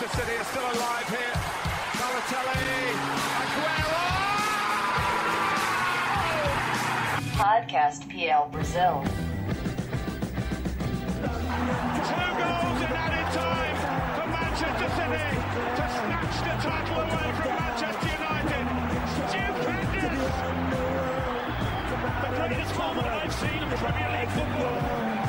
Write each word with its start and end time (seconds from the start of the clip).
Manchester 0.00 0.24
City 0.24 0.36
are 0.38 0.44
still 0.44 0.64
alive 0.64 1.08
here. 1.10 1.36
Balotelli, 2.00 2.96
Aguero! 3.44 4.00
Podcast 7.36 8.08
PL 8.08 8.48
Brazil. 8.48 9.04
Two 9.04 9.12
goals 12.40 12.80
in 12.80 12.92
added 12.96 13.28
time 13.36 13.76
for 14.16 14.26
Manchester 14.32 14.88
City 14.96 15.28
to 15.76 15.84
snatch 15.92 16.36
the 16.48 16.54
title 16.64 17.00
away 17.04 17.28
from 17.36 17.52
Manchester 17.60 18.08
United. 18.16 18.64
Stupendous! 19.28 20.36
The 22.22 22.28
greatest 22.36 22.72
moment 22.78 23.06
I've 23.06 23.34
seen 23.34 23.62
in 23.62 23.68
Premier 23.68 24.08
League 24.18 24.30
football. 24.30 25.19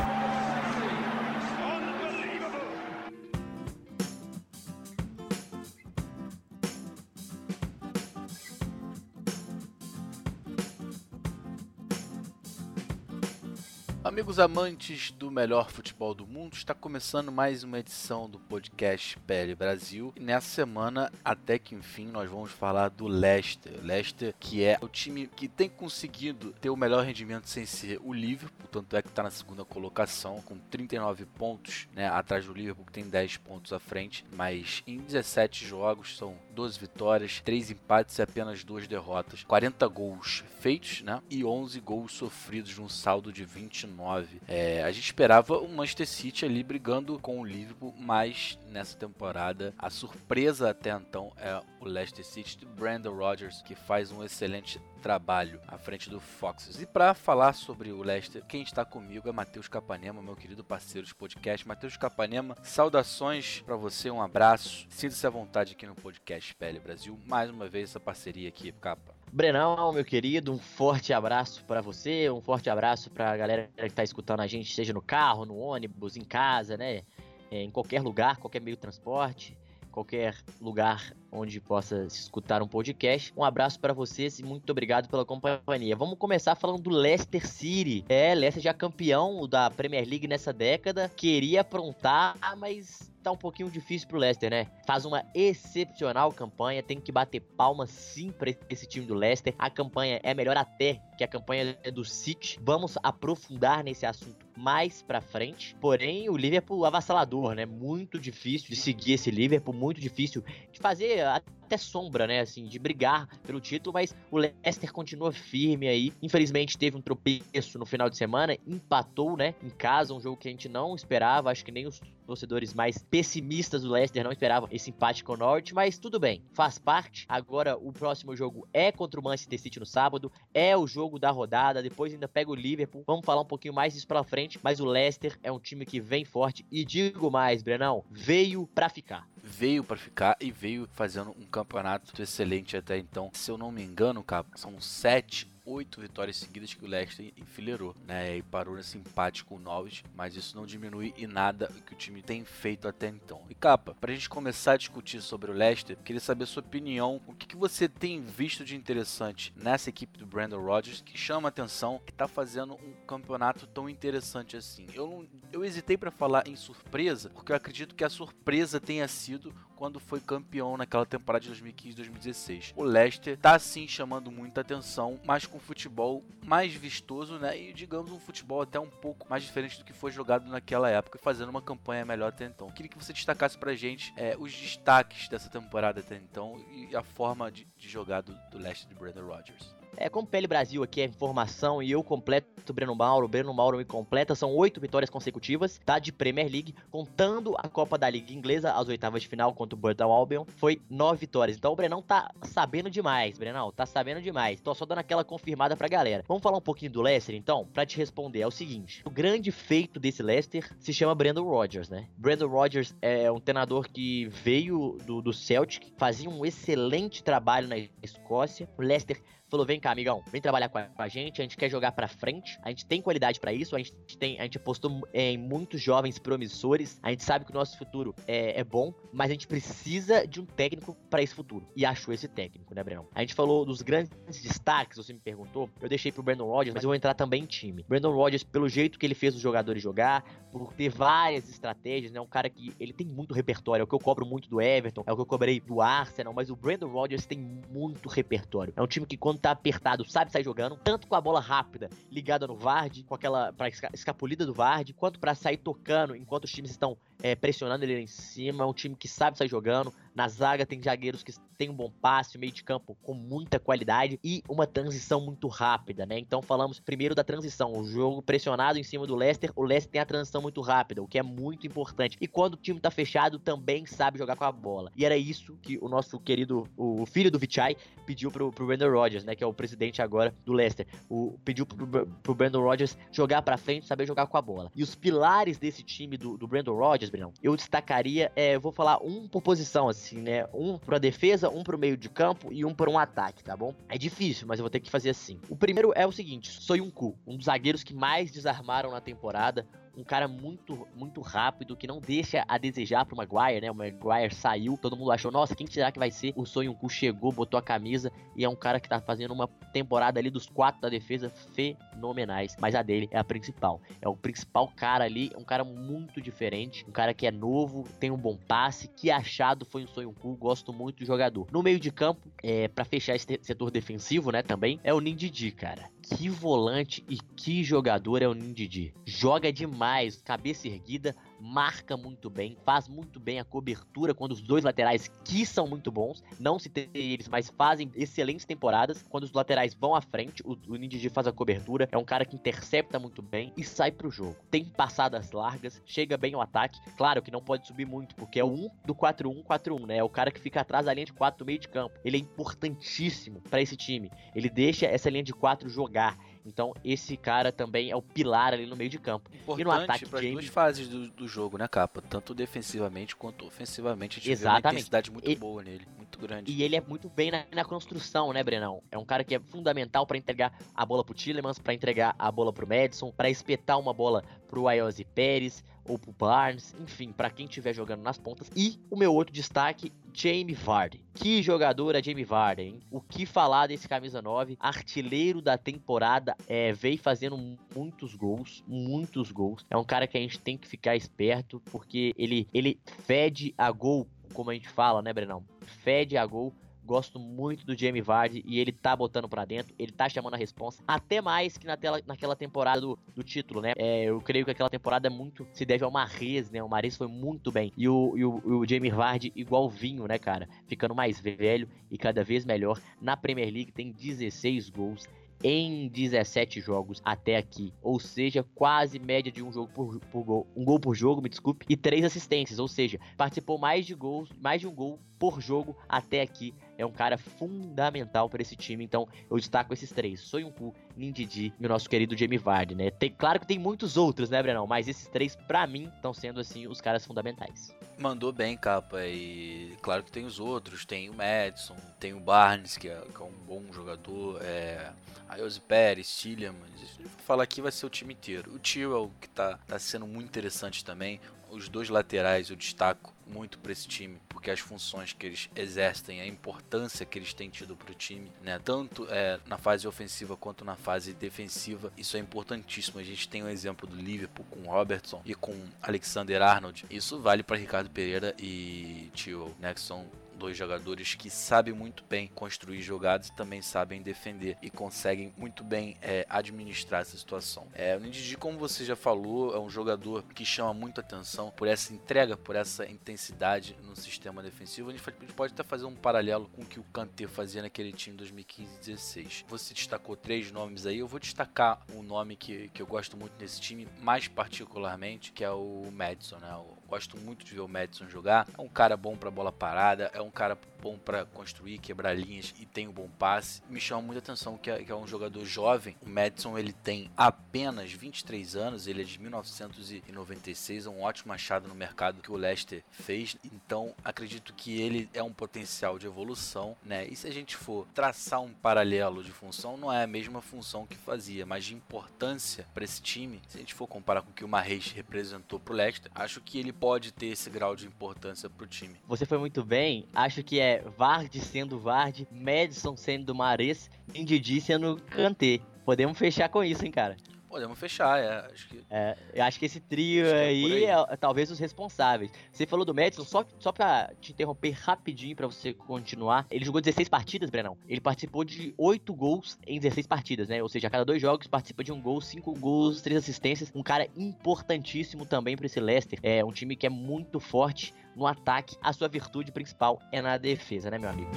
Amigos 14.21 14.38
amantes 14.38 15.09
do 15.09 15.31
melhor 15.31 15.71
futebol 15.71 16.13
do 16.13 16.27
mundo, 16.27 16.53
está 16.53 16.75
começando 16.75 17.31
mais 17.31 17.63
uma 17.63 17.80
edição 17.80 18.30
do 18.30 18.38
podcast 18.38 19.17
PL 19.21 19.55
Brasil. 19.55 20.13
E 20.16 20.20
nessa 20.20 20.47
semana, 20.47 21.11
até 21.25 21.57
que 21.57 21.73
enfim, 21.73 22.05
nós 22.05 22.30
vamos 22.30 22.52
falar 22.52 22.89
do 22.89 23.07
Leicester. 23.07 23.84
Leicester, 23.84 24.35
que 24.39 24.63
é 24.63 24.77
o 24.80 24.88
time 24.88 25.25
que 25.25 25.47
tem 25.47 25.67
conseguido 25.67 26.53
ter 26.61 26.70
o 26.70 26.77
melhor 26.77 27.03
rendimento 27.03 27.49
sem 27.49 27.66
ser 27.66 27.99
o 28.03 28.13
Liverpool, 28.13 28.67
tanto 28.71 28.95
é 28.95 29.02
que 29.02 29.07
está 29.07 29.23
na 29.23 29.31
segunda 29.31 29.66
colocação, 29.66 30.39
com 30.44 30.55
39 30.55 31.25
pontos, 31.25 31.88
né, 31.91 32.08
atrás 32.08 32.45
do 32.45 32.53
Liverpool, 32.53 32.85
que 32.85 32.91
tem 32.91 33.09
10 33.09 33.38
pontos 33.38 33.73
à 33.73 33.80
frente. 33.80 34.23
Mas 34.36 34.83
em 34.86 34.99
17 34.99 35.66
jogos, 35.66 36.16
são 36.16 36.38
12 36.52 36.80
vitórias, 36.80 37.42
3 37.44 37.72
empates 37.72 38.19
e 38.19 38.22
apenas 38.22 38.64
2 38.64 38.88
derrotas. 38.88 39.44
40 39.45 39.88
gols 39.88 40.44
feitos, 40.59 41.02
né, 41.02 41.19
e 41.27 41.44
11 41.44 41.80
gols 41.80 42.14
sofridos 42.14 42.77
num 42.77 42.88
saldo 42.88 43.33
de 43.33 43.44
29. 43.44 44.11
É, 44.48 44.84
a 44.84 44.92
gente 44.92 45.06
esperava 45.06 45.58
o 45.58 45.67
Manchester 45.67 46.08
City 46.08 46.45
ali 46.45 46.64
brigando 46.64 47.17
com 47.20 47.40
o 47.40 47.45
Liverpool, 47.45 47.94
mas 47.98 48.58
nessa 48.70 48.98
temporada 48.98 49.73
a 49.78 49.90
surpresa 49.90 50.70
até 50.70 50.92
então 50.92 51.31
é 51.38 51.62
o 51.80 51.86
Leicester 51.86 52.26
City 52.26 52.58
de 52.58 52.66
Brandon 52.66 53.14
Rodgers, 53.14 53.62
que 53.62 53.76
faz 53.76 54.12
um 54.12 54.23
excelente 54.23 54.80
trabalho 55.02 55.59
à 55.67 55.78
frente 55.78 56.09
do 56.09 56.20
Foxes. 56.20 56.80
E 56.80 56.86
para 56.86 57.14
falar 57.14 57.54
sobre 57.54 57.92
o 57.92 58.04
Leicester, 58.04 58.44
quem 58.45 58.62
está 58.62 58.86
comigo 58.86 59.28
é 59.28 59.32
Matheus 59.32 59.67
Capanema, 59.67 60.22
meu 60.22 60.36
querido 60.36 60.64
parceiro 60.64 61.08
de 61.08 61.16
podcast. 61.16 61.67
Matheus 61.67 61.98
Capanema, 61.98 62.56
saudações 62.62 63.62
para 63.62 63.76
você, 63.76 64.12
um 64.12 64.22
abraço. 64.22 64.86
Sinta-se 64.89 65.26
à 65.26 65.30
vontade 65.30 65.73
aqui 65.73 65.88
no 65.88 65.95
podcast 65.95 66.54
PL 66.56 66.80
Brasil. 66.80 67.20
Mais 67.26 67.50
uma 67.50 67.67
vez 67.67 67.89
essa 67.89 68.00
parceria 68.00 68.50
aqui, 68.50 68.72
capa. 68.73 69.20
Brenão, 69.33 69.93
meu 69.93 70.03
querido, 70.03 70.51
um 70.51 70.59
forte 70.59 71.13
abraço 71.13 71.63
para 71.63 71.79
você, 71.79 72.29
um 72.29 72.41
forte 72.41 72.69
abraço 72.69 73.09
para 73.09 73.31
a 73.31 73.37
galera 73.37 73.69
que 73.77 73.89
tá 73.89 74.03
escutando 74.03 74.41
a 74.41 74.47
gente, 74.47 74.73
seja 74.73 74.91
no 74.91 75.01
carro, 75.01 75.45
no 75.45 75.57
ônibus, 75.57 76.17
em 76.17 76.23
casa, 76.23 76.75
né? 76.75 77.03
É, 77.49 77.63
em 77.63 77.71
qualquer 77.71 78.02
lugar, 78.02 78.37
qualquer 78.37 78.59
meio 78.59 78.75
de 78.75 78.81
transporte, 78.81 79.57
qualquer 79.89 80.35
lugar 80.59 81.13
onde 81.31 81.59
possa 81.59 82.03
escutar 82.05 82.61
um 82.61 82.67
podcast. 82.67 83.33
Um 83.35 83.43
abraço 83.43 83.79
para 83.79 83.93
vocês 83.93 84.39
e 84.39 84.43
muito 84.43 84.69
obrigado 84.69 85.07
pela 85.07 85.25
companhia. 85.25 85.95
Vamos 85.95 86.17
começar 86.17 86.55
falando 86.55 86.81
do 86.81 86.89
Leicester 86.89 87.47
City. 87.47 88.03
É, 88.09 88.35
Leicester 88.35 88.63
já 88.63 88.73
campeão 88.73 89.47
da 89.47 89.69
Premier 89.69 90.07
League 90.07 90.27
nessa 90.27 90.52
década, 90.52 91.09
queria 91.15 91.61
aprontar, 91.61 92.35
mas 92.57 93.11
tá 93.21 93.31
um 93.31 93.37
pouquinho 93.37 93.69
difícil 93.69 94.07
pro 94.07 94.17
Leicester, 94.17 94.49
né? 94.49 94.67
Faz 94.85 95.05
uma 95.05 95.23
excepcional 95.33 96.31
campanha, 96.31 96.81
tem 96.81 96.99
que 96.99 97.11
bater 97.11 97.39
palmas 97.39 97.89
sim 97.89 98.31
pra 98.31 98.53
esse 98.70 98.87
time 98.87 99.05
do 99.05 99.14
Leicester. 99.14 99.53
A 99.58 99.70
campanha 99.70 100.20
é 100.23 100.33
melhor 100.33 100.58
até 100.58 101.02
que 101.17 101.23
a 101.23 101.27
campanha 101.27 101.77
do 101.93 102.03
City. 102.03 102.59
Vamos 102.61 102.97
aprofundar 103.03 103.83
nesse 103.83 104.05
assunto 104.05 104.45
mais 104.58 105.02
pra 105.02 105.21
frente. 105.21 105.75
Porém, 105.80 106.30
o 106.30 106.37
Liverpool 106.37 106.86
avassalador, 106.86 107.53
né? 107.53 107.65
Muito 107.65 108.20
difícil 108.20 108.70
de 108.70 108.75
seguir 108.75 109.14
esse 109.14 109.31
Liverpool, 109.31 109.73
muito 109.73 110.02
difícil 110.02 110.43
de 110.71 110.80
fazer 110.80 111.20
até 111.23 111.77
sombra, 111.77 112.27
né, 112.27 112.42
assim, 112.42 112.65
de 112.65 112.77
brigar 112.77 113.27
pelo 113.43 113.61
título, 113.61 113.93
mas 113.93 114.14
o 114.30 114.37
Leicester 114.37 114.92
continua 114.92 115.32
firme 115.32 115.87
aí. 115.87 116.11
Infelizmente 116.21 116.77
teve 116.77 116.98
um 116.98 117.02
tropeço 117.02 117.80
no 117.80 117.86
final 117.86 118.09
de 118.09 118.17
semana, 118.17 118.58
empatou, 118.67 119.37
né, 119.37 119.55
em 119.64 119.70
casa, 119.70 120.14
um 120.14 120.20
jogo 120.20 120.36
que 120.36 120.49
a 120.49 120.52
gente 120.52 120.67
não 120.67 120.93
esperava, 120.93 121.49
acho 121.49 121.64
que 121.64 121.71
nem 121.71 121.87
os 121.87 122.02
torcedores 122.26 122.73
mais 122.73 122.98
pessimistas 122.98 123.83
do 123.83 123.89
Leicester 123.89 124.23
não 124.23 124.32
esperavam 124.32 124.67
esse 124.71 124.89
empate 124.89 125.23
com 125.23 125.33
o 125.33 125.37
Norwich, 125.37 125.73
mas 125.73 125.98
tudo 125.98 126.20
bem, 126.20 126.43
faz 126.54 126.77
parte. 126.77 127.26
Agora 127.27 127.77
o 127.77 127.92
próximo 127.92 128.36
jogo 128.36 128.68
é 128.74 128.92
contra 128.92 129.19
o 129.19 129.24
Manchester 129.24 129.59
City 129.59 129.80
no 129.80 129.86
sábado, 129.86 130.31
é 130.53 130.75
o 130.75 130.86
jogo 130.86 131.18
da 131.18 131.31
rodada, 131.31 131.81
depois 131.81 132.13
ainda 132.13 132.27
pega 132.27 132.51
o 132.51 132.56
Liverpool. 132.56 133.03
Vamos 133.07 133.25
falar 133.25 133.42
um 133.42 133.45
pouquinho 133.45 133.74
mais 133.74 133.94
disso 133.94 134.07
pra 134.07 134.24
frente, 134.24 134.59
mas 134.62 134.80
o 134.80 134.86
Leicester 134.86 135.38
é 135.42 135.51
um 135.51 135.59
time 135.59 135.86
que 135.86 136.01
vem 136.01 136.25
forte 136.25 136.65
e 136.71 136.83
digo 136.83 137.31
mais, 137.31 137.63
Brenão, 137.63 138.03
veio 138.12 138.68
pra 138.68 138.89
ficar 138.89 139.27
veio 139.44 139.83
para 139.83 139.97
ficar 139.97 140.38
e 140.39 140.51
veio 140.51 140.88
fazendo 140.94 141.31
um 141.31 141.45
campeonato 141.45 142.21
excelente 142.21 142.77
até 142.77 142.97
então. 142.97 143.29
Se 143.33 143.51
eu 143.51 143.57
não 143.57 143.71
me 143.71 143.83
engano, 143.83 144.24
cara, 144.24 144.45
são 144.56 144.79
sete 144.79 145.50
oito 145.66 146.01
vitórias 146.01 146.38
seguidas 146.38 146.74
que 146.74 146.83
o 146.83 146.88
Leicester 146.88 147.31
enfileirou, 147.38 147.95
né? 148.06 148.38
E 148.38 148.44
parou 148.44 148.75
nesse 148.75 148.98
empate 148.98 149.44
com 149.44 149.56
o 149.56 149.60
Norwich, 149.60 150.04
mas 150.16 150.36
isso 150.36 150.56
não 150.56 150.66
diminui 150.66 151.13
em 151.18 151.27
nada 151.27 151.72
o 151.77 151.81
que 151.81 151.94
o 151.94 151.98
time 151.98 152.22
tem 152.22 152.44
feito 152.44 152.88
até 152.88 153.07
então. 153.07 153.44
E 153.50 153.56
capa, 153.56 153.95
pra 154.00 154.13
gente 154.13 154.30
começar 154.30 154.74
a 154.74 154.77
discutir 154.77 155.21
sobre 155.21 155.51
o 155.51 155.54
Leicester, 155.54 155.98
queria 156.04 156.19
saber 156.19 156.45
sua 156.45 156.62
opinião, 156.62 157.21
o 157.27 157.33
que, 157.33 157.48
que 157.48 157.56
você 157.56 157.88
tem 157.88 158.21
visto 158.21 158.63
de 158.63 158.75
interessante 158.75 159.54
nessa 159.56 159.89
equipe 159.89 160.18
do 160.18 160.25
Brandon 160.25 160.62
Rodgers 160.62 161.01
que 161.01 161.18
chama 161.18 161.50
atenção, 161.50 162.01
que 162.06 162.13
tá 162.13 162.27
fazendo 162.27 162.74
um 162.75 162.94
campeonato 163.06 163.68
tão 163.68 163.89
interessante 163.89 164.57
assim. 164.57 164.88
Eu, 164.94 165.07
não, 165.07 165.27
eu 165.51 165.63
hesitei 165.63 165.98
para 165.98 166.12
falar 166.12 166.48
em 166.48 166.56
surpresa, 166.56 167.30
porque 167.30 167.51
eu 167.51 167.56
acredito 167.56 167.95
que 167.95 168.04
a 168.04 168.10
surpresa 168.10 168.80
tenha 168.80 169.07
sido 169.07 169.54
quando 169.81 170.00
foi 170.00 170.19
campeão 170.21 170.77
naquela 170.77 171.07
temporada 171.07 171.44
de 171.44 171.51
2015-2016. 171.51 172.74
O 172.75 172.83
Leicester 172.83 173.36
tá 173.36 173.57
sim 173.57 173.88
chamando 173.88 174.31
muita 174.31 174.62
atenção, 174.62 175.19
mas 175.25 175.47
com 175.47 175.57
futebol 175.57 176.24
mais 176.45 176.71
vistoso, 176.71 177.39
né? 177.39 177.59
E 177.59 177.74
digamos 177.74 178.12
um 178.12 178.19
futebol 178.19 178.62
até 178.62 178.80
um 178.80 178.91
pouco 178.91 179.27
mais 179.27 179.41
diferente 179.41 179.80
do 179.80 179.83
que 179.83 179.91
foi 179.91 180.12
jogado 180.12 180.47
naquela 180.47 180.88
época, 180.88 181.18
fazendo 181.18 181.50
uma 181.50 181.63
campanha 181.63 182.06
melhor 182.06 182.30
até 182.30 182.45
então. 182.45 182.69
Queria 182.69 182.91
que 182.91 183.03
você 183.03 183.12
destacasse 183.12 183.57
pra 183.57 183.74
gente 183.74 184.13
é, 184.15 184.36
os 184.38 184.53
destaques 184.53 185.27
dessa 185.27 185.50
temporada 185.50 186.00
até 186.00 186.15
então 186.15 186.63
e 186.71 186.95
a 186.95 187.01
forma 187.01 187.51
de, 187.51 187.68
de 187.75 187.89
jogar 187.89 188.21
do, 188.21 188.38
do 188.51 188.59
Leicester 188.59 188.88
de 188.88 188.94
Brandon 188.94 189.25
Rodgers. 189.25 189.81
É, 189.97 190.09
como 190.09 190.27
Pele 190.27 190.47
Brasil 190.47 190.83
aqui 190.83 191.01
é 191.01 191.06
informação 191.06 191.81
e 191.81 191.91
eu 191.91 192.03
completo 192.03 192.47
o 192.69 192.74
Breno 192.74 192.95
Mauro, 192.95 193.25
o 193.25 193.29
Breno 193.29 193.53
Mauro 193.53 193.77
me 193.77 193.85
completa, 193.85 194.33
são 194.33 194.56
oito 194.56 194.79
vitórias 194.79 195.09
consecutivas, 195.09 195.79
tá? 195.85 196.00
De 196.00 196.12
Premier 196.12 196.50
League, 196.50 196.74
contando 196.89 197.53
a 197.57 197.68
Copa 197.68 197.97
da 197.97 198.09
Liga 198.09 198.31
Inglesa, 198.31 198.71
as 198.71 198.88
oitavas 198.88 199.21
de 199.21 199.27
final 199.27 199.53
contra 199.53 199.75
o 199.75 199.79
Burton 199.79 200.12
Albion, 200.12 200.45
foi 200.57 200.81
nove 200.89 201.21
vitórias. 201.21 201.57
Então 201.57 201.74
o 201.74 201.75
Brenão 201.75 202.01
tá 202.01 202.31
sabendo 202.44 202.89
demais, 202.89 203.38
Brenão, 203.38 203.71
tá 203.71 203.85
sabendo 203.85 204.21
demais. 204.21 204.62
Tô 204.62 204.74
só 204.74 204.85
dando 204.85 205.00
aquela 205.00 205.24
confirmada 205.24 205.75
pra 205.75 205.88
galera. 205.88 206.23
Vamos 206.27 206.41
falar 206.41 206.57
um 206.57 206.62
pouquinho 206.62 206.91
do 206.91 207.01
Leicester, 207.01 207.35
então? 207.35 207.68
Pra 207.73 207.85
te 207.85 207.97
responder, 207.97 208.41
é 208.41 208.47
o 208.47 208.51
seguinte, 208.51 209.01
o 209.06 209.09
grande 209.09 209.51
feito 209.51 210.00
desse 210.00 210.23
Leicester 210.23 210.69
se 210.79 210.94
chama 210.94 211.13
Brandon 211.13 211.44
Rodgers, 211.44 211.89
né? 211.89 212.07
Brandon 212.18 212.47
Rodgers 212.47 212.95
é 213.01 213.31
um 213.31 213.39
treinador 213.39 213.89
que 213.89 214.27
veio 214.27 214.97
do, 215.06 215.21
do 215.21 215.33
Celtic, 215.33 215.91
fazia 215.97 216.29
um 216.29 216.45
excelente 216.45 217.23
trabalho 217.23 217.68
na 217.68 217.77
Escócia. 218.01 218.69
O 218.77 218.81
Leicester 218.81 219.21
falou: 219.51 219.66
vem 219.66 219.80
cá, 219.80 219.92
amigão, 219.92 220.24
vem 220.31 220.42
trabalhar 220.42 220.69
com 220.69 220.80
a 220.80 221.07
gente, 221.10 221.42
a 221.42 221.44
gente 221.44 221.57
quer 221.57 221.69
jogar 221.69 221.92
pra 221.92 222.07
frente, 222.07 222.57
a 222.63 222.69
gente 222.69 222.86
tem 222.86 223.01
qualidade 223.01 223.39
para 223.39 223.51
isso, 223.51 223.75
a 223.75 223.80
gente 223.80 223.94
tem, 224.18 224.39
a 224.39 224.44
gente 224.44 224.57
apostou 224.57 225.01
em 225.13 225.38
muitos 225.38 225.81
jovens 225.81 226.18
promissores, 226.18 227.00
a 227.03 227.09
gente 227.09 227.24
sabe 227.24 227.44
que 227.44 227.51
o 227.51 227.53
nosso 227.53 227.77
futuro 227.77 228.15
é, 228.25 228.59
é 228.59 228.63
bom, 228.63 228.94
mas 229.12 229.30
a 229.30 229.33
gente 229.33 229.48
precisa 229.48 230.25
de 230.25 230.39
um 230.39 230.45
técnico 230.45 230.95
para 231.09 231.21
esse 231.21 231.36
futuro. 231.36 231.68
E 231.75 231.86
achou 231.86 232.13
esse 232.13 232.27
técnico, 232.27 232.74
né, 232.74 232.83
Breno? 232.83 233.07
A 233.13 233.19
gente 233.19 233.33
falou 233.33 233.65
dos 233.65 233.81
grandes 233.81 234.12
destaques, 234.42 234.98
você 234.98 235.12
me 235.12 235.19
perguntou, 235.19 235.69
eu 235.81 235.89
deixei 235.89 236.12
pro 236.12 236.24
Brandon 236.24 236.45
Rodgers, 236.45 236.74
mas 236.74 236.83
eu 236.83 236.88
vou 236.88 236.95
entrar 236.95 237.13
também 237.13 237.44
em 237.44 237.45
time. 237.45 237.83
Brandon 237.88 238.13
Rodgers, 238.13 238.44
pelo 238.44 238.69
jeito 238.69 238.97
que 238.97 239.06
ele 239.06 239.15
fez 239.15 239.36
os 239.36 239.42
jogadores 239.42 239.83
jogar, 239.83 240.24
por 240.51 240.74
ter 240.74 240.89
várias 240.89 241.50
estratégias, 241.50 242.12
né, 242.12 242.21
um 242.21 242.27
cara 242.27 242.50
que 242.50 242.74
ele 242.80 242.94
tem 242.94 243.06
muito 243.06 243.33
repertório, 243.33 243.81
é 243.81 243.83
o 243.83 243.88
que 243.88 243.95
eu 243.95 244.00
cobro 244.00 244.25
muito 244.25 244.50
do 244.50 244.62
Everton, 244.62 245.04
é 245.06 245.12
o 245.12 245.15
que 245.15 245.21
eu 245.21 245.25
cobrei 245.25 245.59
do 245.59 245.81
Arsenal, 245.81 246.33
mas 246.33 246.50
o 246.50 246.56
Brandon 246.56 246.88
Rodgers 246.88 247.25
tem 247.25 247.38
muito 247.69 248.07
repertório. 248.07 248.74
É 248.75 248.81
um 248.81 248.88
time 248.88 249.06
que 249.06 249.18
quando 249.18 249.40
tá 249.41 249.51
apertado, 249.51 250.09
sabe 250.09 250.31
sair 250.31 250.43
jogando, 250.43 250.77
tanto 250.77 251.07
com 251.07 251.15
a 251.15 251.21
bola 251.21 251.39
rápida 251.39 251.89
ligada 252.09 252.47
no 252.47 252.55
Vard, 252.55 253.03
com 253.03 253.15
aquela 253.15 253.51
pra 253.51 253.67
escapulida 253.67 254.45
do 254.45 254.53
Vard, 254.53 254.93
quanto 254.93 255.19
para 255.19 255.33
sair 255.35 255.57
tocando 255.57 256.15
enquanto 256.15 256.45
os 256.45 256.51
times 256.51 256.71
estão 256.71 256.97
é, 257.21 257.35
pressionando 257.35 257.83
ele 257.83 257.95
lá 257.95 257.99
em 257.99 258.07
cima. 258.07 258.63
É 258.63 258.67
um 258.67 258.73
time 258.73 258.95
que 258.95 259.07
sabe 259.07 259.38
sair 259.38 259.47
jogando, 259.47 259.93
Na 260.15 260.27
zaga 260.27 260.65
tem 260.65 260.81
zagueiros 260.81 261.23
que 261.23 261.33
têm 261.57 261.69
um 261.69 261.75
bom 261.75 261.91
passe, 262.01 262.37
meio 262.37 262.51
de 262.51 262.63
campo 262.63 262.97
com 263.03 263.13
muita 263.13 263.59
qualidade 263.59 264.19
e 264.23 264.43
uma 264.49 264.65
transição 264.65 265.21
muito 265.21 265.47
rápida, 265.47 266.05
né? 266.05 266.17
Então 266.17 266.41
falamos 266.41 266.79
primeiro 266.79 267.13
da 267.13 267.23
transição, 267.23 267.73
o 267.73 267.83
jogo 267.83 268.21
pressionado 268.21 268.79
em 268.79 268.83
cima 268.83 269.05
do 269.05 269.15
Leicester, 269.15 269.51
o 269.55 269.63
Leicester 269.63 269.91
tem 269.91 270.01
a 270.01 270.05
transição 270.05 270.41
muito 270.41 270.59
rápida, 270.61 271.03
o 271.03 271.07
que 271.07 271.19
é 271.19 271.23
muito 271.23 271.67
importante. 271.67 272.17
E 272.19 272.27
quando 272.27 272.55
o 272.55 272.57
time 272.57 272.79
tá 272.79 272.89
fechado, 272.89 273.37
também 273.37 273.85
sabe 273.85 274.17
jogar 274.17 274.35
com 274.35 274.43
a 274.43 274.51
bola. 274.51 274.91
E 274.95 275.05
era 275.05 275.15
isso 275.15 275.55
que 275.61 275.77
o 275.81 275.87
nosso 275.87 276.19
querido, 276.19 276.67
o 276.75 277.05
filho 277.05 277.29
do 277.29 277.37
Vichai, 277.37 277.75
pediu 278.05 278.31
pro, 278.31 278.51
pro 278.51 278.65
Brandon 278.65 278.89
Rodgers, 278.89 279.23
né? 279.23 279.35
Que 279.35 279.43
é 279.43 279.47
o 279.47 279.53
presidente 279.53 280.01
agora 280.01 280.33
do 280.43 280.53
Leicester. 280.53 280.87
O, 281.07 281.37
pediu 281.45 281.65
pro, 281.65 282.07
pro 282.07 282.33
Brandon 282.33 282.61
Rodgers 282.61 282.97
jogar 283.11 283.41
pra 283.43 283.57
frente, 283.57 283.85
saber 283.85 284.07
jogar 284.07 284.25
com 284.25 284.37
a 284.37 284.41
bola. 284.41 284.71
E 284.75 284.81
os 284.81 284.95
pilares 284.95 285.59
desse 285.59 285.83
time 285.83 286.17
do, 286.17 286.37
do 286.37 286.47
Brandon 286.47 286.75
Rodgers, 286.75 287.11
Brinão, 287.11 287.33
eu 287.43 287.55
destacaria, 287.55 288.31
é, 288.35 288.55
eu 288.55 288.61
vou 288.61 288.71
falar 288.71 288.97
um 289.03 289.27
por 289.27 289.41
posição, 289.41 289.87
assim, 289.87 290.00
né? 290.13 290.45
Um 290.53 290.77
pra 290.77 290.98
defesa, 290.98 291.50
um 291.50 291.63
pro 291.63 291.77
meio 291.77 291.95
de 291.95 292.09
campo 292.09 292.51
e 292.51 292.65
um 292.65 292.74
para 292.74 292.89
um 292.89 292.98
ataque, 292.98 293.44
tá 293.44 293.56
bom? 293.56 293.74
É 293.88 293.98
difícil, 293.98 294.48
mas 294.48 294.59
eu 294.59 294.63
vou 294.63 294.69
ter 294.69 294.80
que 294.80 294.89
fazer 294.89 295.09
assim. 295.09 295.39
O 295.50 295.56
primeiro 295.56 295.92
é 295.95 296.06
o 296.06 296.12
seguinte: 296.12 296.50
Soyuncu, 296.51 297.18
um 297.25 297.38
dos 297.38 297.45
zagueiros 297.45 297.83
que 297.83 297.94
mais 297.94 298.31
desarmaram 298.31 298.92
na 298.92 299.00
temporada, 299.01 299.68
um 299.95 300.03
cara 300.03 300.27
muito, 300.27 300.88
muito 300.95 301.21
rápido, 301.21 301.75
que 301.75 301.88
não 301.88 301.99
deixa 301.99 302.43
a 302.47 302.57
desejar 302.57 303.05
pro 303.05 303.15
Maguire, 303.15 303.61
né? 303.61 303.71
O 303.71 303.75
Maguire 303.75 304.33
saiu, 304.33 304.77
todo 304.77 304.95
mundo 304.95 305.11
achou, 305.11 305.31
nossa, 305.31 305.55
quem 305.55 305.67
será 305.67 305.91
que 305.91 305.99
vai 305.99 306.11
ser? 306.11 306.33
O 306.35 306.45
Ku 306.75 306.89
chegou, 306.89 307.31
botou 307.31 307.57
a 307.57 307.61
camisa 307.61 308.11
e 308.35 308.43
é 308.43 308.49
um 308.49 308.55
cara 308.55 308.79
que 308.79 308.88
tá 308.88 308.99
fazendo 308.99 309.33
uma 309.33 309.47
temporada 309.73 310.19
ali 310.19 310.29
dos 310.29 310.45
quatro 310.47 310.81
da 310.81 310.89
defesa 310.89 311.29
fenomenais. 311.29 312.55
Mas 312.59 312.75
a 312.75 312.81
dele 312.81 313.07
é 313.11 313.19
a 313.19 313.23
principal. 313.23 313.81
É 314.01 314.07
o 314.07 314.15
principal 314.15 314.67
cara 314.75 315.03
ali, 315.03 315.31
um 315.38 315.43
cara 315.43 315.63
muito 315.63 316.21
diferente, 316.21 316.85
um 316.87 316.91
cara 316.91 317.13
que 317.13 317.27
é 317.27 317.31
novo, 317.31 317.87
tem 317.99 318.11
um 318.11 318.17
bom 318.17 318.37
passe, 318.47 318.87
que 318.87 319.11
achado 319.11 319.65
foi 319.65 319.85
Sonho 319.87 320.13
Ku, 320.13 320.35
gosto 320.35 320.71
muito 320.71 320.99
do 320.99 321.05
jogador. 321.05 321.47
No 321.51 321.61
meio 321.61 321.79
de 321.79 321.91
campo, 321.91 322.31
é, 322.44 322.67
para 322.67 322.85
fechar 322.85 323.15
esse 323.15 323.39
setor 323.41 323.71
defensivo, 323.71 324.31
né, 324.31 324.41
também, 324.41 324.79
é 324.83 324.94
o 324.94 324.99
Nindidi, 324.99 325.51
cara 325.51 325.89
que 326.15 326.29
volante 326.29 327.03
e 327.09 327.17
que 327.17 327.63
jogador 327.63 328.21
é 328.21 328.27
o 328.27 328.33
Nindidi. 328.33 328.93
Joga 329.05 329.51
demais, 329.51 330.21
cabeça 330.21 330.67
erguida, 330.67 331.15
marca 331.41 331.97
muito 331.97 332.29
bem, 332.29 332.55
faz 332.63 332.88
muito 332.88 333.19
bem 333.19 333.39
a 333.39 333.43
cobertura 333.43 334.13
quando 334.13 334.31
os 334.31 334.41
dois 334.41 334.63
laterais, 334.63 335.09
que 335.25 335.45
são 335.45 335.67
muito 335.67 335.91
bons, 335.91 336.23
não 336.39 336.59
se 336.59 336.69
tem 336.69 336.89
eles, 336.93 337.27
mas 337.27 337.49
fazem 337.49 337.91
excelentes 337.95 338.45
temporadas. 338.45 339.03
Quando 339.09 339.23
os 339.23 339.33
laterais 339.33 339.73
vão 339.73 339.95
à 339.95 340.01
frente, 340.01 340.43
o, 340.45 340.53
o 340.53 341.09
faz 341.09 341.27
a 341.27 341.31
cobertura, 341.31 341.89
é 341.91 341.97
um 341.97 342.03
cara 342.03 342.25
que 342.25 342.35
intercepta 342.35 342.99
muito 342.99 343.21
bem 343.21 343.51
e 343.57 343.63
sai 343.63 343.91
pro 343.91 344.11
jogo. 344.11 344.35
Tem 344.49 344.65
passadas 344.65 345.31
largas, 345.31 345.81
chega 345.85 346.17
bem 346.17 346.33
ao 346.33 346.41
ataque. 346.41 346.79
Claro 346.95 347.21
que 347.21 347.31
não 347.31 347.41
pode 347.41 347.67
subir 347.67 347.85
muito, 347.85 348.15
porque 348.15 348.39
é 348.39 348.44
o 348.44 348.51
1 348.51 348.69
do 348.85 348.95
4-1-4-1, 348.95 349.87
né? 349.87 349.97
É 349.97 350.03
o 350.03 350.09
cara 350.09 350.31
que 350.31 350.39
fica 350.39 350.61
atrás 350.61 350.85
da 350.85 350.94
linha 350.94 351.05
de 351.05 351.13
4 351.13 351.39
do 351.39 351.45
meio 351.45 351.59
de 351.59 351.67
campo. 351.67 351.99
Ele 352.03 352.17
é 352.17 352.19
importantíssimo 352.19 353.41
para 353.41 353.61
esse 353.61 353.75
time. 353.75 354.11
Ele 354.35 354.49
deixa 354.49 354.85
essa 354.85 355.09
linha 355.09 355.23
de 355.23 355.33
4 355.33 355.69
jogar. 355.69 356.17
Então, 356.45 356.73
esse 356.83 357.15
cara 357.15 357.51
também 357.51 357.91
é 357.91 357.95
o 357.95 358.01
pilar 358.01 358.53
ali 358.53 358.65
no 358.65 358.75
meio 358.75 358.89
de 358.89 358.97
campo. 358.97 359.29
Importante 359.33 359.61
e 359.61 359.63
no 359.63 359.71
ataque, 359.71 360.05
para 360.05 360.19
as 360.19 360.31
duas 360.31 360.45
fases 360.47 360.88
do, 360.88 361.09
do, 361.09 361.27
jogo, 361.27 361.57
né, 361.57 361.67
Capa? 361.67 362.01
Tanto 362.01 362.33
defensivamente 362.33 363.15
quanto 363.15 363.45
ofensivamente. 363.45 364.19
A 364.19 364.21
gente 364.21 364.31
Exatamente. 364.31 364.65
uma 364.65 364.71
intensidade 364.71 365.11
muito 365.11 365.29
e, 365.29 365.35
boa 365.35 365.63
nele, 365.63 365.88
muito 365.97 366.19
grande. 366.19 366.51
E 366.51 366.63
ele 366.63 366.75
é 366.75 366.81
muito 366.81 367.09
bem 367.09 367.31
na, 367.31 367.45
na 367.51 367.63
construção, 367.63 368.33
né, 368.33 368.43
Brenão? 368.43 368.81
É 368.91 368.97
um 368.97 369.05
cara 369.05 369.23
que 369.23 369.35
é 369.35 369.39
fundamental 369.39 370.05
para 370.05 370.17
entregar 370.17 370.57
a 370.73 370.85
bola 370.85 371.03
pro 371.03 371.13
Tillemans, 371.13 371.59
para 371.59 371.73
entregar 371.73 372.15
a 372.17 372.31
bola 372.31 372.51
pro 372.51 372.67
Madison, 372.67 373.11
para 373.11 373.29
espetar 373.29 373.79
uma 373.79 373.94
bola 373.94 374.23
pro 374.47 374.67
Ayoze 374.67 375.05
Pérez, 375.05 375.63
ou 375.85 375.97
pro 375.97 376.11
Barnes, 376.11 376.75
enfim, 376.79 377.11
para 377.11 377.29
quem 377.29 377.45
estiver 377.45 377.73
jogando 377.73 378.01
nas 378.01 378.17
pontas. 378.17 378.49
E 378.55 378.79
o 378.89 378.95
meu 378.95 379.13
outro 379.13 379.33
destaque, 379.33 379.91
Jamie 380.13 380.53
Vardy. 380.53 381.03
Que 381.13 381.41
jogador 381.41 381.95
é 381.95 382.03
Jamie 382.03 382.23
Vardy, 382.23 382.61
hein? 382.63 382.79
O 382.89 383.01
que 383.01 383.25
falar 383.25 383.67
desse 383.67 383.87
camisa 383.87 384.21
9? 384.21 384.57
Artilheiro 384.59 385.41
da 385.41 385.57
temporada, 385.57 386.35
é, 386.47 386.71
veio 386.73 386.97
fazendo 386.97 387.37
muitos 387.75 388.15
gols, 388.15 388.63
muitos 388.67 389.31
gols. 389.31 389.65
É 389.69 389.77
um 389.77 389.83
cara 389.83 390.07
que 390.07 390.17
a 390.17 390.21
gente 390.21 390.39
tem 390.39 390.57
que 390.57 390.67
ficar 390.67 390.95
esperto, 390.95 391.61
porque 391.71 392.13
ele, 392.17 392.47
ele 392.53 392.79
fede 393.05 393.53
a 393.57 393.71
gol, 393.71 394.07
como 394.33 394.49
a 394.49 394.53
gente 394.53 394.69
fala, 394.69 395.01
né, 395.01 395.13
Brenão? 395.13 395.43
Fede 395.65 396.17
a 396.17 396.25
gol 396.25 396.53
Gosto 396.83 397.19
muito 397.19 397.66
do 397.66 397.78
Jamie 397.78 398.01
Vardy 398.01 398.44
e 398.45 398.60
ele 398.60 398.72
tá 398.72 398.95
botando 398.95 399.30
pra 399.30 399.45
dentro, 399.45 399.74
ele 399.78 399.92
tá 399.92 400.10
chamando 400.10 400.33
a 400.33 400.38
responsa, 400.38 400.83
até 400.88 401.22
mais 401.22 401.57
que 401.57 401.66
na 401.66 401.78
tela, 401.78 402.01
naquela 402.06 402.36
temporada 402.36 402.81
do, 402.81 402.98
do 403.16 403.24
título, 403.24 403.62
né? 403.62 403.74
É, 403.78 404.06
eu 404.06 404.19
creio 404.19 404.45
que 404.45 404.51
aquela 404.51 404.69
temporada 404.69 405.07
é 405.07 405.10
muito 405.10 405.48
se 405.54 405.66
deve 405.66 405.83
ao 405.83 405.92
Marrez, 405.92 406.50
né? 406.50 406.62
O 406.62 406.69
Marrez 406.69 406.98
foi 406.98 407.07
muito 407.07 407.51
bem. 407.51 407.72
E 407.78 407.88
o, 407.88 408.18
e 408.18 408.25
o, 408.25 408.60
o 408.60 408.68
Jamie 408.68 408.92
Vardy 408.92 409.31
igual 409.36 409.69
vinho, 409.69 410.07
né, 410.07 410.18
cara? 410.18 410.48
Ficando 410.68 410.95
mais 410.95 411.19
velho 411.19 411.69
e 411.89 411.98
cada 411.98 412.24
vez 412.24 412.45
melhor. 412.45 412.80
Na 413.00 413.16
Premier 413.16 413.51
League 413.51 413.72
tem 413.72 413.92
16 413.92 414.69
gols 414.69 415.07
em 415.44 415.88
17 415.88 416.62
jogos 416.62 417.01
até 417.04 417.38
aqui, 417.38 417.74
ou 417.81 418.00
seja, 418.00 418.45
quase 418.56 419.00
média 419.00 419.31
de 419.31 419.44
um 419.44 419.51
jogo 419.51 419.72
por, 419.74 420.00
por, 420.00 420.24
gol, 420.24 420.48
um 420.56 420.63
gol 420.63 420.80
por 420.80 420.95
jogo, 420.95 421.22
me 421.22 421.30
desculpe, 421.30 421.66
e 421.68 421.75
três 421.75 422.06
assistências, 422.06 422.60
ou 422.60 422.68
seja, 422.68 423.00
participou 423.18 423.57
mais 423.57 423.86
de 423.86 423.95
gols, 423.95 424.30
mais 424.39 424.62
de 424.62 424.68
um 424.68 424.74
gol 424.74 425.00
por 425.21 425.39
jogo 425.39 425.77
até 425.88 426.19
aqui 426.19 426.51
é 426.79 426.83
um 426.83 426.91
cara 426.91 427.15
fundamental 427.15 428.27
para 428.27 428.41
esse 428.41 428.56
time. 428.56 428.83
Então 428.83 429.07
eu 429.29 429.38
destaco 429.38 429.71
esses 429.71 429.91
três: 429.91 430.19
Soyuncu, 430.19 430.73
Nindidi 430.97 431.53
e 431.59 431.65
o 431.68 431.69
nosso 431.69 431.88
querido 431.88 432.18
Jamie 432.18 432.39
Vardy, 432.39 432.73
né? 432.73 432.89
Tem, 432.89 433.12
claro 433.12 433.39
que 433.39 433.45
tem 433.45 433.59
muitos 433.59 433.97
outros, 433.97 434.31
né, 434.31 434.41
Brenão? 434.41 434.65
Mas 434.65 434.88
esses 434.88 435.07
três, 435.07 435.35
para 435.35 435.68
mim, 435.68 435.91
estão 435.95 436.12
sendo 436.12 436.39
assim 436.39 436.65
os 436.65 436.81
caras 436.81 437.06
fundamentais. 437.06 437.71
Mandou 438.00 438.33
bem, 438.33 438.57
capa. 438.57 439.06
E 439.06 439.77
claro 439.83 440.01
que 440.01 440.12
tem 440.12 440.25
os 440.25 440.39
outros: 440.39 440.85
tem 440.85 441.07
o 441.07 441.13
Madison, 441.13 441.75
tem 442.00 442.15
o 442.15 442.19
Barnes, 442.19 442.75
que 442.75 442.89
é, 442.89 443.00
que 443.15 443.21
é 443.21 443.25
um 443.25 443.45
bom 443.45 443.71
jogador, 443.71 444.41
é, 444.41 444.91
Jose 445.38 445.59
Pérez, 445.59 446.18
Tillemans. 446.18 447.00
Falar 447.27 447.44
aqui 447.44 447.62
vai 447.62 447.71
ser 447.71 447.85
o 447.85 447.89
time 447.89 448.15
inteiro. 448.15 448.56
O 448.56 448.57
Tio 448.57 448.95
é 448.95 448.97
o 448.97 449.12
que 449.21 449.29
tá, 449.29 449.59
tá 449.68 449.77
sendo 449.77 450.07
muito 450.07 450.29
interessante 450.29 450.83
também. 450.83 451.21
Os 451.51 451.69
dois 451.69 451.89
laterais 451.89 452.50
eu 452.50 452.56
destaco 452.56 453.13
muito 453.27 453.59
para 453.59 453.71
esse 453.71 453.88
time, 453.88 454.19
porque 454.27 454.51
as 454.51 454.59
funções 454.59 455.13
que 455.13 455.25
eles 455.25 455.50
exercem, 455.56 456.19
a 456.19 456.25
importância 456.25 457.06
que 457.06 457.18
eles 457.18 457.33
têm 457.33 457.50
tido 457.50 457.75
para 457.75 457.92
o 457.92 457.95
time, 457.95 458.31
né? 458.42 458.59
tanto 458.63 459.07
é, 459.09 459.39
na 459.45 459.57
fase 459.57 459.88
ofensiva 459.88 460.36
quanto 460.36 460.65
na 460.65 460.75
fase 460.75 461.13
defensiva, 461.13 461.92
isso 461.98 462.18
é 462.18 462.19
importantíssimo. 462.19 463.00
A 463.00 463.03
gente 463.03 463.27
tem 463.30 463.44
o 463.44 463.45
um 463.45 463.50
exemplo 463.50 463.88
do 463.88 463.95
Liverpool 463.95 464.45
com 464.50 464.69
Robertson 464.69 465.21
e 465.25 465.33
com 465.33 465.56
Alexander 465.81 466.42
Arnold. 466.42 466.86
Isso 466.89 467.19
vale 467.19 467.44
para 467.44 467.57
Ricardo 467.57 467.89
Pereira 467.89 468.36
e 468.39 469.09
Tio, 469.13 469.56
né? 469.59 469.74
que 469.74 469.81
são 469.81 470.06
dois 470.41 470.57
jogadores 470.57 471.13
que 471.13 471.29
sabem 471.29 471.71
muito 471.71 472.03
bem 472.09 472.27
construir 472.27 472.81
jogadas 472.81 473.27
e 473.27 473.35
também 473.35 473.61
sabem 473.61 474.01
defender 474.01 474.57
e 474.59 474.71
conseguem 474.71 475.31
muito 475.38 475.63
bem 475.63 475.95
é, 476.01 476.25
administrar 476.27 477.01
essa 477.01 477.15
situação. 477.15 477.67
É, 477.75 477.95
o 477.95 477.99
Ndidi, 477.99 478.35
como 478.35 478.57
você 478.57 478.83
já 478.83 478.95
falou, 478.95 479.55
é 479.55 479.59
um 479.59 479.69
jogador 479.69 480.23
que 480.33 480.43
chama 480.43 480.73
muito 480.73 480.99
atenção 480.99 481.51
por 481.51 481.67
essa 481.67 481.94
entrega, 481.94 482.35
por 482.35 482.56
essa 482.56 482.89
intensidade 482.89 483.77
no 483.83 483.95
sistema 483.95 484.42
defensivo. 484.42 484.89
A 484.89 484.94
gente 484.94 485.33
pode 485.35 485.54
até 485.54 485.61
fazer 485.61 485.85
um 485.85 485.95
paralelo 485.95 486.49
com 486.56 486.63
o 486.63 486.66
que 486.66 486.80
o 486.80 486.83
Kanté 486.85 487.27
fazia 487.27 487.61
naquele 487.61 487.94
time 487.94 488.18
2015-16. 488.18 489.45
Você 489.47 489.75
destacou 489.75 490.16
três 490.16 490.51
nomes 490.51 490.87
aí, 490.87 490.97
eu 490.97 491.07
vou 491.07 491.19
destacar 491.19 491.85
um 491.94 492.01
nome 492.01 492.35
que, 492.35 492.69
que 492.69 492.81
eu 492.81 492.87
gosto 492.87 493.16
muito 493.16 493.33
nesse 493.39 493.61
time, 493.61 493.87
mais 494.01 494.27
particularmente, 494.27 495.31
que 495.31 495.44
é 495.44 495.51
o 495.51 495.87
Madison, 495.92 496.37
né? 496.37 496.49
Eu 496.51 496.81
gosto 496.92 497.18
muito 497.18 497.45
de 497.45 497.54
ver 497.56 497.62
o 497.62 497.69
Madison 497.69 498.10
jogar. 498.10 498.45
É 498.57 498.62
um 498.62 498.68
cara 498.68 498.98
bom 498.98 499.16
para 499.16 499.31
bola 499.31 499.50
parada, 499.50 500.12
é 500.14 500.21
um 500.21 500.30
cara 500.30 500.57
bom 500.81 500.98
para 500.98 501.26
construir, 501.26 501.78
quebrar 501.78 502.14
linhas 502.14 502.54
e 502.60 502.66
tem 502.66 502.88
um 502.88 502.92
bom 502.92 503.07
passe. 503.19 503.62
Me 503.69 503.80
chama 503.80 504.02
muita 504.02 504.19
atenção 504.19 504.57
que 504.57 504.69
é, 504.69 504.83
que 504.83 504.92
é, 504.92 504.95
um 504.95 505.07
jogador 505.07 505.45
jovem. 505.45 505.95
O 506.02 506.10
Madison 506.10 506.57
ele 506.57 506.74
tem 506.74 507.10
apenas 507.16 507.94
23 507.94 508.56
anos, 508.56 508.88
ele 508.88 509.02
é 509.02 509.06
de 509.06 509.19
1996, 509.19 510.86
é 510.86 510.90
um 510.90 511.04
ótimo 511.04 511.31
achado 511.31 511.68
no 511.68 511.76
mercado 511.76 512.22
que 512.22 512.32
o 512.32 512.36
Leicester 512.36 512.84
fez. 512.92 513.38
Então 513.46 513.96
acredito 514.04 514.54
que 514.54 514.82
ele 514.82 515.10
é 515.14 515.24
um 515.24 515.32
potencial 515.32 515.98
de 515.98 516.08
evolução, 516.08 516.76
né? 516.84 517.08
E 517.08 517.16
se 517.16 517.28
a 517.28 517.32
gente 517.32 517.56
for 517.56 517.88
traçar 517.94 518.42
um 518.42 518.54
paralelo 518.54 519.24
de 519.24 519.32
função, 519.32 519.78
não 519.78 519.94
é 519.94 520.04
a 520.04 520.08
mesma 520.08 520.42
função 520.42 520.86
que 520.86 520.98
fazia, 520.98 521.46
mas 521.46 521.64
de 521.64 521.74
importância 521.74 522.66
para 522.74 522.84
esse 522.84 523.02
time. 523.02 523.42
Se 523.48 523.58
a 523.58 523.62
gente 523.62 523.74
for 523.74 523.88
comparar 523.88 524.24
com 524.24 524.32
o 524.32 524.34
que 524.34 524.44
o 524.44 524.50
Marreis 524.50 524.92
representou 524.92 525.60
para 525.60 525.74
o 525.74 525.78
Leicester, 525.78 526.12
acho 526.16 526.42
que 526.42 526.60
ele 526.60 526.74
pode 526.82 527.14
ter 527.14 527.28
esse 527.28 527.48
grau 527.48 527.76
de 527.76 527.86
importância 527.86 528.50
para 528.50 528.64
o 528.64 528.68
time. 528.68 528.96
Você 529.08 529.24
foi 529.24 529.38
muito 529.38 529.64
bem. 529.64 530.08
Acho 530.16 530.44
que 530.44 530.60
é 530.60 530.84
Vard 530.98 531.40
sendo 531.40 531.80
Vard, 531.80 532.28
Madison 532.32 532.98
sendo 532.98 533.36
Mares 533.36 533.88
e 534.16 534.24
Didi 534.24 534.60
sendo 534.60 535.00
Kanté. 535.12 535.60
Podemos 535.86 536.18
fechar 536.18 536.50
com 536.50 536.64
isso, 536.64 536.84
hein, 536.84 536.92
cara? 536.92 537.16
Podemos 537.51 537.77
fechar, 537.77 538.17
é. 538.17 538.50
Acho 538.50 538.70
que... 538.70 538.81
É, 538.89 539.17
eu 539.34 539.43
acho 539.43 539.60
que 539.60 539.65
esse 539.65 539.81
trio 539.81 540.25
que 540.25 540.31
é 540.31 540.39
aí. 540.46 540.86
é, 540.86 540.91
é 541.10 541.17
talvez 541.17 541.51
os 541.51 541.60
responsáveis. 541.60 542.31
Você 542.50 542.65
falou 542.65 542.86
do 542.86 542.96
Madison, 542.96 543.25
só, 543.25 543.46
só 543.60 543.74
pra 543.74 544.10
te 544.22 544.31
interromper 544.31 544.72
rapidinho 544.72 545.36
pra 545.36 545.48
você 545.48 545.74
continuar. 545.74 546.48
Ele 546.50 546.63
jogou 546.63 546.79
16 546.79 547.10
partidas, 547.10 547.50
Brenão. 547.50 547.77
Ele 547.89 548.00
participou 548.00 548.46
de 548.46 548.74
8 548.77 549.13
gols 549.13 549.60
em 549.67 549.77
16 549.81 550.08
partidas, 550.08 550.48
né? 550.48 550.63
Ou 550.63 550.70
seja, 550.70 550.88
a 550.88 550.89
cada 550.89 551.03
dois 551.03 551.22
jogos 551.22 551.46
participa 551.46 551.84
de 551.84 551.91
um 551.91 552.01
gol, 552.01 552.22
5 552.22 552.53
gols, 552.53 553.01
3 553.01 553.17
assistências. 553.17 553.70
Um 553.75 553.84
cara 553.84 554.08
importantíssimo 554.15 555.25
também 555.25 555.58
pra 555.58 555.65
esse 555.65 555.81
Leicester. 555.81 556.20
É 556.24 556.46
um 556.46 556.53
time 556.53 556.77
que 556.77 556.88
é 556.88 556.89
muito 556.89 557.38
forte 557.41 557.93
no 558.15 558.25
ataque. 558.25 558.77
A 558.81 558.93
sua 558.93 559.10
virtude 559.10 559.51
principal 559.51 560.00
é 560.10 560.22
na 560.22 560.38
defesa, 560.38 560.89
né, 560.89 560.98
meu 560.98 561.10
amigo? 561.10 561.31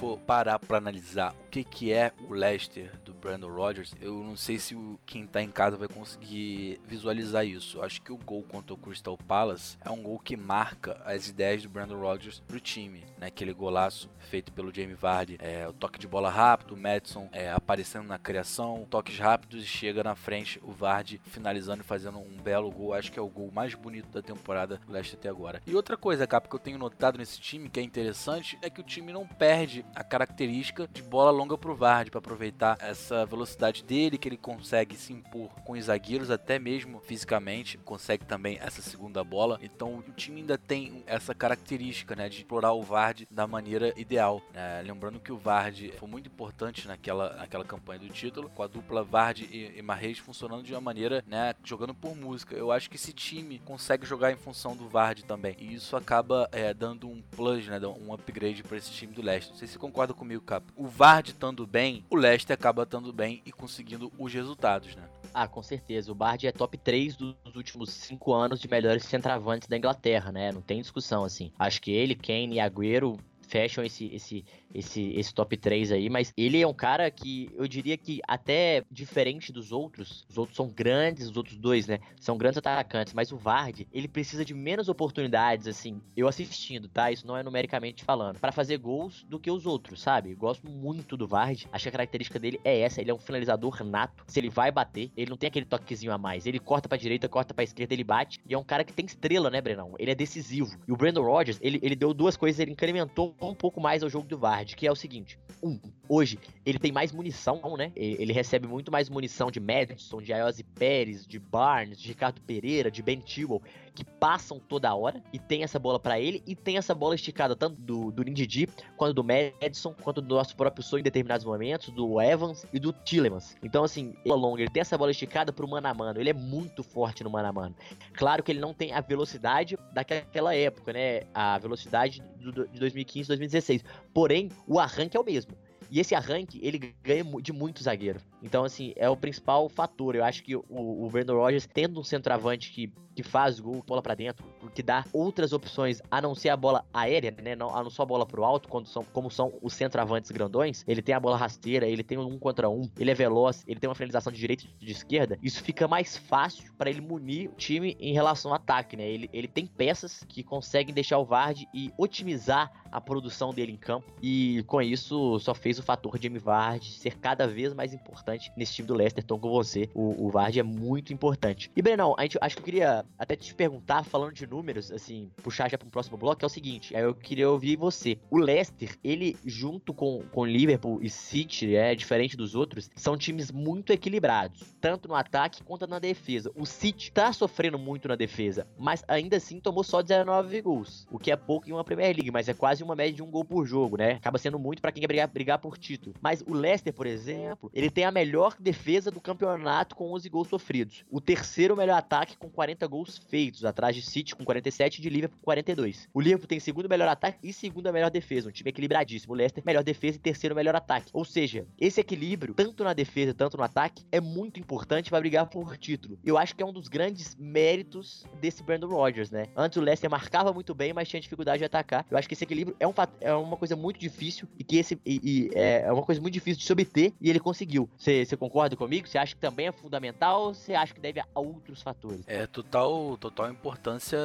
For 0.00 0.18
parar 0.20 0.58
pra 0.58 0.78
analisar 0.78 1.34
o 1.34 1.50
que, 1.50 1.62
que 1.62 1.92
é 1.92 2.10
o 2.26 2.32
Leicester 2.32 2.90
do 3.04 3.09
Brandon 3.20 3.48
Rodgers, 3.48 3.94
eu 4.00 4.14
não 4.24 4.36
sei 4.36 4.58
se 4.58 4.74
o, 4.74 4.98
quem 5.04 5.26
tá 5.26 5.42
em 5.42 5.50
casa 5.50 5.76
vai 5.76 5.88
conseguir 5.88 6.80
visualizar 6.86 7.46
isso. 7.46 7.78
Eu 7.78 7.84
acho 7.84 8.00
que 8.02 8.12
o 8.12 8.16
gol 8.16 8.42
contra 8.42 8.74
o 8.74 8.76
Crystal 8.76 9.16
Palace 9.16 9.76
é 9.84 9.90
um 9.90 10.02
gol 10.02 10.18
que 10.18 10.36
marca 10.36 11.00
as 11.04 11.28
ideias 11.28 11.62
do 11.62 11.68
Brandon 11.68 12.00
Rodgers 12.00 12.42
pro 12.48 12.58
time, 12.58 13.04
né? 13.18 13.26
Aquele 13.26 13.52
golaço 13.52 14.10
feito 14.18 14.52
pelo 14.52 14.74
Jamie 14.74 14.94
Vardy, 14.94 15.36
é, 15.40 15.68
o 15.68 15.72
toque 15.72 15.98
de 15.98 16.06
bola 16.06 16.30
rápido, 16.30 16.74
o 16.74 16.76
Madison 16.76 17.28
é, 17.32 17.50
aparecendo 17.52 18.06
na 18.06 18.18
criação, 18.18 18.86
toques 18.88 19.18
rápidos 19.18 19.62
e 19.62 19.66
chega 19.66 20.02
na 20.02 20.14
frente 20.14 20.60
o 20.62 20.72
Vardy 20.72 21.20
finalizando 21.26 21.82
e 21.82 21.86
fazendo 21.86 22.18
um 22.18 22.40
belo 22.42 22.70
gol. 22.70 22.94
Acho 22.94 23.12
que 23.12 23.18
é 23.18 23.22
o 23.22 23.28
gol 23.28 23.50
mais 23.52 23.74
bonito 23.74 24.08
da 24.08 24.22
temporada 24.22 24.80
do 24.86 24.92
Leicester 24.92 25.18
até 25.18 25.28
agora. 25.28 25.62
E 25.66 25.74
outra 25.74 25.96
coisa, 25.96 26.26
Cap, 26.26 26.48
que 26.48 26.54
eu 26.54 26.60
tenho 26.60 26.78
notado 26.78 27.18
nesse 27.18 27.40
time 27.40 27.68
que 27.68 27.80
é 27.80 27.82
interessante 27.82 28.58
é 28.62 28.70
que 28.70 28.80
o 28.80 28.84
time 28.84 29.12
não 29.12 29.26
perde 29.26 29.84
a 29.94 30.02
característica 30.02 30.88
de 30.92 31.02
bola 31.02 31.30
longa 31.30 31.58
pro 31.58 31.74
Vardy 31.74 32.10
para 32.10 32.18
aproveitar 32.18 32.78
essa 32.80 33.09
velocidade 33.24 33.84
dele 33.84 34.18
que 34.18 34.28
ele 34.28 34.36
consegue 34.36 34.96
se 34.96 35.12
impor 35.12 35.50
com 35.64 35.72
os 35.72 35.84
zagueiros 35.84 36.30
até 36.30 36.58
mesmo 36.58 37.00
fisicamente, 37.00 37.78
consegue 37.78 38.24
também 38.24 38.58
essa 38.60 38.82
segunda 38.82 39.22
bola. 39.24 39.58
Então 39.62 39.98
o 39.98 40.12
time 40.12 40.40
ainda 40.40 40.58
tem 40.58 41.02
essa 41.06 41.34
característica, 41.34 42.14
né, 42.14 42.28
de 42.28 42.38
explorar 42.38 42.72
o 42.72 42.82
Vardy 42.82 43.26
da 43.30 43.46
maneira 43.46 43.92
ideal. 43.96 44.42
né? 44.52 44.82
lembrando 44.82 45.20
que 45.20 45.32
o 45.32 45.38
Vardy 45.38 45.92
foi 45.98 46.08
muito 46.08 46.26
importante 46.26 46.86
naquela, 46.86 47.34
naquela 47.36 47.64
campanha 47.64 48.00
do 48.00 48.08
título, 48.08 48.50
com 48.50 48.62
a 48.62 48.66
dupla 48.66 49.02
Vardy 49.02 49.44
e, 49.50 49.80
e 49.80 50.14
funcionando 50.14 50.62
de 50.62 50.72
uma 50.72 50.80
maneira, 50.80 51.24
né, 51.26 51.54
jogando 51.64 51.94
por 51.94 52.16
música. 52.16 52.54
Eu 52.54 52.72
acho 52.72 52.88
que 52.90 52.96
esse 52.96 53.12
time 53.12 53.58
consegue 53.60 54.06
jogar 54.06 54.32
em 54.32 54.36
função 54.36 54.76
do 54.76 54.88
Vardy 54.88 55.24
também. 55.24 55.56
E 55.58 55.74
isso 55.74 55.96
acaba 55.96 56.48
é, 56.52 56.74
dando 56.74 57.08
um 57.08 57.22
plus, 57.30 57.66
né, 57.66 57.78
um 57.86 58.12
upgrade 58.12 58.62
para 58.62 58.76
esse 58.76 58.90
time 58.90 59.12
do 59.12 59.22
Leicester. 59.22 59.52
Não 59.52 59.58
sei 59.58 59.68
se 59.68 59.78
concorda 59.78 60.12
comigo, 60.12 60.42
Cap. 60.42 60.66
O 60.76 60.86
Vardy 60.86 61.30
estando 61.30 61.66
bem, 61.66 62.04
o 62.10 62.16
Leicester 62.16 62.54
acaba 62.54 62.82
estando 62.82 62.99
bem 63.12 63.42
e 63.46 63.50
conseguindo 63.50 64.12
os 64.18 64.32
resultados, 64.32 64.94
né? 64.94 65.08
Ah, 65.32 65.48
com 65.48 65.62
certeza. 65.62 66.12
O 66.12 66.14
Bard 66.14 66.46
é 66.46 66.52
top 66.52 66.76
3 66.76 67.16
dos 67.16 67.34
últimos 67.54 67.90
5 67.90 68.32
anos 68.32 68.60
de 68.60 68.68
melhores 68.68 69.04
centravantes 69.04 69.68
da 69.68 69.76
Inglaterra, 69.76 70.30
né? 70.30 70.52
Não 70.52 70.60
tem 70.60 70.80
discussão, 70.80 71.24
assim. 71.24 71.52
Acho 71.58 71.80
que 71.80 71.90
ele, 71.90 72.14
Kane 72.14 72.56
e 72.56 72.60
Agüero 72.60 73.18
fecham 73.40 73.82
esse, 73.82 74.06
esse, 74.06 74.44
esse, 74.74 75.12
esse 75.12 75.34
top 75.34 75.56
3 75.56 75.92
aí, 75.92 76.08
mas 76.08 76.32
ele 76.36 76.60
é 76.60 76.66
um 76.66 76.74
cara 76.74 77.10
que 77.10 77.50
eu 77.54 77.66
diria 77.66 77.96
que 77.96 78.20
até 78.26 78.84
diferente 78.90 79.52
dos 79.52 79.72
outros, 79.72 80.24
os 80.28 80.38
outros 80.38 80.56
são 80.56 80.68
grandes, 80.68 81.28
os 81.28 81.36
outros 81.36 81.56
dois, 81.56 81.86
né? 81.86 81.98
São 82.20 82.36
grandes 82.36 82.58
atacantes, 82.58 83.12
mas 83.14 83.32
o 83.32 83.36
Vardy, 83.36 83.86
ele 83.92 84.08
precisa 84.08 84.44
de 84.44 84.54
menos 84.54 84.88
oportunidades, 84.88 85.66
assim, 85.66 86.00
eu 86.16 86.28
assistindo, 86.28 86.88
tá? 86.88 87.10
Isso 87.10 87.26
não 87.26 87.36
é 87.36 87.42
numericamente 87.42 88.04
falando, 88.04 88.38
para 88.38 88.52
fazer 88.52 88.78
gols 88.78 89.24
do 89.28 89.38
que 89.38 89.50
os 89.50 89.66
outros, 89.66 90.00
sabe? 90.00 90.32
Eu 90.32 90.36
gosto 90.36 90.68
muito 90.68 91.16
do 91.16 91.26
Vardy, 91.26 91.68
acho 91.72 91.84
que 91.84 91.88
a 91.88 91.92
característica 91.92 92.38
dele 92.38 92.60
é 92.64 92.80
essa, 92.80 93.00
ele 93.00 93.10
é 93.10 93.14
um 93.14 93.18
finalizador 93.18 93.82
nato, 93.84 94.24
se 94.26 94.38
ele 94.38 94.50
vai 94.50 94.70
bater, 94.70 95.10
ele 95.16 95.30
não 95.30 95.36
tem 95.36 95.48
aquele 95.48 95.66
toquezinho 95.66 96.12
a 96.12 96.18
mais, 96.18 96.46
ele 96.46 96.58
corta 96.58 96.88
pra 96.88 96.98
direita, 96.98 97.28
corta 97.28 97.54
pra 97.54 97.64
esquerda, 97.64 97.94
ele 97.94 98.04
bate, 98.04 98.40
e 98.46 98.54
é 98.54 98.58
um 98.58 98.64
cara 98.64 98.84
que 98.84 98.92
tem 98.92 99.06
estrela, 99.06 99.50
né, 99.50 99.60
Brenão? 99.60 99.94
Ele 99.98 100.10
é 100.10 100.14
decisivo. 100.14 100.78
E 100.86 100.92
o 100.92 100.96
Brandon 100.96 101.22
Rodgers, 101.22 101.58
ele, 101.60 101.78
ele 101.82 101.96
deu 101.96 102.12
duas 102.12 102.36
coisas, 102.36 102.58
ele 102.60 102.72
incrementou 102.72 103.34
um 103.40 103.54
pouco 103.54 103.80
mais 103.80 104.02
ao 104.02 104.10
jogo 104.10 104.26
do 104.26 104.38
Que 104.64 104.86
é 104.86 104.92
o 104.92 104.96
seguinte, 104.96 105.38
um, 105.62 105.78
hoje, 106.08 106.38
ele 106.64 106.78
tem 106.78 106.92
mais 106.92 107.12
munição, 107.12 107.76
né? 107.76 107.92
Ele, 107.94 108.32
recebe 108.32 108.66
muito 108.66 108.90
mais 108.90 109.08
munição 109.08 109.50
de 109.50 109.60
Madison, 109.60 110.20
de 110.20 110.32
Ayoze 110.32 110.64
Pérez, 110.64 111.26
de 111.26 111.38
Barnes, 111.38 112.00
de 112.00 112.08
Ricardo 112.08 112.40
Pereira, 112.40 112.90
de 112.90 113.02
Ben 113.02 113.20
Tewell, 113.20 113.62
que 113.94 114.04
passam 114.04 114.58
toda 114.58 114.94
hora 114.94 115.22
e 115.32 115.38
tem 115.38 115.62
essa 115.62 115.78
bola 115.78 115.98
pra 115.98 116.18
ele 116.18 116.42
e 116.46 116.54
tem 116.54 116.76
essa 116.76 116.94
bola 116.94 117.14
esticada 117.14 117.56
tanto 117.56 117.80
do, 117.80 118.10
do 118.10 118.22
Ndidi, 118.22 118.68
quanto 118.96 119.14
do 119.14 119.24
Madison, 119.24 119.94
quanto 120.02 120.20
do 120.20 120.34
nosso 120.34 120.56
próprio 120.56 120.82
sonho 120.82 121.00
em 121.00 121.04
determinados 121.04 121.44
momentos, 121.44 121.90
do 121.90 122.20
Evans 122.20 122.64
e 122.72 122.78
do 122.78 122.92
Tillemans. 122.92 123.56
Então, 123.62 123.84
assim, 123.84 124.14
ele, 124.24 124.34
longa, 124.34 124.62
ele 124.62 124.70
tem 124.70 124.80
essa 124.80 124.96
bola 124.96 125.10
esticada 125.10 125.52
pro 125.52 125.68
mano 125.68 125.86
a 125.86 125.94
mano, 125.94 126.20
ele 126.20 126.30
é 126.30 126.34
muito 126.34 126.82
forte 126.82 127.24
no 127.24 127.30
mano 127.30 127.48
a 127.48 127.52
mano. 127.52 127.74
Claro 128.14 128.42
que 128.42 128.52
ele 128.52 128.60
não 128.60 128.74
tem 128.74 128.92
a 128.92 129.00
velocidade 129.00 129.76
daquela 129.92 130.54
época, 130.54 130.92
né? 130.92 131.22
A 131.34 131.58
velocidade 131.58 132.22
do, 132.38 132.68
de 132.68 132.78
2015, 132.78 133.28
2016. 133.28 133.84
Porém, 134.12 134.50
o 134.66 134.78
arranque 134.78 135.16
é 135.16 135.20
o 135.20 135.24
mesmo. 135.24 135.52
E 135.90 135.98
esse 135.98 136.14
arranque, 136.14 136.60
ele 136.62 136.94
ganha 137.02 137.24
de 137.42 137.52
muito 137.52 137.82
zagueiro. 137.82 138.20
Então, 138.42 138.64
assim, 138.64 138.92
é 138.96 139.08
o 139.08 139.16
principal 139.16 139.68
fator. 139.68 140.14
Eu 140.14 140.24
acho 140.24 140.42
que 140.42 140.56
o, 140.56 140.64
o 140.68 141.08
Brandon 141.10 141.36
Rogers, 141.36 141.66
tendo 141.66 142.00
um 142.00 142.04
centroavante 142.04 142.70
que, 142.70 142.92
que 143.14 143.22
faz 143.22 143.60
gol, 143.60 143.82
bola 143.86 144.02
pra 144.02 144.14
dentro, 144.14 144.44
que 144.74 144.82
dá 144.82 145.04
outras 145.12 145.52
opções 145.52 146.00
a 146.10 146.20
não 146.20 146.34
ser 146.34 146.48
a 146.48 146.56
bola 146.56 146.84
aérea, 146.92 147.34
né? 147.42 147.54
Não, 147.54 147.74
a 147.74 147.82
não 147.82 147.90
só 147.90 148.02
a 148.02 148.06
bola 148.06 148.26
pro 148.26 148.44
alto, 148.44 148.68
quando 148.68 148.86
são, 148.86 149.04
como 149.04 149.30
são 149.30 149.52
os 149.62 149.74
centroavantes 149.74 150.30
grandões. 150.30 150.84
Ele 150.86 151.02
tem 151.02 151.14
a 151.14 151.20
bola 151.20 151.36
rasteira, 151.36 151.86
ele 151.86 152.02
tem 152.02 152.18
um 152.18 152.38
contra 152.38 152.68
um, 152.68 152.88
ele 152.98 153.10
é 153.10 153.14
veloz, 153.14 153.64
ele 153.66 153.78
tem 153.78 153.88
uma 153.88 153.94
finalização 153.94 154.32
de 154.32 154.38
direita 154.38 154.64
e 154.80 154.86
de 154.86 154.92
esquerda. 154.92 155.38
Isso 155.42 155.62
fica 155.62 155.86
mais 155.86 156.16
fácil 156.16 156.72
para 156.78 156.88
ele 156.88 157.00
munir 157.00 157.50
o 157.50 157.54
time 157.54 157.96
em 158.00 158.12
relação 158.12 158.52
ao 158.52 158.56
ataque, 158.56 158.96
né? 158.96 159.06
Ele, 159.08 159.28
ele 159.32 159.48
tem 159.48 159.66
peças 159.66 160.24
que 160.28 160.42
conseguem 160.42 160.94
deixar 160.94 161.18
o 161.18 161.24
Vard 161.24 161.66
e 161.74 161.92
otimizar 161.98 162.72
a 162.90 163.00
produção 163.00 163.52
dele 163.52 163.72
em 163.72 163.76
campo. 163.76 164.12
E 164.22 164.62
com 164.66 164.80
isso, 164.80 165.38
só 165.40 165.54
fez 165.54 165.78
o 165.78 165.82
fator 165.82 166.18
Jamie 166.20 166.38
Vardy 166.38 166.92
ser 166.92 167.18
cada 167.18 167.46
vez 167.46 167.72
mais 167.74 167.92
importante 167.92 168.29
nesse 168.56 168.74
time 168.74 168.88
do 168.88 168.94
Leicester. 168.94 169.22
Então, 169.24 169.38
com 169.38 169.50
você, 169.50 169.88
o, 169.94 170.26
o 170.26 170.32
é 170.40 170.62
muito 170.62 171.12
importante. 171.12 171.70
E, 171.76 171.82
Brenão, 171.82 172.14
a 172.18 172.22
gente, 172.22 172.38
acho 172.40 172.56
que 172.56 172.60
eu 172.60 172.64
queria 172.64 173.04
até 173.18 173.36
te 173.36 173.54
perguntar, 173.54 174.04
falando 174.04 174.32
de 174.32 174.46
números, 174.46 174.90
assim, 174.90 175.30
puxar 175.42 175.70
já 175.70 175.76
para 175.76 175.86
um 175.86 175.90
próximo 175.90 176.16
bloco, 176.16 176.44
é 176.44 176.46
o 176.46 176.50
seguinte: 176.50 176.94
eu 176.94 177.14
queria 177.14 177.50
ouvir 177.50 177.76
você. 177.76 178.18
O 178.30 178.38
Leicester, 178.38 178.96
ele, 179.02 179.36
junto 179.44 179.92
com, 179.92 180.22
com 180.30 180.44
Liverpool 180.44 181.00
e 181.02 181.10
City, 181.10 181.76
é 181.76 181.94
diferente 181.94 182.36
dos 182.36 182.54
outros, 182.54 182.90
são 182.94 183.16
times 183.16 183.50
muito 183.50 183.92
equilibrados, 183.92 184.74
tanto 184.80 185.08
no 185.08 185.14
ataque 185.14 185.62
quanto 185.62 185.86
na 185.86 185.98
defesa. 185.98 186.50
O 186.54 186.66
City 186.66 187.12
tá 187.12 187.32
sofrendo 187.32 187.78
muito 187.78 188.08
na 188.08 188.16
defesa, 188.16 188.66
mas 188.78 189.04
ainda 189.06 189.36
assim 189.36 189.60
tomou 189.60 189.84
só 189.84 190.02
19 190.02 190.60
gols, 190.62 191.06
o 191.10 191.18
que 191.18 191.30
é 191.30 191.36
pouco 191.36 191.68
em 191.68 191.72
uma 191.72 191.84
Premier 191.84 192.14
League, 192.14 192.30
mas 192.30 192.48
é 192.48 192.54
quase 192.54 192.82
uma 192.82 192.94
média 192.94 193.14
de 193.14 193.22
um 193.22 193.30
gol 193.30 193.44
por 193.44 193.66
jogo, 193.66 193.96
né? 193.96 194.12
Acaba 194.12 194.38
sendo 194.38 194.58
muito 194.58 194.80
para 194.80 194.92
quem 194.92 195.00
quer 195.00 195.06
brigar, 195.06 195.28
brigar 195.28 195.58
por 195.58 195.76
título. 195.76 196.14
Mas 196.20 196.42
o 196.46 196.54
Leicester, 196.54 196.92
por 196.92 197.06
exemplo, 197.06 197.70
ele 197.74 197.90
tem 197.90 198.04
a 198.04 198.10
melhor 198.20 198.54
defesa 198.58 199.10
do 199.10 199.20
campeonato 199.20 199.96
com 199.96 200.12
11 200.12 200.28
gols 200.28 200.48
sofridos. 200.48 201.04
O 201.10 201.20
terceiro 201.20 201.76
melhor 201.76 201.98
ataque 201.98 202.36
com 202.36 202.48
40 202.48 202.86
gols 202.86 203.18
feitos, 203.18 203.64
atrás 203.64 203.96
de 203.96 204.02
City 204.02 204.36
com 204.36 204.44
47 204.44 204.98
e 204.98 205.02
de 205.02 205.08
Liverpool 205.08 205.38
com 205.38 205.44
42. 205.44 206.08
O 206.12 206.20
Liverpool 206.20 206.46
tem 206.46 206.60
segundo 206.60 206.88
melhor 206.88 207.08
ataque 207.08 207.38
e 207.42 207.52
segunda 207.52 207.92
melhor 207.92 208.10
defesa, 208.10 208.48
um 208.48 208.52
time 208.52 208.70
equilibradíssimo. 208.70 209.32
O 209.32 209.36
Leicester 209.36 209.62
melhor 209.64 209.82
defesa 209.82 210.16
e 210.16 210.20
terceiro 210.20 210.54
melhor 210.54 210.76
ataque. 210.76 211.10
Ou 211.12 211.24
seja, 211.24 211.66
esse 211.78 212.00
equilíbrio, 212.00 212.54
tanto 212.54 212.84
na 212.84 212.92
defesa 212.92 213.34
tanto 213.34 213.56
no 213.56 213.62
ataque, 213.62 214.04
é 214.12 214.20
muito 214.20 214.60
importante 214.60 215.10
para 215.10 215.20
brigar 215.20 215.46
por 215.48 215.76
título. 215.76 216.18
Eu 216.24 216.36
acho 216.36 216.54
que 216.54 216.62
é 216.62 216.66
um 216.66 216.72
dos 216.72 216.88
grandes 216.88 217.36
méritos 217.36 218.24
desse 218.40 218.62
Brandon 218.62 218.88
Rodgers, 218.88 219.30
né? 219.30 219.46
Antes 219.56 219.78
o 219.78 219.80
Leicester 219.80 220.10
marcava 220.10 220.52
muito 220.52 220.74
bem, 220.74 220.92
mas 220.92 221.08
tinha 221.08 221.20
dificuldade 221.20 221.58
de 221.58 221.64
atacar. 221.64 222.06
Eu 222.10 222.16
acho 222.16 222.28
que 222.28 222.34
esse 222.34 222.44
equilíbrio 222.44 222.76
é, 222.78 222.86
um, 222.86 222.92
é 223.20 223.34
uma 223.34 223.56
coisa 223.56 223.76
muito 223.76 223.98
difícil 223.98 224.46
e 224.58 224.64
que 224.64 224.76
esse 224.76 224.98
e, 225.04 225.20
e 225.22 225.50
é 225.54 225.90
é 225.90 225.92
uma 225.92 226.02
coisa 226.02 226.20
muito 226.20 226.34
difícil 226.34 226.58
de 226.58 226.64
se 226.64 226.72
obter 226.72 227.12
e 227.20 227.28
ele 227.28 227.40
conseguiu. 227.40 227.88
Você 227.96 228.09
você 228.24 228.36
concorda 228.36 228.76
comigo? 228.76 229.08
Você 229.08 229.18
acha 229.18 229.34
que 229.34 229.40
também 229.40 229.68
é 229.68 229.72
fundamental 229.72 230.42
ou 230.42 230.54
você 230.54 230.74
acha 230.74 230.94
que 230.94 231.00
deve 231.00 231.20
a 231.20 231.26
outros 231.34 231.82
fatores? 231.82 232.22
É 232.26 232.46
total, 232.46 233.16
total 233.18 233.50
importância 233.50 234.18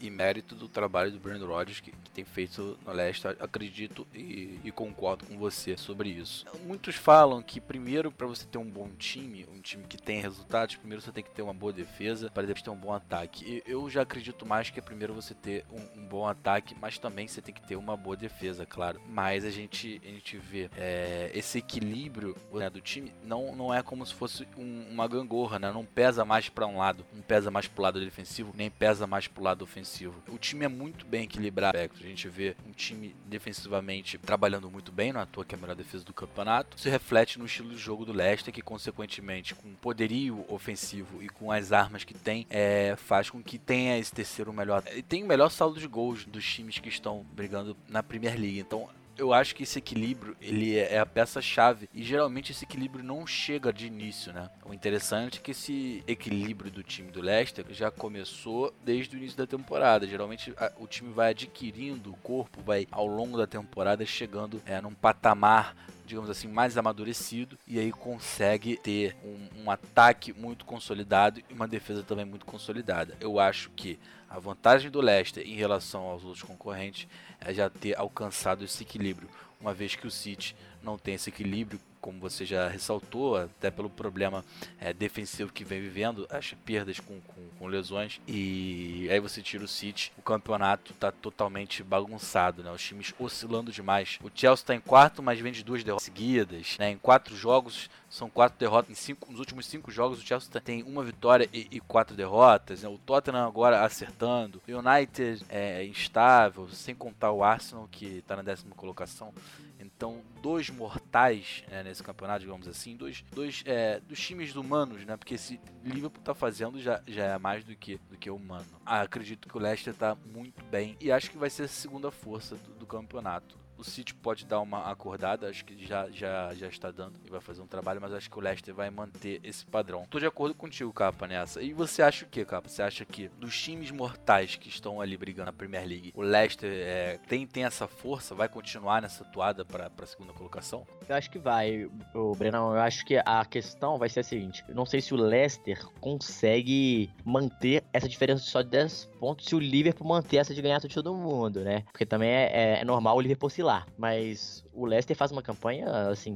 e 0.00 0.10
mérito 0.10 0.54
do 0.54 0.68
trabalho 0.68 1.10
do 1.10 1.18
Brandon 1.18 1.46
Rodgers 1.46 1.80
que, 1.80 1.90
que 1.90 2.10
tem 2.10 2.24
feito 2.24 2.78
no 2.84 2.92
Leicester. 2.92 3.36
Acredito 3.40 4.06
e, 4.14 4.60
e 4.64 4.70
concordo 4.70 5.26
com 5.26 5.38
você 5.38 5.76
sobre 5.76 6.08
isso. 6.08 6.44
Muitos 6.64 6.96
falam 6.96 7.42
que 7.42 7.60
primeiro 7.60 8.10
para 8.10 8.26
você 8.26 8.46
ter 8.46 8.58
um 8.58 8.68
bom 8.68 8.88
time, 8.98 9.46
um 9.54 9.60
time 9.60 9.84
que 9.84 9.96
tem 9.96 10.20
resultados, 10.20 10.76
primeiro 10.76 11.02
você 11.02 11.12
tem 11.12 11.24
que 11.24 11.30
ter 11.30 11.42
uma 11.42 11.54
boa 11.54 11.72
defesa 11.72 12.30
para 12.30 12.46
depois 12.46 12.62
ter 12.62 12.70
um 12.70 12.76
bom 12.76 12.92
ataque. 12.92 13.44
E 13.44 13.70
eu 13.70 13.88
já 13.88 14.02
acredito 14.02 14.46
mais 14.46 14.70
que 14.70 14.78
é 14.78 14.82
primeiro 14.82 15.14
você 15.14 15.34
ter 15.34 15.64
um, 15.70 16.00
um 16.00 16.06
bom 16.06 16.26
ataque, 16.26 16.76
mas 16.80 16.98
também 16.98 17.26
você 17.26 17.40
tem 17.40 17.54
que 17.54 17.62
ter 17.62 17.76
uma 17.76 17.96
boa 17.96 18.16
defesa, 18.16 18.66
claro. 18.66 19.00
Mas 19.08 19.44
a 19.44 19.50
gente, 19.50 20.00
a 20.04 20.08
gente 20.08 20.36
vê 20.36 20.70
é, 20.76 21.30
esse 21.34 21.58
equilíbrio 21.58 22.36
né, 22.52 22.68
do 22.70 22.80
time 22.80 23.12
não, 23.24 23.54
não 23.54 23.72
é 23.74 23.82
como 23.82 24.04
se 24.04 24.14
fosse 24.14 24.46
um- 24.56 24.86
uma 24.90 25.06
gangorra, 25.08 25.58
né? 25.58 25.70
Não 25.72 25.84
pesa 25.84 26.24
mais 26.24 26.48
para 26.48 26.66
um 26.66 26.78
lado, 26.78 27.04
não 27.14 27.22
pesa 27.22 27.50
mais 27.50 27.66
pro 27.66 27.82
lado 27.82 28.00
defensivo, 28.00 28.52
nem 28.56 28.70
pesa 28.70 29.06
mais 29.06 29.26
pro 29.26 29.42
lado 29.42 29.62
ofensivo. 29.62 30.22
O 30.28 30.38
time 30.38 30.64
é 30.64 30.68
muito 30.68 31.06
bem 31.06 31.24
equilibrado. 31.24 31.78
A 31.78 31.88
gente 32.06 32.28
vê 32.28 32.56
um 32.68 32.72
time 32.72 33.14
defensivamente 33.26 34.18
trabalhando 34.18 34.70
muito 34.70 34.90
bem, 34.92 35.12
não 35.12 35.20
é 35.20 35.26
toa 35.26 35.44
que 35.44 35.54
é 35.54 35.58
a 35.58 35.60
melhor 35.60 35.76
defesa 35.76 36.04
do 36.04 36.12
campeonato. 36.12 36.76
Isso 36.76 36.88
reflete 36.88 37.38
no 37.38 37.46
estilo 37.46 37.70
de 37.70 37.76
jogo 37.78 38.04
do 38.04 38.12
Leicester, 38.12 38.52
que 38.52 38.62
consequentemente, 38.62 39.54
com 39.54 39.72
poderio 39.74 40.44
ofensivo 40.48 41.22
e 41.22 41.28
com 41.28 41.50
as 41.50 41.72
armas 41.72 42.04
que 42.04 42.14
tem, 42.14 42.46
é, 42.50 42.94
faz 42.96 43.30
com 43.30 43.42
que 43.42 43.58
tenha 43.58 43.98
esse 43.98 44.12
terceiro 44.12 44.52
melhor. 44.52 44.82
E 44.94 45.02
tem 45.02 45.22
o 45.22 45.26
melhor 45.26 45.50
saldo 45.50 45.78
de 45.78 45.86
gols 45.86 46.24
dos 46.24 46.44
times 46.44 46.78
que 46.78 46.88
estão 46.88 47.24
brigando 47.32 47.76
na 47.88 48.02
Premier 48.02 48.34
League. 48.38 48.58
Então 48.58 48.88
eu 49.22 49.32
acho 49.32 49.54
que 49.54 49.62
esse 49.62 49.78
equilíbrio 49.78 50.36
ele 50.40 50.76
é 50.76 50.98
a 50.98 51.06
peça-chave 51.06 51.88
e 51.94 52.02
geralmente 52.02 52.50
esse 52.50 52.64
equilíbrio 52.64 53.04
não 53.04 53.24
chega 53.24 53.72
de 53.72 53.86
início, 53.86 54.32
né? 54.32 54.50
O 54.64 54.74
interessante 54.74 55.38
é 55.38 55.40
que 55.40 55.52
esse 55.52 56.02
equilíbrio 56.08 56.72
do 56.72 56.82
time 56.82 57.10
do 57.12 57.20
Leicester 57.20 57.64
já 57.70 57.88
começou 57.88 58.74
desde 58.84 59.14
o 59.14 59.18
início 59.18 59.38
da 59.38 59.46
temporada. 59.46 60.08
Geralmente 60.08 60.52
a, 60.56 60.72
o 60.76 60.88
time 60.88 61.12
vai 61.12 61.30
adquirindo 61.30 62.10
o 62.10 62.16
corpo, 62.16 62.60
vai 62.62 62.88
ao 62.90 63.06
longo 63.06 63.38
da 63.38 63.46
temporada 63.46 64.04
chegando 64.04 64.60
é, 64.66 64.80
num 64.80 64.92
patamar 64.92 65.76
digamos 66.12 66.28
assim, 66.28 66.46
mais 66.46 66.76
amadurecido 66.76 67.58
e 67.66 67.78
aí 67.78 67.90
consegue 67.90 68.76
ter 68.76 69.16
um, 69.24 69.62
um, 69.62 69.70
ataque 69.70 70.30
muito 70.34 70.66
consolidado 70.66 71.40
e 71.48 71.54
uma 71.54 71.66
defesa 71.66 72.02
também 72.02 72.26
muito 72.26 72.44
consolidada. 72.44 73.16
Eu 73.18 73.40
acho 73.40 73.70
que 73.70 73.98
a 74.28 74.38
vantagem 74.38 74.90
do 74.90 75.00
Leicester 75.00 75.42
em 75.46 75.54
relação 75.54 76.02
aos 76.02 76.22
outros 76.22 76.42
concorrentes 76.42 77.08
é 77.40 77.54
já 77.54 77.70
ter 77.70 77.98
alcançado 77.98 78.62
esse 78.62 78.82
equilíbrio, 78.82 79.26
uma 79.58 79.72
vez 79.72 79.94
que 79.94 80.06
o 80.06 80.10
City 80.10 80.54
não 80.82 80.98
tem 80.98 81.14
esse 81.14 81.30
equilíbrio 81.30 81.80
como 82.02 82.18
você 82.18 82.44
já 82.44 82.68
ressaltou, 82.68 83.36
até 83.36 83.70
pelo 83.70 83.88
problema 83.88 84.44
é, 84.80 84.92
defensivo 84.92 85.52
que 85.52 85.64
vem 85.64 85.80
vivendo, 85.80 86.26
as 86.28 86.52
perdas 86.64 86.98
com, 86.98 87.20
com, 87.20 87.48
com, 87.56 87.66
lesões, 87.68 88.20
e 88.26 89.06
aí 89.08 89.20
você 89.20 89.40
tira 89.40 89.64
o 89.64 89.68
City, 89.68 90.12
o 90.18 90.22
campeonato 90.22 90.92
está 90.92 91.12
totalmente 91.12 91.80
bagunçado, 91.84 92.64
né? 92.64 92.72
Os 92.72 92.82
times 92.82 93.14
oscilando 93.20 93.70
demais. 93.70 94.18
O 94.20 94.28
Chelsea 94.34 94.64
está 94.64 94.74
em 94.74 94.80
quarto, 94.80 95.22
mas 95.22 95.38
vem 95.38 95.52
de 95.52 95.62
duas 95.62 95.84
derrotas 95.84 96.04
seguidas, 96.04 96.76
né? 96.76 96.90
Em 96.90 96.98
quatro 96.98 97.36
jogos, 97.36 97.88
são 98.12 98.28
quatro 98.28 98.58
derrotas. 98.58 98.90
Em 98.90 98.94
cinco, 98.94 99.30
nos 99.30 99.40
últimos 99.40 99.64
cinco 99.64 99.90
jogos, 99.90 100.18
o 100.18 100.26
Chelsea 100.26 100.60
tem 100.60 100.82
uma 100.82 101.02
vitória 101.02 101.48
e, 101.50 101.66
e 101.70 101.80
quatro 101.80 102.14
derrotas. 102.14 102.82
Né? 102.82 102.88
O 102.88 102.98
Tottenham 102.98 103.46
agora 103.46 103.82
acertando. 103.82 104.60
O 104.68 104.70
United 104.70 105.42
é 105.48 105.82
instável, 105.86 106.68
sem 106.68 106.94
contar 106.94 107.32
o 107.32 107.42
Arsenal, 107.42 107.88
que 107.90 108.18
está 108.18 108.36
na 108.36 108.42
décima 108.42 108.74
colocação. 108.74 109.32
Então, 109.80 110.20
dois 110.42 110.68
mortais 110.68 111.64
né, 111.70 111.82
nesse 111.82 112.02
campeonato, 112.02 112.40
digamos 112.40 112.68
assim, 112.68 112.96
dois, 112.96 113.24
dois 113.32 113.64
é, 113.64 113.98
dos 114.00 114.20
times 114.20 114.54
humanos, 114.54 115.04
né? 115.06 115.16
Porque 115.16 115.34
esse 115.34 115.58
Liverpool 115.82 116.22
tá 116.22 116.34
fazendo 116.34 116.78
já, 116.80 117.00
já 117.06 117.24
é 117.24 117.38
mais 117.38 117.64
do 117.64 117.74
que, 117.74 117.98
do 118.10 118.16
que 118.18 118.30
humano. 118.30 118.66
Acredito 118.84 119.48
que 119.48 119.56
o 119.56 119.60
Leicester 119.60 119.94
tá 119.94 120.16
muito 120.32 120.64
bem 120.64 120.96
e 121.00 121.10
acho 121.10 121.30
que 121.30 121.38
vai 121.38 121.50
ser 121.50 121.64
a 121.64 121.68
segunda 121.68 122.10
força 122.10 122.56
do, 122.56 122.74
do 122.74 122.86
campeonato 122.86 123.62
o 123.82 123.84
City 123.84 124.14
pode 124.14 124.46
dar 124.46 124.60
uma 124.60 124.90
acordada, 124.90 125.48
acho 125.48 125.64
que 125.64 125.84
já, 125.84 126.08
já, 126.10 126.54
já 126.54 126.68
está 126.68 126.90
dando 126.90 127.18
e 127.26 127.30
vai 127.30 127.40
fazer 127.40 127.60
um 127.60 127.66
trabalho, 127.66 128.00
mas 128.00 128.12
acho 128.12 128.30
que 128.30 128.38
o 128.38 128.40
Leicester 128.40 128.72
vai 128.72 128.88
manter 128.90 129.40
esse 129.42 129.66
padrão. 129.66 130.06
Tô 130.08 130.20
de 130.20 130.26
acordo 130.26 130.54
contigo, 130.54 130.92
Capa, 130.92 131.26
nessa. 131.26 131.60
E 131.60 131.72
você 131.72 132.00
acha 132.00 132.24
o 132.24 132.28
que, 132.28 132.44
Capa? 132.44 132.68
Você 132.68 132.80
acha 132.80 133.04
que 133.04 133.28
dos 133.40 133.60
times 133.60 133.90
mortais 133.90 134.54
que 134.54 134.68
estão 134.68 135.00
ali 135.00 135.16
brigando 135.16 135.46
na 135.46 135.52
Premier 135.52 135.84
League, 135.84 136.12
o 136.14 136.22
Leicester 136.22 136.70
é, 136.72 137.18
tem, 137.26 137.44
tem 137.44 137.64
essa 137.64 137.88
força? 137.88 138.34
Vai 138.34 138.48
continuar 138.48 139.02
nessa 139.02 139.24
toada 139.24 139.64
para 139.64 139.90
a 140.00 140.06
segunda 140.06 140.32
colocação? 140.32 140.86
Eu 141.08 141.16
acho 141.16 141.28
que 141.28 141.38
vai, 141.38 141.90
o 142.14 142.34
Brenão. 142.36 142.74
Eu 142.74 142.80
acho 142.80 143.04
que 143.04 143.16
a 143.16 143.44
questão 143.44 143.98
vai 143.98 144.08
ser 144.08 144.20
a 144.20 144.24
seguinte: 144.24 144.64
eu 144.68 144.74
não 144.76 144.86
sei 144.86 145.00
se 145.00 145.12
o 145.12 145.16
Leicester 145.16 145.84
consegue 146.00 147.10
manter 147.24 147.82
essa 147.92 148.08
diferença 148.08 148.44
só 148.44 148.62
de 148.62 148.76
10 148.82 149.10
pontos 149.18 149.46
se 149.46 149.54
o 149.54 149.58
Liverpool 149.58 150.06
manter 150.06 150.38
essa 150.38 150.54
de 150.54 150.62
ganhar 150.62 150.80
tudo 150.80 150.92
todo 150.92 151.14
mundo, 151.14 151.60
né? 151.60 151.82
Porque 151.92 152.04
também 152.06 152.30
é, 152.30 152.50
é, 152.52 152.80
é 152.80 152.84
normal 152.84 153.16
o 153.16 153.20
Liverpool 153.20 153.46
oscilar 153.46 153.86
mas 153.96 154.64
o 154.72 154.86
Leicester 154.86 155.16
faz 155.16 155.30
uma 155.30 155.42
campanha, 155.42 155.86
assim, 156.08 156.34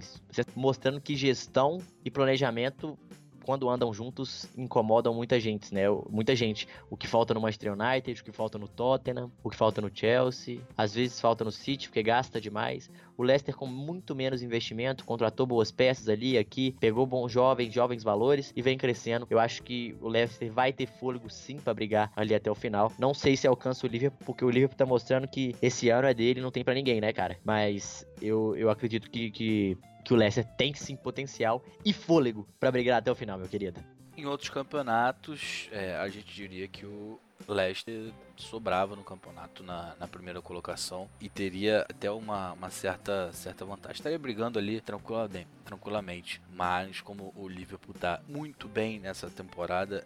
mostrando 0.55 1.01
que 1.01 1.17
gestão 1.17 1.81
e 2.05 2.11
planejamento 2.11 2.99
quando 3.47 3.71
andam 3.71 3.95
juntos, 3.95 4.49
incomodam 4.59 5.15
muita 5.15 5.39
gente, 5.39 5.73
né? 5.73 5.85
Muita 6.11 6.35
gente. 6.35 6.67
O 6.91 6.97
que 6.97 7.07
falta 7.07 7.33
no 7.33 7.41
Manchester 7.41 7.73
United, 7.73 8.21
o 8.21 8.25
que 8.25 8.33
falta 8.33 8.59
no 8.59 8.67
Tottenham, 8.67 9.31
o 9.43 9.49
que 9.49 9.57
falta 9.57 9.81
no 9.81 9.89
Chelsea, 9.95 10.61
às 10.77 10.93
vezes 10.93 11.21
falta 11.21 11.45
no 11.45 11.53
City, 11.53 11.89
porque 11.89 12.03
gasta 12.03 12.41
demais. 12.41 12.91
O 13.17 13.23
Leicester 13.23 13.57
com 13.57 13.67
muito 13.67 14.17
menos 14.17 14.43
investimento, 14.43 15.05
contratou 15.05 15.47
boas 15.47 15.71
peças 15.71 16.09
ali, 16.09 16.37
aqui, 16.37 16.75
pegou 16.81 17.07
bons 17.07 17.31
jovens, 17.31 17.73
jovens 17.73 18.03
valores 18.03 18.53
e 18.55 18.61
vem 18.61 18.77
crescendo. 18.77 19.29
Eu 19.31 19.39
acho 19.39 19.63
que 19.63 19.97
o 20.01 20.09
Leicester 20.09 20.53
vai 20.53 20.73
ter 20.73 20.89
fôlego 20.89 21.31
sim 21.31 21.59
para 21.59 21.73
brigar 21.73 22.13
ali 22.17 22.35
até 22.35 22.51
o 22.51 22.55
final. 22.55 22.93
Não 22.99 23.15
sei 23.15 23.37
se 23.37 23.47
alcança 23.47 23.87
o 23.87 23.89
Liverpool, 23.89 24.27
porque 24.27 24.45
o 24.45 24.51
Liverpool 24.51 24.77
tá 24.77 24.85
mostrando 24.85 25.29
que 25.29 25.55
esse 25.63 25.89
ano 25.89 26.09
é 26.09 26.13
dele, 26.13 26.41
não 26.41 26.51
tem 26.51 26.65
para 26.65 26.75
ninguém, 26.75 27.01
né, 27.01 27.13
cara? 27.13 27.39
Mas 27.45 28.05
eu, 28.21 28.57
eu 28.57 28.69
acredito 28.69 29.09
que, 29.09 29.31
que 29.31 29.79
que 30.07 30.15
o 30.15 30.17
Leicester 30.17 30.45
tem 30.57 30.73
sim 30.73 30.95
potencial 30.95 31.61
e 31.85 31.93
fôlego 31.93 32.47
para 32.61 32.71
brigar 32.71 32.99
até 33.01 33.11
o 33.11 33.15
final, 33.17 33.37
meu 33.37 33.49
querido. 33.49 33.81
Em 34.17 34.25
outros 34.25 34.49
campeonatos, 34.49 35.69
é, 35.73 35.97
a 35.97 36.09
gente 36.09 36.33
diria 36.33 36.69
que 36.69 36.87
o 36.87 37.19
Leicester 37.49 38.13
sobrava 38.37 38.95
no 38.95 39.03
campeonato 39.03 39.65
na, 39.65 39.97
na 39.99 40.07
primeira 40.07 40.41
colocação 40.41 41.09
e 41.21 41.29
teria 41.29 41.85
até 41.91 42.09
uma, 42.09 42.53
uma, 42.53 42.71
certa, 42.71 43.33
certa 43.33 43.65
vantagem. 43.65 43.97
Estaria 43.97 44.17
brigando 44.17 44.61
ali 44.61 44.81
tranquilamente, 44.81 45.49
tranquilamente, 45.65 46.41
mas 46.55 47.01
como 47.01 47.33
o 47.35 47.49
Liverpool 47.49 47.93
está 47.93 48.21
muito 48.29 48.69
bem 48.69 49.01
nessa 49.01 49.29
temporada, 49.29 50.05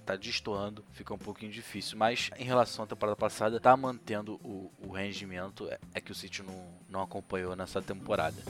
está 0.00 0.14
é, 0.14 0.18
destoando, 0.18 0.82
fica 0.92 1.12
um 1.12 1.18
pouquinho 1.18 1.52
difícil. 1.52 1.98
Mas 1.98 2.30
em 2.38 2.44
relação 2.44 2.86
à 2.86 2.88
temporada 2.88 3.16
passada, 3.16 3.58
está 3.58 3.76
mantendo 3.76 4.36
o, 4.42 4.72
o 4.80 4.92
rendimento, 4.92 5.68
é, 5.68 5.78
é 5.92 6.00
que 6.00 6.10
o 6.10 6.14
City 6.14 6.42
não, 6.42 6.66
não 6.88 7.02
acompanhou 7.02 7.54
nessa 7.54 7.82
temporada. 7.82 8.42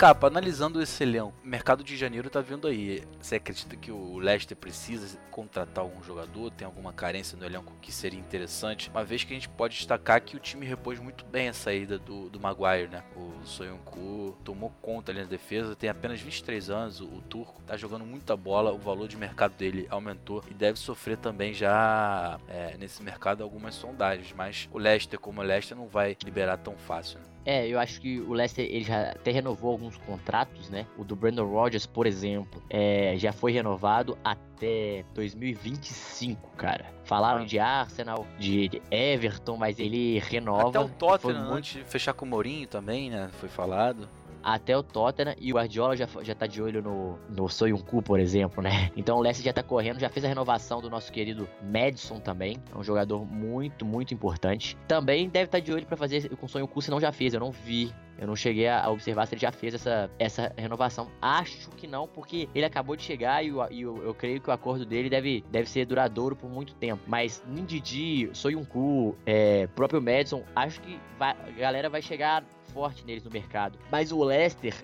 Capa, 0.00 0.28
analisando 0.28 0.80
esse 0.80 1.02
elenco, 1.02 1.34
o 1.44 1.46
mercado 1.46 1.84
de 1.84 1.94
janeiro 1.94 2.30
tá 2.30 2.40
vindo 2.40 2.66
aí. 2.66 3.02
Você 3.20 3.34
acredita 3.34 3.76
que 3.76 3.92
o 3.92 4.16
Leicester 4.16 4.56
precisa 4.56 5.18
contratar 5.30 5.84
algum 5.84 6.02
jogador? 6.02 6.50
Tem 6.52 6.64
alguma 6.64 6.90
carência 6.90 7.36
no 7.36 7.44
elenco 7.44 7.74
que 7.82 7.92
seria 7.92 8.18
interessante? 8.18 8.88
Uma 8.88 9.04
vez 9.04 9.24
que 9.24 9.34
a 9.34 9.36
gente 9.36 9.50
pode 9.50 9.76
destacar 9.76 10.22
que 10.22 10.36
o 10.36 10.40
time 10.40 10.64
repôs 10.64 10.98
muito 10.98 11.22
bem 11.26 11.50
a 11.50 11.52
saída 11.52 11.98
do, 11.98 12.30
do 12.30 12.40
Maguire, 12.40 12.88
né? 12.88 13.04
O 13.14 13.44
Soyuncu 13.44 14.38
tomou 14.42 14.72
conta 14.80 15.12
ali 15.12 15.20
na 15.20 15.26
defesa, 15.26 15.76
tem 15.76 15.90
apenas 15.90 16.18
23 16.18 16.70
anos, 16.70 17.02
o, 17.02 17.04
o 17.04 17.20
turco 17.28 17.60
tá 17.66 17.76
jogando 17.76 18.06
muita 18.06 18.34
bola, 18.34 18.72
o 18.72 18.78
valor 18.78 19.06
de 19.06 19.18
mercado 19.18 19.52
dele 19.52 19.86
aumentou 19.90 20.42
e 20.50 20.54
deve 20.54 20.78
sofrer 20.78 21.18
também 21.18 21.52
já 21.52 22.40
é, 22.48 22.74
nesse 22.78 23.02
mercado 23.02 23.42
algumas 23.42 23.74
sondagens, 23.74 24.32
mas 24.34 24.66
o 24.72 24.78
Leicester, 24.78 25.20
como 25.20 25.42
o 25.42 25.44
Leicester, 25.44 25.76
não 25.76 25.88
vai 25.88 26.16
liberar 26.24 26.56
tão 26.56 26.74
fácil, 26.78 27.18
né? 27.18 27.26
É, 27.44 27.66
eu 27.66 27.78
acho 27.78 28.00
que 28.00 28.20
o 28.20 28.32
Leicester 28.32 28.64
ele 28.64 28.84
já 28.84 29.10
até 29.10 29.30
renovou 29.30 29.72
alguns 29.72 29.96
contratos, 29.96 30.68
né? 30.68 30.86
O 30.96 31.04
do 31.04 31.16
Brandon 31.16 31.46
Rodgers, 31.46 31.86
por 31.86 32.06
exemplo, 32.06 32.62
é, 32.68 33.14
já 33.16 33.32
foi 33.32 33.52
renovado 33.52 34.18
até 34.22 35.04
2025, 35.14 36.50
cara. 36.56 36.86
Falaram 37.04 37.44
de 37.44 37.58
Arsenal, 37.58 38.26
de 38.38 38.82
Everton, 38.90 39.56
mas 39.56 39.78
ele 39.78 40.18
renova. 40.18 40.68
Até 40.68 40.80
o 40.80 40.88
Tottenham, 40.88 41.40
muito... 41.40 41.54
antes 41.54 41.72
de 41.72 41.84
fechar 41.84 42.12
com 42.12 42.26
o 42.26 42.28
Mourinho 42.28 42.66
também, 42.68 43.10
né? 43.10 43.30
Foi 43.32 43.48
falado 43.48 44.08
até 44.42 44.76
o 44.76 44.82
Tottenham 44.82 45.34
e 45.38 45.52
o 45.52 45.56
Guardiola 45.56 45.96
já, 45.96 46.08
já 46.22 46.34
tá 46.34 46.46
de 46.46 46.62
olho 46.62 46.82
no, 46.82 47.18
no 47.28 47.48
Soyuncu, 47.48 48.02
por 48.02 48.18
exemplo, 48.18 48.62
né? 48.62 48.90
Então 49.00 49.16
o 49.16 49.20
Leicester 49.20 49.44
já 49.46 49.52
tá 49.52 49.62
correndo, 49.62 49.98
já 49.98 50.08
fez 50.08 50.24
a 50.24 50.28
renovação 50.28 50.80
do 50.80 50.90
nosso 50.90 51.10
querido 51.10 51.48
Madison 51.62 52.20
também, 52.20 52.56
é 52.74 52.76
um 52.76 52.82
jogador 52.82 53.24
muito, 53.24 53.84
muito 53.84 54.12
importante. 54.12 54.76
Também 54.86 55.28
deve 55.28 55.46
estar 55.46 55.58
tá 55.58 55.64
de 55.64 55.72
olho 55.72 55.86
para 55.86 55.96
fazer 55.96 56.28
com 56.36 56.46
o 56.46 56.48
Soyuncu, 56.48 56.82
se 56.82 56.90
não 56.90 57.00
já 57.00 57.12
fez, 57.12 57.34
eu 57.34 57.40
não 57.40 57.50
vi. 57.50 57.92
Eu 58.20 58.26
não 58.26 58.36
cheguei 58.36 58.68
a 58.68 58.90
observar 58.90 59.24
se 59.26 59.34
ele 59.34 59.40
já 59.40 59.50
fez 59.50 59.72
essa, 59.72 60.10
essa 60.18 60.52
renovação. 60.54 61.10
Acho 61.22 61.70
que 61.70 61.86
não, 61.86 62.06
porque 62.06 62.50
ele 62.54 62.66
acabou 62.66 62.94
de 62.94 63.02
chegar 63.02 63.42
e, 63.42 63.48
eu, 63.48 63.62
eu, 63.70 64.02
eu 64.04 64.14
creio 64.14 64.42
que 64.42 64.50
o 64.50 64.52
acordo 64.52 64.84
dele 64.84 65.08
deve, 65.08 65.42
deve 65.50 65.70
ser 65.70 65.86
duradouro 65.86 66.36
por 66.36 66.50
muito 66.50 66.74
tempo. 66.74 67.02
Mas 67.06 67.42
Nindidi, 67.48 68.28
Soyuncu, 68.34 69.16
é, 69.24 69.66
próprio 69.68 70.02
Madison, 70.02 70.44
acho 70.54 70.82
que 70.82 71.00
vai, 71.18 71.30
a 71.30 71.50
galera 71.58 71.88
vai 71.88 72.02
chegar 72.02 72.44
forte 72.70 73.04
neles 73.04 73.24
no 73.24 73.30
mercado. 73.30 73.78
Mas 73.90 74.10
o 74.12 74.22
Leicester, 74.22 74.74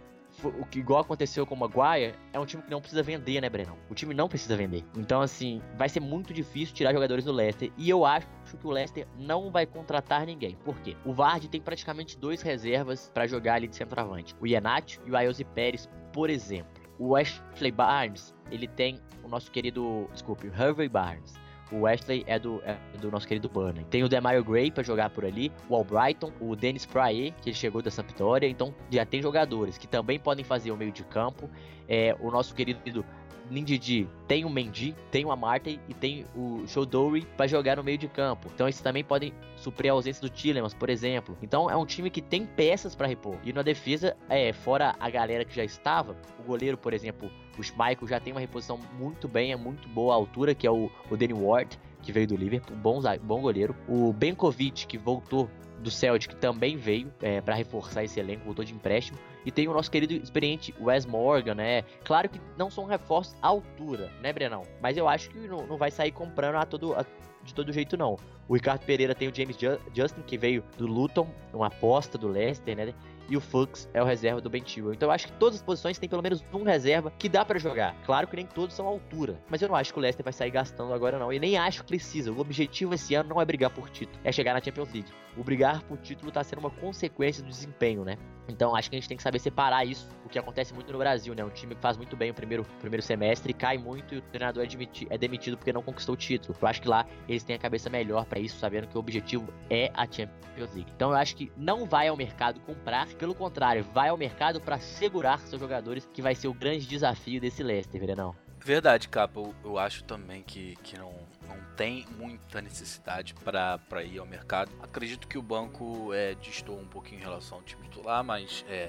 o 0.45 0.67
que 0.67 0.81
igual 0.81 1.01
aconteceu 1.01 1.47
com 1.47 1.55
o 1.55 1.59
Maguire, 1.59 2.15
é 2.33 2.39
um 2.39 2.45
time 2.45 2.63
que 2.63 2.71
não 2.71 2.81
precisa 2.81 3.03
vender, 3.03 3.41
né, 3.41 3.49
Brenão? 3.49 3.79
O 3.89 3.95
time 3.95 4.13
não 4.13 4.29
precisa 4.29 4.55
vender. 4.57 4.85
Então, 4.97 5.23
assim, 5.23 5.63
vai 5.79 5.89
ser 5.89 6.01
muito 6.01 6.35
difícil 6.35 6.75
tirar 6.75 6.93
jogadores 6.93 7.25
do 7.25 7.33
Leicester. 7.33 7.73
E 7.79 7.89
eu 7.89 8.05
acho 8.05 8.27
que 8.61 8.67
o 8.67 8.71
Leicester 8.71 9.07
não 9.19 9.51
vai 9.51 9.65
contratar 9.65 10.27
ninguém. 10.27 10.57
Por 10.65 10.79
quê? 10.81 10.95
O 11.05 11.13
Vardy 11.13 11.49
tem 11.49 11.61
praticamente 11.61 12.19
dois 12.19 12.43
reservas 12.43 13.11
para 13.15 13.27
jogar 13.27 13.55
ali 13.55 13.67
de 13.67 13.77
centroavante. 13.77 14.35
O 14.41 14.47
Iannati 14.47 15.01
e 15.07 15.11
o 15.11 15.17
Ayoze 15.17 15.45
Pérez, 15.45 15.89
por 16.13 16.29
exemplo. 16.29 16.71
o 16.99 17.15
Ashley 17.17 17.71
Barnes, 17.71 18.35
ele 18.51 18.67
tem 18.67 19.01
o 19.23 19.29
nosso 19.29 19.51
querido, 19.51 20.09
desculpe, 20.13 20.49
o 20.49 20.53
Harvey 20.53 20.89
Barnes. 20.89 21.35
O 21.71 21.81
Wesley 21.81 22.25
é 22.27 22.39
do, 22.39 22.63
é 22.65 22.77
do 23.01 23.11
nosso 23.11 23.27
querido 23.27 23.49
Burnley. 23.49 23.85
Tem 23.91 24.05
o 24.05 24.09
Demario 24.09 24.45
Gray 24.45 24.71
para 24.71 24.83
jogar 24.83 25.11
por 25.11 25.25
ali, 25.25 25.51
o 25.69 25.75
Albrighton, 25.75 26.33
o 26.41 26.55
Dennis 26.55 26.87
Praet, 26.87 27.35
que 27.43 27.51
ele 27.51 27.57
chegou 27.57 27.83
da 27.83 27.91
Sampdoria. 27.91 28.49
Então 28.49 28.75
já 28.91 29.05
tem 29.05 29.21
jogadores 29.21 29.77
que 29.77 29.87
também 29.87 30.19
podem 30.19 30.45
fazer 30.45 30.71
o 30.71 30.77
meio 30.77 30.93
de 30.93 31.03
campo. 31.05 31.51
É, 31.89 32.17
o 32.21 32.31
nosso 32.31 32.55
querido 32.55 33.05
Nindidi 33.51 34.09
tem 34.27 34.45
o 34.45 34.51
Mendy, 34.51 34.95
tem 35.11 35.25
o 35.25 35.31
Amartey 35.31 35.79
e 35.89 35.95
tem 35.95 36.25
o 36.35 36.67
Shodori 36.67 37.27
para 37.37 37.47
jogar 37.47 37.77
no 37.77 37.85
meio 37.85 37.99
de 37.99 38.09
campo. 38.09 38.51
Então 38.55 38.69
esses 38.69 38.81
também 38.81 39.05
podem 39.05 39.33
suprir 39.57 39.91
a 39.91 39.95
ausência 39.95 40.21
do 40.21 40.29
Tillemans, 40.29 40.75
por 40.75 40.91
exemplo. 40.91 41.37
Então 41.43 41.71
é 41.71 41.77
um 41.77 41.87
time 41.87 42.11
que 42.11 42.21
tem 42.21 42.45
peças 42.45 42.95
para 42.95 43.07
repor. 43.07 43.37
E 43.45 43.53
na 43.53 43.63
defesa, 43.63 44.17
é, 44.29 44.53
fora 44.53 44.95
a 44.99 45.11
galera 45.11 45.45
que 45.45 45.55
já 45.55 45.65
estava, 45.65 46.17
o 46.41 46.43
goleiro, 46.43 46.77
por 46.77 46.93
exemplo, 46.93 47.31
o 47.59 47.63
Schmeichel 47.63 48.09
já 48.09 48.21
tem 48.21 48.33
uma 48.33 48.41
reposição 48.41 48.79
muito 48.99 49.29
bem, 49.29 49.53
é 49.53 49.57
muito 49.57 49.89
boa 49.89 50.15
a 50.15 50.17
altura, 50.17 50.55
que 50.55 50.67
é 50.67 50.71
o, 50.71 50.91
o 51.11 51.17
Danny 51.17 51.33
Ward, 51.33 51.79
que 52.03 52.13
veio 52.13 52.27
do 52.27 52.37
Liverpool, 52.37 52.77
bom, 52.77 53.01
bom 53.23 53.41
goleiro. 53.41 53.75
O 53.89 54.13
Benkovic, 54.13 54.87
que 54.87 54.99
voltou 54.99 55.49
do 55.79 55.91
Celtic, 55.91 56.35
também 56.37 56.77
veio 56.77 57.13
é, 57.21 57.41
para 57.41 57.55
reforçar 57.55 58.05
esse 58.05 58.19
elenco, 58.19 58.45
voltou 58.45 58.65
de 58.65 58.73
empréstimo. 58.73 59.19
E 59.45 59.51
tem 59.51 59.69
o 59.69 59.73
nosso 59.73 59.91
querido 59.91 60.15
experiente 60.15 60.75
Wes 60.81 61.07
Morgan, 61.07 61.55
né? 61.55 61.83
Claro 62.05 62.29
que 62.29 62.41
não 62.57 62.71
são 62.71 62.85
reforços 62.85 63.37
à 63.41 63.49
altura, 63.49 64.11
né, 64.21 64.33
Brenão? 64.33 64.63
Mas 64.81 64.97
eu 64.97 65.09
acho 65.09 65.31
que 65.31 65.39
não, 65.39 65.67
não 65.67 65.77
vai 65.77 65.91
sair 65.91 66.11
comprando 66.11 66.57
a 66.57 66.67
todo, 66.67 66.95
a, 66.95 67.05
de 67.45 67.55
todo 67.55 67.73
jeito, 67.73 67.97
não. 67.97 68.17
O 68.49 68.55
Ricardo 68.55 68.85
Pereira 68.85 69.15
tem 69.15 69.29
o 69.29 69.35
James 69.35 69.57
Justin, 69.95 70.23
que 70.23 70.37
veio 70.37 70.65
do 70.77 70.87
Luton, 70.87 71.29
uma 71.53 71.69
aposta 71.69 72.19
do 72.19 72.29
Leicester, 72.29 72.77
né? 72.77 72.95
E 73.29 73.37
o 73.37 73.41
Fux 73.41 73.89
é 73.93 74.03
o 74.03 74.05
reserva 74.05 74.41
do 74.41 74.51
Ben. 74.51 74.65
Então 74.67 75.09
eu 75.09 75.11
acho 75.11 75.27
que 75.27 75.33
todas 75.35 75.57
as 75.57 75.63
posições 75.63 75.99
tem 75.99 76.09
pelo 76.09 76.23
menos 76.23 76.45
um 76.53 76.65
reserva 76.65 77.13
que 77.19 77.29
dá 77.29 77.45
para 77.45 77.59
jogar. 77.59 77.95
Claro 78.05 78.27
que 78.27 78.37
nem 78.37 78.47
todos 78.47 78.75
são 78.75 78.87
altura, 78.87 79.41
mas 79.49 79.63
eu 79.63 79.69
não 79.69 79.77
acho 79.77 79.93
que 79.93 79.99
o 79.99 80.03
Leicester 80.03 80.25
vai 80.25 80.33
sair 80.33 80.51
gastando 80.51 80.93
agora 80.93 81.19
não. 81.19 81.33
E 81.33 81.39
nem 81.39 81.57
acho 81.57 81.83
que 81.83 81.89
precisa. 81.89 82.33
O 82.33 82.41
objetivo 82.41 82.95
esse 82.95 83.15
ano 83.15 83.29
não 83.29 83.41
é 83.41 83.45
brigar 83.45 83.71
por 83.71 83.89
título, 83.91 84.19
é 84.25 84.33
chegar 84.33 84.55
na 84.55 84.61
Champions 84.61 84.93
League. 84.93 85.11
O 85.37 85.45
brigar 85.45 85.83
por 85.83 85.99
título 85.99 86.33
tá 86.33 86.43
sendo 86.43 86.61
uma 86.61 86.71
consequência 86.71 87.43
do 87.43 87.49
desempenho, 87.49 88.05
né? 88.05 88.17
Então 88.49 88.75
acho 88.75 88.89
que 88.89 88.97
a 88.97 88.99
gente 88.99 89.09
tem 89.09 89.17
que 89.17 89.23
saber 89.23 89.39
separar 89.39 89.85
isso, 89.85 90.09
o 90.25 90.29
que 90.29 90.39
acontece 90.39 90.73
muito 90.73 90.93
no 90.93 90.99
Brasil, 90.99 91.35
né? 91.35 91.45
Um 91.45 91.51
time 91.51 91.75
que 91.75 91.81
faz 91.81 91.97
muito 91.97 92.17
bem 92.17 92.31
o 92.31 92.35
primeiro, 92.35 92.65
primeiro 92.81 93.03
semestre, 93.03 93.53
cai 93.53 93.77
muito 93.77 94.15
e 94.15 94.19
o 94.19 94.23
treinador 94.23 94.65
é, 94.65 94.67
demiti, 94.67 95.07
é 95.11 95.19
demitido 95.19 95.57
porque 95.57 95.73
não 95.73 95.83
conquistou 95.83 96.15
o 96.15 96.17
título. 96.17 96.57
Eu 96.61 96.69
acho 96.69 96.81
que 96.81 96.89
lá 96.89 97.07
eles 97.29 97.43
têm 97.45 97.57
a 97.57 97.59
cabeça 97.59 97.91
melhor 97.91 98.25
para 98.25 98.39
isso, 98.39 98.59
sabendo 98.59 98.87
que 98.87 98.97
o 98.97 99.01
objetivo 99.01 99.53
é 99.69 99.91
a 99.95 100.05
Champions 100.05 100.75
League. 100.75 100.91
Então 100.95 101.11
eu 101.11 101.17
acho 101.17 101.37
que 101.37 101.53
não 101.57 101.87
vai 101.87 102.09
ao 102.09 102.17
mercado 102.17 102.61
comprar, 102.61 103.07
pelo 103.17 103.35
contrário, 103.35 103.85
vai 103.93 104.09
ao 104.09 104.17
mercado 104.17 104.61
para 104.61 104.79
segurar 104.79 105.39
seus 105.41 105.61
jogadores, 105.61 106.09
que 106.13 106.23
vai 106.23 106.35
ser 106.35 106.49
o 106.49 106.55
grande 106.55 106.87
desafio 106.87 107.41
desse 107.41 107.63
Leicester, 107.63 108.01
Verenão. 108.01 108.35
Verdade, 108.67 109.09
Capa. 109.09 109.39
Eu, 109.39 109.55
eu 109.65 109.79
acho 109.79 110.03
também 110.05 110.43
que, 110.43 110.75
que 110.83 110.99
não, 110.99 111.13
não 111.47 111.57
tem 111.77 112.05
muita 112.19 112.61
necessidade 112.61 113.33
para 113.35 114.03
ir 114.03 114.19
ao 114.19 114.27
mercado. 114.27 114.73
Acredito 114.83 115.29
que 115.29 115.39
o 115.39 115.43
banco 115.43 116.13
é, 116.13 116.35
distou 116.35 116.79
um 116.79 116.87
pouquinho 116.87 117.21
em 117.21 117.23
relação 117.23 117.59
ao 117.59 117.65
time 117.65 117.85
titular, 117.85 118.25
mas 118.25 118.65
é, 118.69 118.89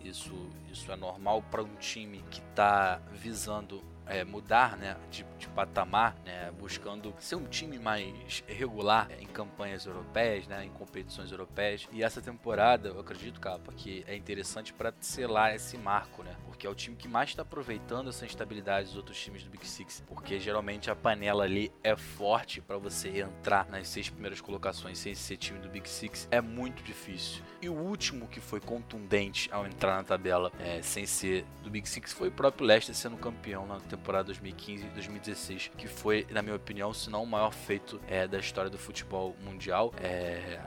isso, 0.00 0.32
isso 0.70 0.90
é 0.92 0.96
normal 0.96 1.42
para 1.50 1.62
um 1.62 1.74
time 1.76 2.24
que 2.30 2.40
está 2.40 3.00
visando 3.12 3.82
é, 4.10 4.24
mudar 4.24 4.76
né, 4.76 4.96
de, 5.08 5.24
de 5.38 5.48
patamar, 5.48 6.16
né, 6.24 6.50
buscando 6.58 7.14
ser 7.20 7.36
um 7.36 7.46
time 7.46 7.78
mais 7.78 8.42
regular 8.46 9.08
em 9.20 9.26
campanhas 9.26 9.86
europeias, 9.86 10.46
né, 10.48 10.64
em 10.64 10.70
competições 10.70 11.30
europeias. 11.30 11.88
E 11.92 12.02
essa 12.02 12.20
temporada, 12.20 12.88
eu 12.88 13.00
acredito, 13.00 13.40
Capa, 13.40 13.72
que 13.72 14.04
é 14.06 14.16
interessante 14.16 14.72
para 14.72 14.92
selar 15.00 15.54
esse 15.54 15.78
marco, 15.78 16.24
né, 16.24 16.36
porque 16.44 16.66
é 16.66 16.70
o 16.70 16.74
time 16.74 16.96
que 16.96 17.06
mais 17.06 17.30
está 17.30 17.42
aproveitando 17.42 18.10
essa 18.10 18.26
instabilidade 18.26 18.88
dos 18.88 18.96
outros 18.96 19.18
times 19.18 19.44
do 19.44 19.50
Big 19.50 19.66
Six, 19.66 20.02
porque 20.08 20.40
geralmente 20.40 20.90
a 20.90 20.96
panela 20.96 21.44
ali 21.44 21.72
é 21.82 21.96
forte 21.96 22.60
para 22.60 22.76
você 22.76 23.20
entrar 23.20 23.68
nas 23.70 23.86
seis 23.86 24.10
primeiras 24.10 24.40
colocações 24.40 24.98
sem 24.98 25.14
ser 25.14 25.36
time 25.36 25.60
do 25.60 25.68
Big 25.68 25.88
Six, 25.88 26.26
é 26.32 26.40
muito 26.40 26.82
difícil. 26.82 27.44
E 27.62 27.68
o 27.68 27.74
último 27.74 28.26
que 28.26 28.40
foi 28.40 28.58
contundente 28.58 29.48
ao 29.52 29.66
entrar 29.66 29.96
na 29.96 30.02
tabela 30.02 30.50
é, 30.58 30.82
sem 30.82 31.06
ser 31.06 31.44
do 31.62 31.70
Big 31.70 31.88
Six 31.88 32.12
foi 32.12 32.28
o 32.28 32.32
próprio 32.32 32.66
Leicester 32.66 32.94
sendo 32.94 33.16
campeão 33.16 33.66
na 33.66 33.78
temporada 33.78 33.99
temporada 34.00 34.24
2015 34.24 34.86
e 34.86 34.90
2016, 34.90 35.70
que 35.76 35.86
foi, 35.86 36.26
na 36.30 36.42
minha 36.42 36.56
opinião, 36.56 36.92
se 36.92 37.10
não 37.10 37.22
o 37.22 37.26
maior 37.26 37.52
feito 37.52 38.00
é, 38.08 38.26
da 38.26 38.38
história 38.38 38.70
do 38.70 38.78
futebol 38.78 39.36
mundial. 39.44 39.92
É, 40.02 40.58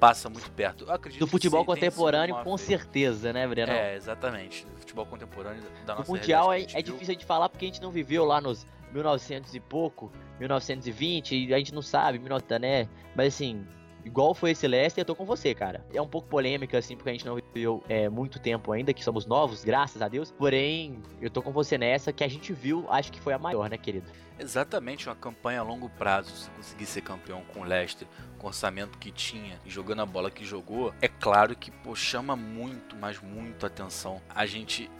passa 0.00 0.28
muito 0.28 0.50
perto. 0.52 0.84
Eu 0.84 0.92
acredito 0.92 1.20
do 1.20 1.26
futebol 1.26 1.64
contemporâneo, 1.64 2.42
com 2.42 2.56
certeza, 2.56 3.32
né, 3.32 3.46
Breno? 3.46 3.70
É, 3.70 3.94
exatamente. 3.94 4.66
Do 4.66 4.76
futebol 4.78 5.06
contemporâneo 5.06 5.62
da 5.86 5.94
nossa 5.94 6.10
O 6.10 6.14
Mundial 6.14 6.52
é, 6.52 6.62
é 6.62 6.82
difícil 6.82 7.14
de 7.14 7.24
falar 7.24 7.48
porque 7.48 7.66
a 7.66 7.68
gente 7.68 7.82
não 7.82 7.90
viveu 7.90 8.24
lá 8.24 8.40
nos 8.40 8.66
1900 8.92 9.54
e 9.54 9.60
pouco, 9.60 10.10
1920, 10.38 11.36
e 11.36 11.54
a 11.54 11.58
gente 11.58 11.74
não 11.74 11.82
sabe, 11.82 12.18
né? 12.58 12.88
Mas 13.14 13.34
assim, 13.34 13.66
igual 14.04 14.34
foi 14.34 14.50
esse 14.52 14.66
Leicester, 14.66 15.02
eu 15.02 15.06
tô 15.06 15.14
com 15.14 15.24
você, 15.24 15.54
cara. 15.54 15.84
É 15.92 16.00
um 16.00 16.08
pouco 16.08 16.28
polêmica, 16.28 16.78
assim, 16.78 16.96
porque 16.96 17.10
a 17.10 17.12
gente 17.12 17.26
não 17.26 17.36
viveu 17.36 17.82
é, 17.88 18.08
muito 18.08 18.38
tempo 18.38 18.72
ainda, 18.72 18.92
que 18.92 19.04
somos 19.04 19.26
novos, 19.26 19.64
graças 19.64 20.00
a 20.02 20.08
Deus. 20.08 20.30
Porém, 20.30 21.02
eu 21.20 21.30
tô 21.30 21.42
com 21.42 21.52
você 21.52 21.76
nessa, 21.78 22.12
que 22.12 22.24
a 22.24 22.28
gente 22.28 22.52
viu, 22.52 22.86
acho 22.88 23.12
que 23.12 23.20
foi 23.20 23.32
a 23.32 23.38
maior, 23.38 23.68
né, 23.68 23.78
querido? 23.78 24.10
Exatamente, 24.38 25.06
uma 25.06 25.14
campanha 25.14 25.60
a 25.60 25.62
longo 25.62 25.90
prazo. 25.90 26.34
Se 26.34 26.50
conseguir 26.50 26.86
ser 26.86 27.02
campeão 27.02 27.42
com 27.52 27.60
o 27.60 27.64
Leicester, 27.64 28.08
com 28.38 28.46
o 28.46 28.48
orçamento 28.48 28.98
que 28.98 29.12
tinha 29.12 29.60
e 29.66 29.70
jogando 29.70 30.00
a 30.00 30.06
bola 30.06 30.30
que 30.30 30.44
jogou, 30.44 30.94
é 31.02 31.08
claro 31.08 31.54
que 31.54 31.70
pô, 31.70 31.94
chama 31.94 32.34
muito, 32.34 32.96
mas 32.96 33.20
muito 33.20 33.66
atenção. 33.66 34.20
A 34.34 34.46
gente 34.46 34.90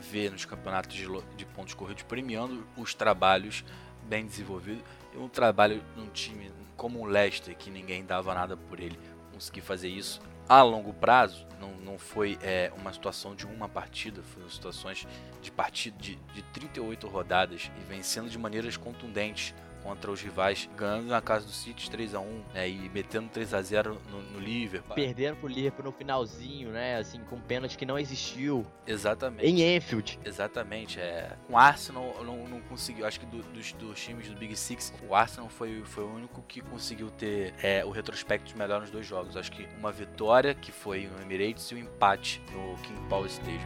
vê 0.00 0.28
nos 0.28 0.44
campeonatos 0.44 0.94
de, 0.94 1.06
de 1.36 1.46
pontos 1.46 1.72
corridos 1.72 2.02
premiando 2.02 2.66
os 2.76 2.94
trabalhos 2.94 3.64
bem 4.02 4.26
desenvolvidos 4.26 4.82
e 5.14 5.18
um 5.18 5.28
trabalho 5.28 5.82
num 5.96 6.08
time 6.08 6.50
como 6.80 7.00
o 7.00 7.04
Leicester, 7.04 7.54
que 7.54 7.70
ninguém 7.70 8.06
dava 8.06 8.32
nada 8.32 8.56
por 8.56 8.80
ele, 8.80 8.98
conseguir 9.34 9.60
fazer 9.60 9.88
isso 9.88 10.18
a 10.48 10.62
longo 10.62 10.94
prazo, 10.94 11.46
não, 11.60 11.72
não 11.74 11.98
foi 11.98 12.38
é, 12.40 12.72
uma 12.74 12.90
situação 12.90 13.34
de 13.34 13.44
uma 13.44 13.68
partida, 13.68 14.22
foram 14.22 14.48
situações 14.48 15.06
de 15.42 15.52
partida 15.52 15.94
de, 15.98 16.14
de 16.32 16.40
38 16.54 17.06
rodadas 17.06 17.70
e 17.78 17.84
vencendo 17.84 18.30
de 18.30 18.38
maneiras 18.38 18.78
contundentes 18.78 19.54
contra 19.82 20.10
os 20.10 20.20
rivais, 20.20 20.68
ganhando 20.76 21.06
na 21.06 21.20
casa 21.20 21.46
do 21.46 21.52
City 21.52 21.90
3 21.90 22.14
a 22.14 22.20
1 22.20 22.42
né, 22.54 22.68
e 22.68 22.88
metendo 22.88 23.28
3 23.28 23.54
a 23.54 23.62
0 23.62 24.00
no, 24.10 24.22
no 24.22 24.40
Liverpool. 24.40 24.94
Perdendo 24.94 25.36
pro 25.36 25.48
Liverpool 25.48 25.84
no 25.84 25.92
finalzinho, 25.92 26.70
né, 26.70 26.98
assim, 26.98 27.20
com 27.28 27.36
um 27.36 27.40
pênalti 27.40 27.76
que 27.76 27.86
não 27.86 27.98
existiu. 27.98 28.66
Exatamente. 28.86 29.46
Em 29.46 29.76
Enfield. 29.76 30.18
Exatamente, 30.24 31.00
é. 31.00 31.36
Com 31.46 31.54
o 31.54 31.58
Arsenal 31.58 32.24
não, 32.24 32.48
não 32.48 32.60
conseguiu, 32.62 33.06
acho 33.06 33.20
que 33.20 33.26
do, 33.26 33.42
dos, 33.42 33.72
dos 33.72 34.00
times 34.00 34.28
do 34.28 34.36
Big 34.36 34.56
Six, 34.56 34.92
o 35.08 35.14
Arsenal 35.14 35.48
foi, 35.48 35.82
foi 35.84 36.04
o 36.04 36.14
único 36.14 36.42
que 36.42 36.60
conseguiu 36.60 37.10
ter 37.10 37.54
é, 37.62 37.84
o 37.84 37.90
retrospecto 37.90 38.56
melhor 38.56 38.80
nos 38.80 38.90
dois 38.90 39.06
jogos. 39.06 39.36
Acho 39.36 39.52
que 39.52 39.68
uma 39.78 39.92
vitória, 39.92 40.54
que 40.54 40.72
foi 40.72 41.06
no 41.06 41.22
Emirates, 41.22 41.70
e 41.70 41.74
um 41.74 41.78
empate 41.78 42.42
no 42.52 42.76
King 42.82 43.00
Power 43.08 43.26
Stadium. 43.26 43.60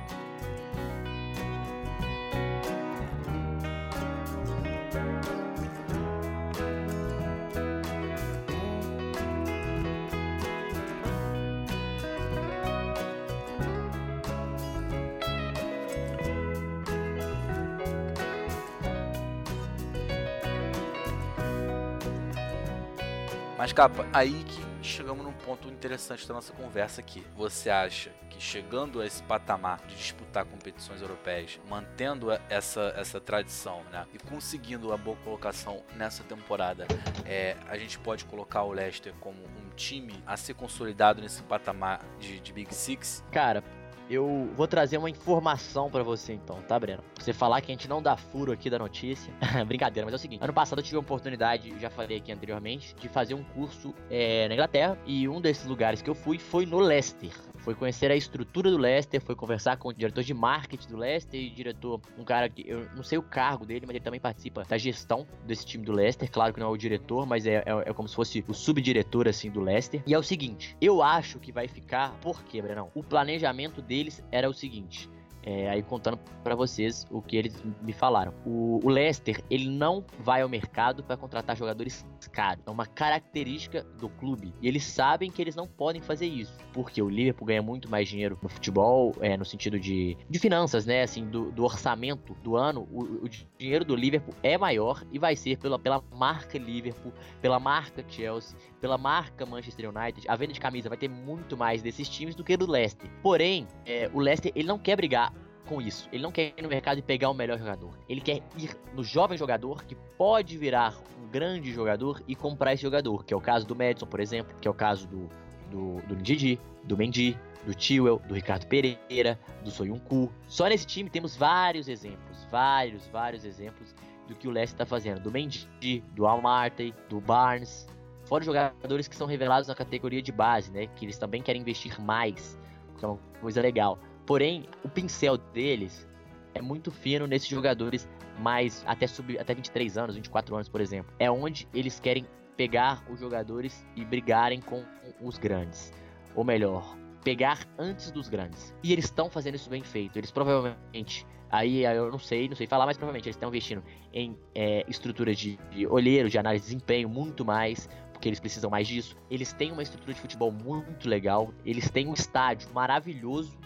Capa, 23.75 24.07
aí 24.13 24.45
que 24.45 24.63
chegamos 24.87 25.25
num 25.25 25.33
ponto 25.33 25.69
interessante 25.69 26.29
da 26.29 26.35
nossa 26.35 26.53
conversa 26.53 27.01
aqui. 27.01 27.27
Você 27.35 27.69
acha 27.69 28.11
que 28.31 28.41
chegando 28.41 29.01
a 29.01 29.07
esse 29.07 29.21
patamar 29.25 29.81
de 29.89 29.97
disputar 29.97 30.45
competições 30.45 31.03
europeias, 31.03 31.59
mantendo 31.69 32.29
essa, 32.49 32.95
essa 32.97 33.21
tradição, 33.21 33.83
né, 33.91 34.07
e 34.15 34.19
conseguindo 34.31 34.93
a 34.93 34.97
boa 34.97 35.17
colocação 35.25 35.83
nessa 35.97 36.23
temporada, 36.23 36.87
é, 37.27 37.57
a 37.69 37.77
gente 37.77 37.99
pode 37.99 38.25
colocar 38.27 38.63
o 38.63 38.71
Leicester 38.71 39.13
como 39.19 39.43
um 39.43 39.71
time 39.75 40.23
a 40.25 40.37
ser 40.37 40.55
consolidado 40.55 41.21
nesse 41.21 41.43
patamar 41.43 42.01
de, 42.21 42.39
de 42.39 42.53
Big 42.53 42.73
Six? 42.73 43.25
Cara, 43.33 43.65
eu 44.09 44.51
vou 44.55 44.67
trazer 44.67 44.99
uma 44.99 45.09
informação 45.09 45.91
para 45.91 46.03
você 46.03 46.35
então, 46.35 46.61
tá, 46.63 46.79
Breno? 46.79 47.03
Você 47.19 47.33
falar 47.33 47.61
que 47.61 47.73
a 47.73 47.75
gente 47.75 47.89
não 47.89 48.03
dá 48.03 48.17
furo 48.17 48.53
aqui 48.53 48.69
da 48.69 48.79
notícia. 48.79 49.33
Brincadeira, 49.67 50.05
mas 50.05 50.13
é 50.13 50.17
o 50.17 50.19
seguinte: 50.19 50.43
ano 50.43 50.53
passado 50.53 50.79
eu 50.79 50.83
tive 50.83 50.97
a 50.97 51.01
oportunidade, 51.01 51.75
já 51.81 51.91
falei 51.91 52.19
aqui 52.19 52.33
anteriormente, 52.33 52.95
de 52.95 53.09
fazer 53.09 53.35
um 53.35 53.43
curso 53.43 53.95
é, 54.11 54.49
na 54.49 54.55
Inglaterra 54.55 54.99
e 55.07 55.29
um 55.29 55.41
desses 55.41 55.67
lugares 55.67 56.03
que 56.03 56.11
eu 56.11 56.15
fui 56.15 56.39
foi 56.39 56.67
no 56.67 56.79
Leicester 56.79 57.33
foi 57.65 57.75
conhecer 57.75 58.11
a 58.11 58.17
estrutura 58.17 58.71
do 58.71 58.77
Leicester, 58.77 59.21
foi 59.21 59.35
conversar 59.35 59.79
com 59.79 59.89
o 59.89 59.93
diretor 59.93 60.23
de 60.23 60.35
marketing 60.35 60.89
do 60.89 60.97
Leicester 60.99 61.41
e 61.41 61.49
diretor, 61.49 62.01
um 62.19 62.25
cara 62.25 62.49
que 62.49 62.63
eu 62.69 62.87
não 62.95 63.03
sei 63.03 63.17
o 63.17 63.23
cargo 63.23 63.65
dele, 63.65 63.87
mas 63.87 63.97
ele 63.97 64.05
também 64.05 64.21
participa 64.21 64.63
da 64.65 64.77
gestão 64.77 65.27
desse 65.47 65.65
time 65.65 65.85
do 65.85 65.93
Leicester. 65.93 66.31
Claro 66.31 66.53
que 66.53 66.61
não 66.61 66.67
é 66.67 66.71
o 66.71 66.77
diretor, 66.77 67.27
mas 67.27 67.47
é, 67.47 67.65
é, 67.65 67.91
é 67.91 67.93
como 67.95 68.07
se 68.07 68.15
fosse 68.15 68.45
o 68.47 68.53
subdiretor 68.53 69.27
assim 69.27 69.51
do 69.51 69.61
Leicester. 69.61 70.03
E 70.07 70.13
é 70.13 70.19
o 70.19 70.23
seguinte, 70.23 70.77
eu 70.81 71.03
acho 71.03 71.39
que 71.39 71.51
vai 71.51 71.67
ficar, 71.67 72.13
por 72.21 72.45
quê, 72.45 72.61
Brenão? 72.61 72.91
O 72.95 73.03
planejamento 73.03 73.81
deles 73.81 74.23
era 74.31 74.49
o 74.49 74.53
seguinte: 74.53 75.09
É, 75.47 75.69
aí 75.69 75.83
contando 75.83 76.19
para 76.43 76.55
vocês 76.55 77.07
o 77.11 77.21
que 77.21 77.37
eles 77.37 77.63
me 77.83 77.93
falaram. 77.93 78.33
O, 78.47 78.81
o 78.83 78.89
Leicester, 78.89 79.43
ele 79.51 79.69
não 79.69 80.05
vai 80.19 80.43
ao 80.43 80.49
mercado 80.49 81.05
para 81.05 81.17
contratar 81.17 81.57
jogadores 81.57 82.05
caros. 82.35 82.65
É 82.67 82.71
uma 82.71 82.87
característica 82.87 83.83
do 83.99 84.09
clube. 84.09 84.53
E 84.61 84.69
eles 84.69 84.85
sabem 84.85 85.31
que 85.31 85.41
eles 85.41 85.55
não 85.55 85.67
podem 85.67 86.03
fazer 86.03 86.27
isso. 86.27 86.57
Porque 86.73 87.01
o 87.01 87.09
Liverpool 87.09 87.47
ganha 87.47 87.63
muito 87.63 87.91
mais 87.91 88.09
dinheiro 88.09 88.39
no 88.43 88.49
futebol, 88.49 89.15
é, 89.21 89.37
no 89.37 89.45
sentido 89.45 89.79
de, 89.79 90.17
de 90.29 90.39
finanças, 90.39 90.85
né? 90.85 91.03
Assim, 91.03 91.27
do, 91.27 91.53
do 91.53 91.63
orçamento 91.65 92.35
do 92.43 92.57
ano. 92.57 92.89
O, 92.91 93.25
o, 93.25 93.29
dinheiro 93.59 93.85
do 93.85 93.95
Liverpool 93.95 94.35
é 94.43 94.59
maior 94.59 95.05
e 95.13 95.19
vai 95.19 95.37
ser 95.37 95.59
pela, 95.59 95.79
pela 95.79 96.03
marca 96.13 96.59
Liverpool, 96.59 97.13
pela 97.41 97.61
marca 97.61 98.05
Chelsea, 98.09 98.57
pela 98.81 98.99
marca 98.99 99.47
Manchester 99.47 99.91
United. 99.91 100.27
A 100.29 100.37
venda 100.37 100.53
de 100.53 100.61
camisa 100.61 100.89
vai 100.89 100.99
ter 100.99 101.09
muito 101.09 101.57
mais 101.57 101.83
desses 101.83 102.09
times 102.09 102.35
do 102.35 102.43
que 102.43 102.57
do 102.57 102.71
Leicester. 102.71 103.09
Porém, 103.23 103.67
é, 103.87 104.11
o 104.13 104.19
Leicester 104.19 104.53
ele 104.55 104.69
não 104.69 104.79
quer 104.79 104.97
brigar 104.97 105.33
com 105.65 105.81
isso. 105.81 106.09
Ele 106.13 106.23
não 106.23 106.33
quer 106.33 106.53
ir 106.57 106.63
no 106.63 106.69
mercado 106.69 106.99
e 106.99 107.03
pegar 107.03 107.31
o 107.31 107.35
melhor 107.35 107.59
jogador. 107.59 107.99
Ele 108.09 108.21
quer 108.21 108.43
ir 108.57 108.77
no 108.95 109.03
jovem 109.03 109.37
jogador 109.37 109.85
que 109.85 109.95
pode 109.95 110.57
virar 110.57 110.95
um 111.23 111.29
grande 111.29 111.73
jogador 111.73 112.23
e 112.29 112.35
comprar 112.35 112.75
esse 112.75 112.83
jogador, 112.83 113.25
que 113.25 113.35
é 113.35 113.37
o 113.37 113.41
caso 113.41 113.67
do 113.67 113.75
Madison, 113.75 114.07
por 114.07 114.21
exemplo, 114.21 114.55
que 114.61 114.69
é 114.69 114.71
o 114.71 114.75
caso 114.75 115.07
do 115.07 115.29
do, 115.75 116.01
do 116.07 116.15
Ndidi, 116.15 116.61
do 116.85 116.97
Mendy, 116.97 117.37
do 117.67 117.75
Tiwell, 117.75 118.21
do 118.29 118.35
Ricardo 118.35 118.67
Pereira, 118.67 119.39
do 119.65 119.71
Soyuncu. 119.71 120.31
Só 120.47 120.69
nesse 120.69 120.87
time 120.87 121.11
temos 121.11 121.37
vários 121.37 121.89
exemplos, 121.89 122.47
vários, 122.51 123.07
vários 123.09 123.45
exemplos 123.45 123.95
do 124.29 124.35
que 124.35 124.47
o 124.47 124.51
Leicester 124.51 124.75
está 124.75 124.87
fazendo. 124.87 125.21
Do 125.21 125.31
Mendy, 125.31 125.67
do 126.15 126.27
Almartey, 126.27 126.95
do 127.09 127.21
Barnes. 127.21 127.87
Fora 128.25 128.43
jogadores 128.43 129.09
que 129.09 129.17
são 129.17 129.27
revelados 129.27 129.69
na 129.69 129.75
categoria 129.75 130.23
de 130.23 130.33
base, 130.33 130.71
né? 130.71 130.87
Que 130.87 131.05
eles 131.05 131.19
também 131.19 131.43
querem 131.43 131.61
investir 131.61 132.01
mais, 132.01 132.59
que 132.99 133.05
é 133.05 133.09
uma 133.09 133.19
coisa 133.41 133.61
legal. 133.61 133.99
Porém, 134.27 134.67
o 134.83 134.89
pincel 134.89 135.37
deles 135.37 136.07
é 136.55 136.63
muito 136.63 136.91
fino 136.91 137.27
nesses 137.27 137.49
jogadores 137.49 138.09
mais 138.39 138.83
até 138.87 139.07
sub 139.07 139.39
até 139.39 139.55
23 139.55 139.99
anos, 139.99 140.17
24 140.17 140.55
anos, 140.55 140.69
por 140.69 140.81
exemplo. 140.81 141.13
É 141.19 141.31
onde 141.31 141.69
eles 141.75 142.01
querem 142.01 142.27
pegar 142.57 143.05
os 143.11 143.21
jogadores 143.21 143.87
e 143.97 144.05
brigarem 144.05 144.61
com 144.61 144.85
os 145.21 145.37
grandes. 145.39 145.93
Ou 146.35 146.45
melhor, 146.45 146.97
pegar 147.23 147.67
antes 147.79 148.11
dos 148.11 148.29
grandes. 148.29 148.75
E 148.83 148.93
eles 148.93 149.07
estão 149.07 149.29
fazendo 149.29 149.57
isso 149.57 149.69
bem 149.69 149.83
feito. 149.83 150.19
Eles 150.19 150.31
provavelmente 150.31 151.27
Aí 151.55 151.85
eu 151.85 152.11
não 152.11 152.19
sei, 152.19 152.49
não 152.49 152.57
sei 152.57 152.67
falar, 152.67 152.85
mas 152.85 152.97
provavelmente 152.97 153.29
eles 153.29 153.37
estão 153.37 153.49
investindo 153.49 153.81
em 154.13 154.37
é, 154.57 154.85
estruturas 154.89 155.39
de, 155.39 155.57
de 155.71 155.87
olheiro, 155.87 156.29
de 156.29 156.37
análise 156.37 156.65
de 156.65 156.73
desempenho, 156.73 157.09
muito 157.09 157.45
mais, 157.45 157.89
porque 158.13 158.29
eles 158.29 158.41
precisam 158.41 158.69
mais 158.69 158.89
disso. 158.89 159.17
Eles 159.31 159.53
têm 159.53 159.71
uma 159.71 159.81
estrutura 159.81 160.13
de 160.13 160.21
futebol 160.21 160.51
muito 160.51 161.09
legal, 161.09 161.55
eles 161.65 161.89
têm 161.89 162.09
um 162.09 162.13
estádio 162.13 162.69
maravilhoso 162.75 163.57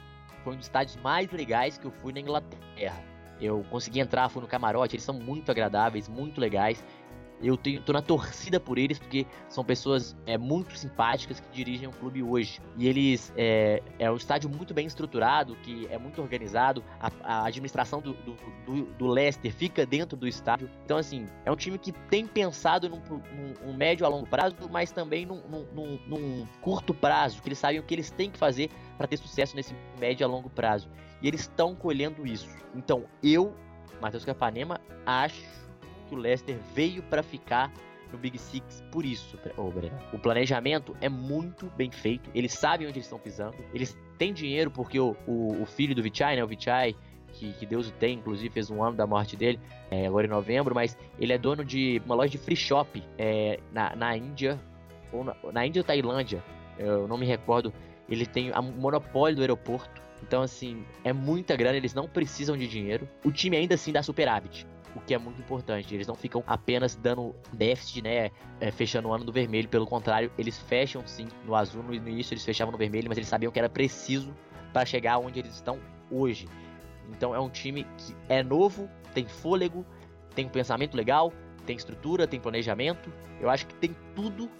foi 0.42 0.54
um 0.54 0.56
dos 0.56 0.66
estádios 0.66 0.96
mais 0.96 1.30
legais 1.30 1.78
que 1.78 1.86
eu 1.86 1.90
fui 1.90 2.12
na 2.12 2.20
Inglaterra. 2.20 3.02
Eu 3.40 3.64
consegui 3.70 4.00
entrar, 4.00 4.28
fui 4.28 4.42
no 4.42 4.48
camarote, 4.48 4.96
eles 4.96 5.04
são 5.04 5.14
muito 5.14 5.50
agradáveis, 5.50 6.08
muito 6.08 6.40
legais. 6.40 6.84
Eu 7.40 7.56
tenho, 7.56 7.80
tô 7.80 7.92
na 7.92 8.02
torcida 8.02 8.58
por 8.58 8.78
eles, 8.78 8.98
porque 8.98 9.26
são 9.48 9.64
pessoas 9.64 10.16
é, 10.26 10.36
muito 10.36 10.76
simpáticas 10.76 11.38
que 11.38 11.48
dirigem 11.52 11.88
o 11.88 11.92
clube 11.92 12.22
hoje. 12.22 12.60
E 12.76 12.88
eles. 12.88 13.32
É, 13.36 13.82
é 13.98 14.10
um 14.10 14.16
estádio 14.16 14.50
muito 14.50 14.74
bem 14.74 14.86
estruturado, 14.86 15.54
que 15.56 15.86
é 15.90 15.98
muito 15.98 16.20
organizado. 16.20 16.82
A, 17.00 17.10
a 17.22 17.46
administração 17.46 18.00
do, 18.00 18.12
do, 18.14 18.36
do, 18.66 18.84
do, 18.94 19.06
Leicester 19.06 19.52
fica 19.52 19.86
dentro 19.86 20.16
do 20.16 20.26
estádio. 20.26 20.68
Então, 20.84 20.96
assim, 20.96 21.26
é 21.44 21.52
um 21.52 21.56
time 21.56 21.78
que 21.78 21.92
tem 21.92 22.26
pensado 22.26 22.88
num, 22.88 23.00
num, 23.08 23.66
num 23.66 23.76
médio 23.76 24.04
a 24.04 24.08
longo 24.08 24.26
prazo, 24.26 24.56
mas 24.70 24.90
também 24.90 25.24
num, 25.24 25.40
num, 25.48 25.98
num 26.06 26.46
curto 26.60 26.92
prazo, 26.92 27.40
que 27.40 27.48
eles 27.48 27.58
sabem 27.58 27.78
o 27.78 27.82
que 27.82 27.94
eles 27.94 28.10
têm 28.10 28.30
que 28.30 28.38
fazer 28.38 28.70
para 28.96 29.06
ter 29.06 29.16
sucesso 29.16 29.54
nesse 29.54 29.74
médio 29.98 30.26
a 30.26 30.28
longo 30.28 30.50
prazo. 30.50 30.88
E 31.22 31.28
eles 31.28 31.42
estão 31.42 31.74
colhendo 31.74 32.26
isso. 32.26 32.48
Então, 32.74 33.04
eu, 33.22 33.54
Matheus 34.00 34.24
Capanema, 34.24 34.80
acho 35.06 35.67
que 36.08 36.14
o 36.14 36.18
Leicester 36.18 36.56
veio 36.74 37.02
para 37.02 37.22
ficar 37.22 37.72
no 38.12 38.18
Big 38.18 38.38
Six 38.38 38.82
por 38.90 39.04
isso, 39.04 39.38
Breno. 39.74 39.98
O 40.12 40.18
planejamento 40.18 40.96
é 41.00 41.08
muito 41.08 41.66
bem 41.76 41.90
feito, 41.90 42.30
eles 42.34 42.52
sabem 42.52 42.86
onde 42.86 42.98
eles 42.98 43.06
estão 43.06 43.18
pisando, 43.18 43.56
eles 43.74 43.96
têm 44.16 44.32
dinheiro 44.32 44.70
porque 44.70 44.98
o, 44.98 45.16
o, 45.26 45.62
o 45.62 45.66
filho 45.66 45.94
do 45.94 46.02
Vichai, 46.02 46.36
né, 46.36 46.44
o 46.44 46.46
Vichai, 46.46 46.94
que, 47.32 47.52
que, 47.52 47.66
Deus 47.66 47.88
o 47.88 47.92
tem, 47.92 48.16
inclusive 48.18 48.52
fez 48.52 48.70
um 48.70 48.82
ano 48.82 48.96
da 48.96 49.06
morte 49.06 49.36
dele, 49.36 49.60
é, 49.90 50.06
agora 50.06 50.26
em 50.26 50.30
novembro, 50.30 50.74
mas 50.74 50.96
ele 51.18 51.32
é 51.32 51.38
dono 51.38 51.64
de 51.64 52.00
uma 52.04 52.14
loja 52.14 52.30
de 52.30 52.38
free 52.38 52.56
shop 52.56 53.02
é, 53.18 53.60
na, 53.72 53.94
na 53.94 54.16
Índia, 54.16 54.58
ou 55.12 55.24
na, 55.24 55.36
na 55.52 55.66
Índia 55.66 55.80
ou 55.80 55.84
Tailândia, 55.84 56.42
eu 56.78 57.06
não 57.06 57.18
me 57.18 57.26
recordo, 57.26 57.72
ele 58.08 58.24
tem 58.24 58.50
o 58.50 58.62
monopólio 58.62 59.36
do 59.36 59.42
aeroporto, 59.42 60.00
então 60.22 60.42
assim, 60.42 60.84
é 61.04 61.12
muita 61.12 61.54
grana, 61.54 61.76
eles 61.76 61.94
não 61.94 62.08
precisam 62.08 62.56
de 62.56 62.66
dinheiro, 62.66 63.06
o 63.24 63.30
time 63.30 63.56
ainda 63.56 63.74
assim 63.74 63.92
dá 63.92 64.02
superávit 64.02 64.66
o 64.94 65.00
que 65.00 65.14
é 65.14 65.18
muito 65.18 65.40
importante. 65.40 65.94
Eles 65.94 66.06
não 66.06 66.14
ficam 66.14 66.42
apenas 66.46 66.94
dando 66.94 67.34
déficit, 67.52 68.02
né? 68.02 68.30
É, 68.60 68.70
fechando 68.70 69.08
o 69.08 69.12
ano 69.12 69.24
do 69.24 69.32
vermelho. 69.32 69.68
Pelo 69.68 69.86
contrário, 69.86 70.30
eles 70.38 70.58
fecham 70.58 71.06
sim 71.06 71.28
no 71.44 71.54
azul. 71.54 71.82
No 71.82 71.94
início 71.94 72.34
eles 72.34 72.44
fechavam 72.44 72.72
no 72.72 72.78
vermelho, 72.78 73.08
mas 73.08 73.18
eles 73.18 73.28
sabiam 73.28 73.52
que 73.52 73.58
era 73.58 73.68
preciso 73.68 74.34
para 74.72 74.84
chegar 74.84 75.18
onde 75.18 75.38
eles 75.38 75.54
estão 75.54 75.78
hoje. 76.10 76.48
Então 77.10 77.34
é 77.34 77.40
um 77.40 77.48
time 77.48 77.84
que 77.96 78.14
é 78.28 78.42
novo, 78.42 78.88
tem 79.14 79.26
fôlego, 79.26 79.84
tem 80.34 80.46
um 80.46 80.50
pensamento 80.50 80.96
legal, 80.96 81.32
tem 81.66 81.76
estrutura, 81.76 82.26
tem 82.26 82.40
planejamento. 82.40 83.12
Eu 83.40 83.50
acho 83.50 83.66
que 83.66 83.74
tem 83.74 83.94
tudo, 84.14 84.50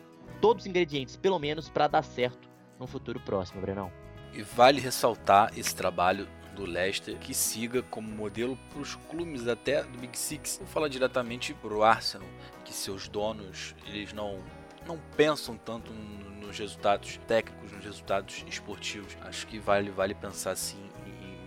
todos 0.41 0.65
os 0.65 0.67
ingredientes, 0.67 1.17
pelo 1.17 1.39
menos, 1.39 1.69
para 1.69 1.89
dar 1.89 2.03
certo 2.03 2.49
no 2.79 2.87
futuro 2.87 3.21
próximo, 3.21 3.61
Brenão. 3.61 3.91
E 4.33 4.43
vale 4.43 4.81
ressaltar 4.81 5.53
esse 5.57 5.75
trabalho 5.75 6.29
do 6.59 6.67
Leicester 6.67 7.17
que 7.19 7.33
siga 7.33 7.83
como 7.83 8.11
modelo 8.11 8.59
para 8.71 8.81
os 8.81 8.97
clubes 9.09 9.47
até 9.47 9.85
do 9.85 9.99
Big 9.99 10.19
Six. 10.19 10.59
Vou 10.59 10.67
falar 10.67 10.89
diretamente 10.89 11.55
para 11.55 11.73
o 11.73 11.85
Arsenal, 11.85 12.29
que 12.65 12.73
seus 12.73 13.09
donos 13.09 13.75
eles 13.87 14.13
não 14.13 14.39
não 14.87 14.99
pensam 15.17 15.57
tanto 15.57 15.93
nos 15.93 16.59
resultados 16.59 17.21
técnicos, 17.29 17.73
nos 17.73 17.85
resultados 17.85 18.45
esportivos. 18.49 19.17
Acho 19.21 19.47
que 19.47 19.59
vale 19.59 19.91
vale 19.91 20.15
pensar 20.15 20.57
sim 20.57 20.89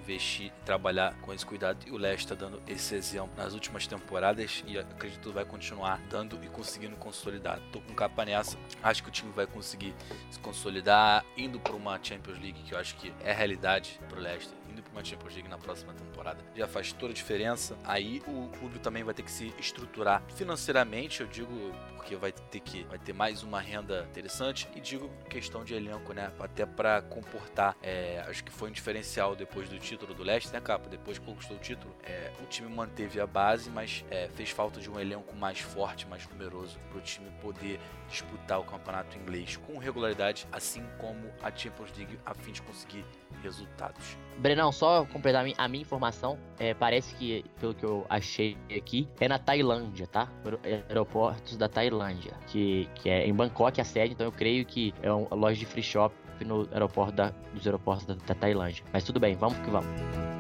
investir, 0.02 0.52
trabalhar 0.66 1.14
com 1.22 1.34
esse 1.34 1.46
cuidado 1.46 1.86
e 1.88 1.92
o 1.92 1.98
Leicester 1.98 2.34
está 2.34 2.36
dando 2.36 2.62
esse 2.68 2.96
exemplo 2.96 3.32
nas 3.38 3.54
últimas 3.54 3.86
temporadas 3.86 4.64
e 4.68 4.78
acredito 4.78 5.30
que 5.30 5.36
vai 5.36 5.46
continuar 5.46 6.02
dando 6.10 6.40
e 6.44 6.48
conseguindo 6.48 6.96
consolidar. 6.96 7.60
Tô 7.72 7.80
com 7.82 7.94
capa 7.94 8.26
nessa, 8.26 8.58
acho 8.82 9.04
que 9.04 9.10
o 9.10 9.12
time 9.12 9.32
vai 9.32 9.46
conseguir 9.46 9.94
se 10.30 10.40
consolidar 10.40 11.24
indo 11.38 11.60
para 11.60 11.76
uma 11.76 12.00
Champions 12.02 12.40
League 12.40 12.64
que 12.64 12.74
eu 12.74 12.80
acho 12.80 12.96
que 12.96 13.14
é 13.24 13.32
realidade 13.32 14.00
para 14.10 14.20
o 14.20 14.22
Leicester 14.22 14.61
indo 14.72 14.82
para 14.82 14.92
uma 14.92 15.04
Champions 15.04 15.34
League 15.34 15.50
na 15.50 15.58
próxima 15.58 15.94
temporada 15.94 16.40
já 16.56 16.68
faz 16.68 16.92
toda 16.94 17.12
a 17.12 17.16
diferença. 17.16 17.78
Aí 17.84 18.22
o 18.28 18.50
clube 18.60 18.80
também 18.80 19.04
vai 19.04 19.14
ter 19.14 19.24
que 19.24 19.32
se 19.32 19.54
estruturar 19.60 20.24
financeiramente, 20.36 21.22
eu 21.22 21.28
digo 21.28 21.52
porque 21.96 22.16
vai 22.16 22.32
ter 22.32 22.60
que 22.60 22.84
vai 22.86 22.98
ter 22.98 23.14
mais 23.14 23.44
uma 23.44 23.62
renda 23.62 24.08
interessante 24.10 24.68
e 24.76 24.82
digo 24.82 25.10
questão 25.30 25.64
de 25.64 25.76
elenco, 25.76 26.14
né? 26.14 26.32
Até 26.40 26.66
para 26.66 27.02
comportar, 27.04 27.76
é, 27.82 28.24
acho 28.28 28.44
que 28.44 28.52
foi 28.52 28.70
um 28.70 28.72
diferencial 28.72 29.36
depois 29.36 29.70
do 29.70 29.78
título 29.78 30.14
do 30.14 30.24
Leste, 30.24 30.52
né, 30.52 30.60
capa? 30.60 30.90
Depois 30.90 31.20
que 31.20 31.26
conquistou 31.26 31.58
o 31.58 31.60
título, 31.60 31.96
é, 32.04 32.32
o 32.42 32.46
time 32.48 32.68
manteve 32.70 33.20
a 33.20 33.28
base, 33.28 33.70
mas 33.70 34.04
é, 34.10 34.30
fez 34.30 34.50
falta 34.50 34.80
de 34.80 34.90
um 34.90 35.00
elenco 35.00 35.36
mais 35.36 35.60
forte, 35.60 36.08
mais 36.08 36.28
numeroso 36.28 36.80
para 36.90 36.98
o 36.98 37.02
time 37.02 37.30
poder 37.42 37.80
disputar 38.12 38.60
o 38.60 38.64
campeonato 38.64 39.18
inglês 39.18 39.58
com 39.58 39.78
regularidade, 39.78 40.48
assim 40.52 40.84
como 41.00 41.30
a 41.42 41.50
Champions 41.50 41.92
League, 41.98 42.20
a 42.26 42.34
fim 42.34 42.52
de 42.52 42.62
conseguir 42.62 43.06
resultados. 43.42 44.18
Brenão, 44.38 44.72
só 44.72 45.06
completar 45.06 45.46
a 45.58 45.68
minha 45.68 45.82
informação, 45.82 46.38
é, 46.60 46.74
parece 46.74 47.16
que, 47.16 47.44
pelo 47.60 47.74
que 47.74 47.84
eu 47.84 48.06
achei 48.10 48.58
aqui, 48.76 49.08
é 49.20 49.28
na 49.28 49.40
Tailândia, 49.40 50.08
tá? 50.08 50.28
Aeroportos 50.90 51.58
da 51.58 51.68
Tailândia, 51.68 52.34
que, 52.48 52.90
que 52.96 53.10
é 53.10 53.26
em 53.26 53.34
Bangkok 53.34 53.80
a 53.80 53.84
sede, 53.84 54.14
então 54.14 54.26
eu 54.26 54.32
creio 54.32 54.66
que 54.66 54.94
é 55.02 55.12
uma 55.12 55.36
loja 55.36 55.60
de 55.60 55.66
free 55.66 55.84
shop 55.84 56.14
no 56.46 56.68
aeroporto 56.72 57.14
da, 57.14 57.30
dos 57.54 57.66
aeroportos 57.66 58.06
da, 58.06 58.16
da 58.16 58.36
Tailândia. 58.36 58.84
Mas 58.92 59.04
tudo 59.04 59.20
bem, 59.20 59.36
vamos 59.36 59.58
que 59.60 59.70
vamos. 59.70 60.31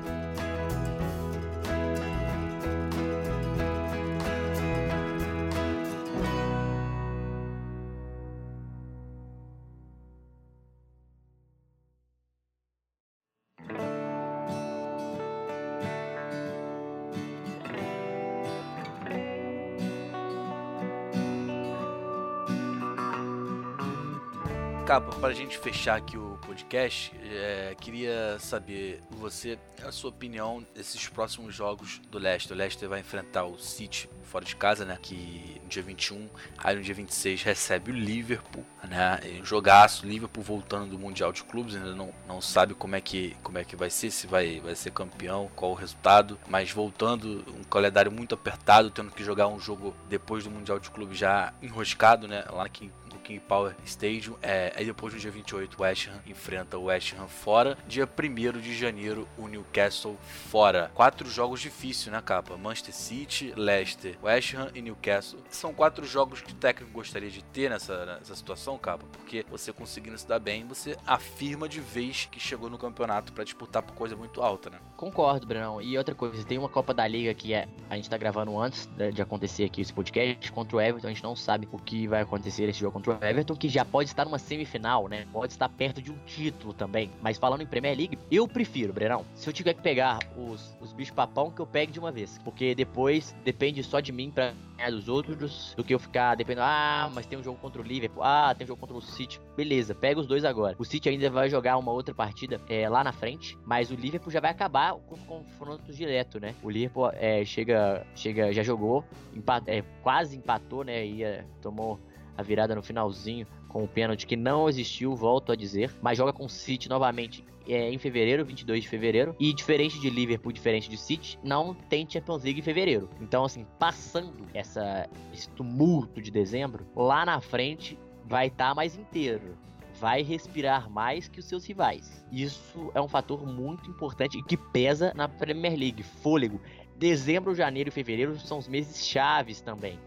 Para 25.21 25.29
a 25.29 25.34
gente 25.36 25.55
fechar 25.55 25.97
aqui 25.97 26.17
o 26.17 26.39
podcast, 26.43 27.13
é, 27.23 27.75
queria 27.79 28.39
saber 28.39 29.03
você, 29.12 29.55
a 29.86 29.91
sua 29.91 30.10
opinião 30.10 30.65
desses 30.73 31.07
próximos 31.10 31.53
jogos 31.53 32.01
do 32.10 32.17
Leicester. 32.17 32.57
O 32.57 32.60
Leicester 32.60 32.89
vai 32.89 33.01
enfrentar 33.01 33.45
o 33.45 33.55
City 33.60 34.10
fora 34.23 34.43
de 34.43 34.55
casa, 34.55 34.84
né? 34.84 34.97
Que 34.99 35.62
no 35.62 35.69
dia 35.69 35.84
21, 35.84 36.27
aí 36.57 36.75
no 36.75 36.81
dia 36.81 36.95
26 36.95 37.43
recebe 37.43 37.91
o 37.91 37.93
Liverpool, 37.93 38.65
né? 38.89 39.19
Um 39.39 39.45
jogaço, 39.45 40.07
Liverpool 40.07 40.43
voltando 40.43 40.89
do 40.89 40.97
Mundial 40.97 41.31
de 41.31 41.43
Clubes, 41.43 41.75
ainda 41.75 41.93
não, 41.93 42.12
não 42.27 42.41
sabe 42.41 42.73
como 42.73 42.95
é 42.95 43.01
que 43.01 43.36
como 43.43 43.60
é 43.60 43.63
que 43.63 43.75
vai 43.75 43.91
ser, 43.91 44.10
se 44.10 44.25
vai 44.25 44.60
vai 44.60 44.73
ser 44.73 44.89
campeão, 44.91 45.51
qual 45.55 45.71
o 45.71 45.75
resultado, 45.75 46.39
mas 46.49 46.71
voltando 46.71 47.45
um 47.60 47.63
calendário 47.63 48.12
muito 48.12 48.34
apertado, 48.34 48.89
tendo 48.89 49.12
que 49.12 49.23
jogar 49.23 49.47
um 49.49 49.60
jogo 49.60 49.95
depois 50.10 50.45
do 50.45 50.49
Mundial 50.49 50.79
de 50.79 50.89
Clubes 50.89 51.17
já 51.19 51.53
enroscado, 51.62 52.27
né? 52.27 52.43
Lá 52.49 52.67
que 52.67 52.89
King 53.21 53.39
Power 53.39 53.75
Stadium. 53.86 54.36
É, 54.41 54.73
aí 54.75 54.86
depois 54.86 55.13
no 55.13 55.19
dia 55.19 55.31
28 55.31 55.77
o 55.77 55.84
West 55.84 56.07
Ham 56.07 56.21
enfrenta 56.25 56.77
o 56.77 56.86
West 56.86 57.13
Ham 57.13 57.27
fora. 57.27 57.77
Dia 57.88 58.07
1 58.07 58.60
de 58.60 58.75
janeiro 58.75 59.27
o 59.38 59.47
Newcastle 59.47 60.17
fora. 60.49 60.91
Quatro 60.93 61.29
jogos 61.29 61.62
difíceis, 61.62 62.12
né, 62.12 62.21
capa? 62.21 62.57
Manchester 62.57 62.93
City, 62.93 63.53
Leicester, 63.55 64.17
West 64.21 64.53
Ham 64.53 64.69
e 64.73 64.81
Newcastle. 64.81 65.39
São 65.49 65.73
quatro 65.73 66.05
jogos 66.05 66.41
que 66.41 66.51
o 66.51 66.55
técnico 66.55 66.91
gostaria 66.91 67.29
de 67.29 67.43
ter 67.43 67.69
nessa, 67.69 68.05
nessa 68.05 68.36
situação, 68.36 68.77
capa, 68.77 69.05
porque 69.12 69.45
você 69.49 69.71
conseguindo 69.71 70.17
se 70.17 70.27
dar 70.27 70.39
bem, 70.39 70.65
você 70.65 70.97
afirma 71.05 71.67
de 71.67 71.79
vez 71.79 72.27
que 72.31 72.39
chegou 72.39 72.69
no 72.69 72.77
campeonato 72.77 73.34
para 73.34 73.43
disputar 73.43 73.81
por 73.84 73.93
coisa 73.93 74.15
muito 74.15 74.41
alta, 74.41 74.69
né? 74.69 74.79
Concordo, 75.01 75.47
Brunão. 75.47 75.81
E 75.81 75.97
outra 75.97 76.13
coisa, 76.13 76.45
tem 76.45 76.59
uma 76.59 76.69
Copa 76.69 76.93
da 76.93 77.07
Liga 77.07 77.33
que 77.33 77.55
é 77.55 77.67
a 77.89 77.95
gente 77.95 78.07
tá 78.07 78.17
gravando 78.19 78.55
antes 78.59 78.87
de 79.11 79.19
acontecer 79.19 79.63
aqui 79.63 79.81
esse 79.81 79.91
podcast 79.91 80.51
contra 80.51 80.77
o 80.77 80.79
Everton, 80.79 81.07
a 81.07 81.09
gente 81.09 81.23
não 81.23 81.35
sabe 81.35 81.67
o 81.71 81.79
que 81.79 82.07
vai 82.07 82.21
acontecer 82.21 82.69
esse 82.69 82.79
jogo 82.79 82.93
contra 82.93 83.13
o 83.13 83.25
Everton, 83.25 83.55
que 83.55 83.67
já 83.67 83.83
pode 83.83 84.09
estar 84.09 84.25
numa 84.25 84.37
semifinal, 84.37 85.07
né? 85.07 85.25
Pode 85.33 85.53
estar 85.53 85.67
perto 85.69 86.03
de 86.03 86.11
um 86.11 86.17
título 86.27 86.71
também. 86.71 87.09
Mas 87.19 87.39
falando 87.39 87.61
em 87.61 87.65
Premier 87.65 87.97
League, 87.97 88.19
eu 88.29 88.47
prefiro, 88.47 88.93
Brenão, 88.93 89.25
se 89.33 89.49
eu 89.49 89.53
tiver 89.53 89.73
que 89.73 89.81
pegar 89.81 90.19
os, 90.37 90.77
os 90.79 90.93
bichos 90.93 91.15
papão, 91.15 91.49
que 91.49 91.59
eu 91.59 91.65
pegue 91.65 91.91
de 91.91 91.99
uma 91.99 92.11
vez. 92.11 92.39
Porque 92.43 92.75
depois 92.75 93.35
depende 93.43 93.81
só 93.81 93.99
de 93.99 94.11
mim 94.11 94.29
pra 94.29 94.53
ganhar 94.81 94.91
dos 94.91 95.07
outros, 95.07 95.73
do 95.77 95.83
que 95.83 95.93
eu 95.93 95.99
ficar 95.99 96.35
dependendo, 96.35 96.65
ah, 96.65 97.09
mas 97.13 97.25
tem 97.25 97.37
um 97.37 97.43
jogo 97.43 97.59
contra 97.59 97.81
o 97.81 97.85
Liverpool, 97.85 98.23
ah, 98.23 98.53
tem 98.55 98.65
um 98.65 98.67
jogo 98.67 98.79
contra 98.79 98.97
o 98.97 99.01
City. 99.01 99.39
Beleza, 99.55 99.93
pega 99.93 100.19
os 100.19 100.25
dois 100.25 100.43
agora. 100.43 100.75
O 100.79 100.83
City 100.83 101.09
ainda 101.09 101.29
vai 101.29 101.49
jogar 101.49 101.77
uma 101.77 101.91
outra 101.91 102.13
partida 102.13 102.59
é, 102.67 102.89
lá 102.89 103.03
na 103.03 103.11
frente, 103.11 103.57
mas 103.63 103.91
o 103.91 103.95
Liverpool 103.95 104.31
já 104.31 104.39
vai 104.39 104.51
acabar 104.51 104.95
com 104.95 105.15
os 105.15 105.21
confrontos 105.21 105.95
direto, 105.95 106.39
né? 106.39 106.55
O 106.63 106.69
Liverpool 106.69 107.11
é, 107.13 107.45
chega, 107.45 108.05
chega, 108.15 108.51
já 108.51 108.63
jogou, 108.63 109.05
empat, 109.33 109.69
é, 109.69 109.83
quase 110.01 110.35
empatou, 110.35 110.83
né? 110.83 111.05
Ia, 111.05 111.45
tomou 111.61 111.99
a 112.37 112.41
virada 112.41 112.73
no 112.73 112.81
finalzinho 112.81 113.45
com 113.67 113.83
o 113.83 113.87
pênalti 113.87 114.25
que 114.25 114.35
não 114.35 114.67
existiu, 114.67 115.15
volto 115.15 115.51
a 115.51 115.55
dizer, 115.55 115.91
mas 116.01 116.17
joga 116.17 116.33
com 116.33 116.45
o 116.45 116.49
City 116.49 116.89
novamente 116.89 117.43
é, 117.73 117.89
em 117.89 117.97
fevereiro, 117.97 118.43
22 118.43 118.84
de 118.84 118.89
fevereiro, 118.89 119.36
e 119.39 119.53
diferente 119.53 119.99
de 119.99 120.10
Liverpool, 120.10 120.51
diferente 120.51 120.89
de 120.89 120.97
City, 120.97 121.39
não 121.43 121.73
tem 121.73 122.07
Champions 122.07 122.43
League 122.43 122.60
em 122.60 122.63
fevereiro. 122.63 123.10
Então, 123.21 123.45
assim, 123.45 123.65
passando 123.79 124.45
essa, 124.53 125.10
esse 125.34 125.49
tumulto 125.49 126.21
de 126.21 126.29
dezembro, 126.29 126.86
lá 126.95 127.25
na 127.25 127.39
frente 127.39 127.97
vai 128.25 128.47
estar 128.47 128.69
tá 128.69 128.75
mais 128.75 128.97
inteiro. 128.97 129.57
Vai 129.99 130.21
respirar 130.23 130.89
mais 130.89 131.27
que 131.27 131.39
os 131.39 131.45
seus 131.45 131.65
rivais. 131.65 132.25
Isso 132.31 132.91
é 132.93 133.01
um 133.01 133.07
fator 133.07 133.45
muito 133.45 133.89
importante 133.89 134.38
e 134.38 134.43
que 134.43 134.57
pesa 134.57 135.13
na 135.15 135.29
Premier 135.29 135.77
League. 135.77 136.03
Fôlego. 136.03 136.60
Dezembro, 136.97 137.55
janeiro 137.55 137.89
e 137.89 137.91
fevereiro 137.91 138.38
são 138.39 138.57
os 138.57 138.67
meses 138.67 139.05
chaves 139.05 139.62
também. 139.62 139.99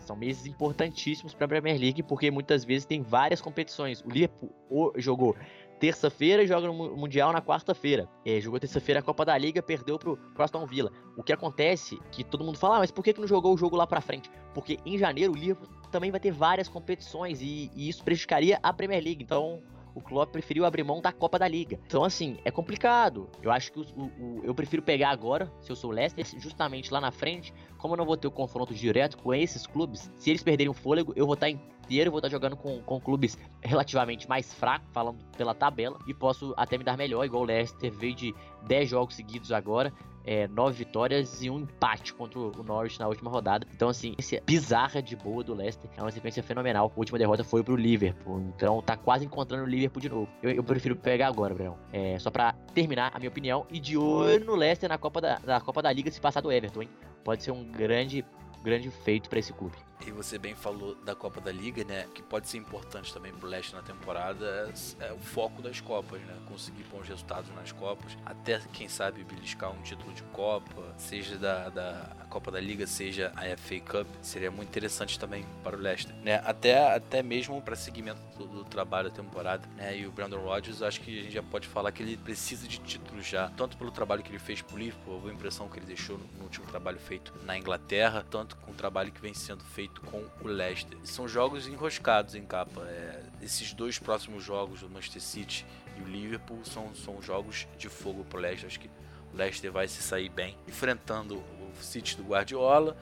São 0.00 0.16
meses 0.16 0.46
importantíssimos 0.46 1.34
para 1.34 1.44
a 1.44 1.48
Premier 1.48 1.78
League, 1.78 2.02
porque 2.02 2.30
muitas 2.30 2.64
vezes 2.64 2.84
tem 2.84 3.02
várias 3.02 3.40
competições. 3.40 4.02
O 4.02 4.10
Liverpool 4.10 4.92
jogou 4.96 5.36
terça-feira 5.82 6.44
e 6.44 6.46
joga 6.46 6.68
no 6.68 6.96
Mundial 6.96 7.32
na 7.32 7.42
quarta-feira. 7.42 8.08
É, 8.24 8.40
jogou 8.40 8.60
terça-feira 8.60 9.00
a 9.00 9.02
Copa 9.02 9.24
da 9.24 9.36
Liga, 9.36 9.60
perdeu 9.60 9.98
pro, 9.98 10.16
pro 10.16 10.44
Aston 10.44 10.64
Villa. 10.64 10.92
O 11.16 11.24
que 11.24 11.32
acontece 11.32 11.98
que 12.12 12.22
todo 12.22 12.44
mundo 12.44 12.56
fala, 12.56 12.76
ah, 12.76 12.78
mas 12.78 12.92
por 12.92 13.02
que, 13.02 13.12
que 13.12 13.20
não 13.20 13.26
jogou 13.26 13.52
o 13.52 13.58
jogo 13.58 13.74
lá 13.74 13.84
pra 13.84 14.00
frente? 14.00 14.30
Porque 14.54 14.78
em 14.86 14.96
janeiro 14.96 15.32
o 15.32 15.36
Liverpool 15.36 15.68
também 15.90 16.12
vai 16.12 16.20
ter 16.20 16.30
várias 16.30 16.68
competições 16.68 17.42
e, 17.42 17.68
e 17.74 17.88
isso 17.88 18.04
prejudicaria 18.04 18.60
a 18.62 18.72
Premier 18.72 19.02
League. 19.02 19.24
Então 19.24 19.60
o 19.94 20.00
Klopp 20.00 20.32
preferiu 20.32 20.64
abrir 20.64 20.82
mão 20.82 21.00
da 21.00 21.12
Copa 21.12 21.38
da 21.38 21.48
Liga. 21.48 21.78
Então, 21.86 22.04
assim, 22.04 22.38
é 22.44 22.50
complicado. 22.50 23.28
Eu 23.42 23.50
acho 23.50 23.72
que 23.72 23.80
o, 23.80 23.82
o, 23.82 24.40
eu 24.44 24.54
prefiro 24.54 24.82
pegar 24.82 25.10
agora, 25.10 25.52
se 25.60 25.70
eu 25.70 25.76
sou 25.76 25.90
o 25.90 25.92
Leicester, 25.92 26.24
justamente 26.40 26.92
lá 26.92 27.00
na 27.00 27.10
frente, 27.10 27.52
como 27.78 27.94
eu 27.94 27.98
não 27.98 28.06
vou 28.06 28.16
ter 28.16 28.26
o 28.26 28.30
confronto 28.30 28.74
direto 28.74 29.18
com 29.18 29.34
esses 29.34 29.66
clubes, 29.66 30.10
se 30.16 30.30
eles 30.30 30.42
perderem 30.42 30.70
o 30.70 30.74
fôlego, 30.74 31.12
eu 31.16 31.26
vou 31.26 31.34
estar 31.34 31.50
inteiro, 31.50 32.10
vou 32.10 32.18
estar 32.18 32.28
jogando 32.28 32.56
com, 32.56 32.80
com 32.82 33.00
clubes 33.00 33.38
relativamente 33.60 34.28
mais 34.28 34.52
fracos, 34.52 34.88
falando 34.92 35.18
pela 35.36 35.54
tabela, 35.54 35.98
e 36.06 36.14
posso 36.14 36.54
até 36.56 36.78
me 36.78 36.84
dar 36.84 36.96
melhor, 36.96 37.24
igual 37.24 37.42
o 37.42 37.46
Leicester 37.46 37.92
veio 37.92 38.14
de 38.14 38.34
10 38.66 38.88
jogos 38.88 39.14
seguidos 39.14 39.52
agora, 39.52 39.92
é, 40.24 40.46
nove 40.48 40.76
vitórias 40.76 41.42
e 41.42 41.50
um 41.50 41.60
empate 41.60 42.14
contra 42.14 42.38
o 42.38 42.62
Norwich 42.62 42.98
na 42.98 43.08
última 43.08 43.30
rodada. 43.30 43.66
Então, 43.74 43.88
assim, 43.88 44.14
essa 44.18 44.40
bizarra 44.44 45.02
de 45.02 45.16
boa 45.16 45.42
do 45.42 45.54
Leicester 45.54 45.90
é 45.96 46.02
uma 46.02 46.10
sequência 46.10 46.42
fenomenal. 46.42 46.92
A 46.94 46.98
última 46.98 47.18
derrota 47.18 47.44
foi 47.44 47.62
pro 47.62 47.76
Liverpool. 47.76 48.40
Então, 48.54 48.80
tá 48.82 48.96
quase 48.96 49.24
encontrando 49.24 49.64
o 49.64 49.66
Liverpool 49.66 50.00
de 50.00 50.08
novo. 50.08 50.28
Eu, 50.42 50.50
eu 50.50 50.64
prefiro 50.64 50.96
pegar 50.96 51.28
agora, 51.28 51.54
Brão. 51.54 51.78
É, 51.92 52.18
só 52.18 52.30
pra 52.30 52.52
terminar 52.74 53.10
a 53.14 53.18
minha 53.18 53.28
opinião. 53.28 53.66
E 53.70 53.78
de 53.78 53.96
olho 53.96 54.44
no 54.44 54.54
Leicester 54.54 54.88
na 54.88 54.98
Copa 54.98 55.20
da, 55.20 55.40
na 55.44 55.60
Copa 55.60 55.82
da 55.82 55.92
Liga 55.92 56.10
se 56.10 56.20
passar 56.20 56.40
do 56.40 56.52
Everton, 56.52 56.82
hein? 56.82 56.88
Pode 57.24 57.42
ser 57.42 57.52
um 57.52 57.64
grande, 57.64 58.24
grande 58.62 58.90
feito 58.90 59.28
para 59.28 59.38
esse 59.38 59.52
clube. 59.52 59.76
E 60.06 60.10
você 60.10 60.36
bem 60.36 60.54
falou 60.54 60.94
da 60.96 61.14
Copa 61.14 61.40
da 61.40 61.52
Liga, 61.52 61.84
né? 61.84 62.06
Que 62.14 62.22
pode 62.22 62.48
ser 62.48 62.58
importante 62.58 63.12
também 63.12 63.32
pro 63.32 63.48
Leste 63.48 63.74
na 63.74 63.82
temporada. 63.82 64.72
É, 65.00 65.06
é, 65.06 65.12
o 65.12 65.18
foco 65.18 65.62
das 65.62 65.80
Copas, 65.80 66.20
né? 66.22 66.36
Conseguir 66.48 66.82
bons 66.84 67.06
resultados 67.06 67.54
nas 67.54 67.70
Copas. 67.70 68.16
Até, 68.26 68.60
quem 68.72 68.88
sabe, 68.88 69.22
beliscar 69.22 69.70
um 69.70 69.80
título 69.82 70.12
de 70.12 70.22
Copa, 70.24 70.94
seja 70.96 71.36
da, 71.36 71.68
da 71.68 72.10
Copa 72.28 72.50
da 72.50 72.60
Liga, 72.60 72.86
seja 72.86 73.32
a 73.36 73.56
FA 73.56 73.80
Cup. 73.80 74.06
Seria 74.20 74.50
muito 74.50 74.68
interessante 74.68 75.18
também 75.18 75.46
para 75.62 75.76
o 75.76 75.78
Leicester, 75.78 76.14
né? 76.16 76.42
Até, 76.44 76.94
até 76.94 77.22
mesmo 77.22 77.60
para 77.62 77.76
seguimento 77.76 78.20
do, 78.36 78.46
do, 78.46 78.64
trabalho 78.64 79.08
da 79.08 79.14
temporada, 79.14 79.68
né? 79.76 79.98
E 79.98 80.06
o 80.06 80.10
Brandon 80.10 80.40
Rodgers, 80.40 80.82
acho 80.82 81.00
que 81.00 81.20
a 81.20 81.22
gente 81.22 81.34
já 81.34 81.42
pode 81.42 81.68
falar 81.68 81.92
que 81.92 82.02
ele 82.02 82.16
precisa 82.16 82.66
de 82.66 82.78
títulos 82.78 83.26
já. 83.26 83.48
Tanto 83.50 83.76
pelo 83.76 83.90
trabalho 83.90 84.22
que 84.22 84.30
ele 84.30 84.38
fez 84.38 84.62
pro 84.62 84.76
Liverpool, 84.76 85.28
a 85.28 85.32
impressão 85.32 85.68
que 85.68 85.78
ele 85.78 85.86
deixou 85.86 86.18
no, 86.18 86.24
no 86.38 86.44
último 86.44 86.66
trabalho 86.66 86.98
feito 86.98 87.32
na 87.44 87.56
Inglaterra, 87.56 88.24
tanto 88.28 88.56
com 88.56 88.72
o 88.72 88.74
trabalho 88.74 89.12
que 89.12 89.20
vem 89.20 89.34
sendo 89.34 89.62
feito 89.62 89.91
feito 89.92 90.00
com 90.02 90.24
o 90.40 90.48
Leicester. 90.48 90.98
São 91.04 91.28
jogos 91.28 91.68
enroscados 91.68 92.34
em 92.34 92.44
capa. 92.44 92.82
É, 92.88 93.22
esses 93.42 93.72
dois 93.74 93.98
próximos 93.98 94.42
jogos 94.42 94.80
do 94.80 94.88
Manchester 94.88 95.22
City 95.22 95.66
e 95.98 96.02
o 96.02 96.06
Liverpool 96.06 96.64
são, 96.64 96.94
são 96.94 97.20
jogos 97.20 97.66
de 97.76 97.88
fogo 97.88 98.24
pro 98.24 98.40
Leicester. 98.40 98.68
Acho 98.68 98.80
que 98.80 98.90
o 99.32 99.36
Leicester 99.36 99.70
vai 99.70 99.86
se 99.86 100.02
sair 100.02 100.28
bem 100.28 100.56
enfrentando 100.66 101.36
o 101.36 101.72
City 101.80 102.16
do 102.16 102.22
Guardiola, 102.22 102.96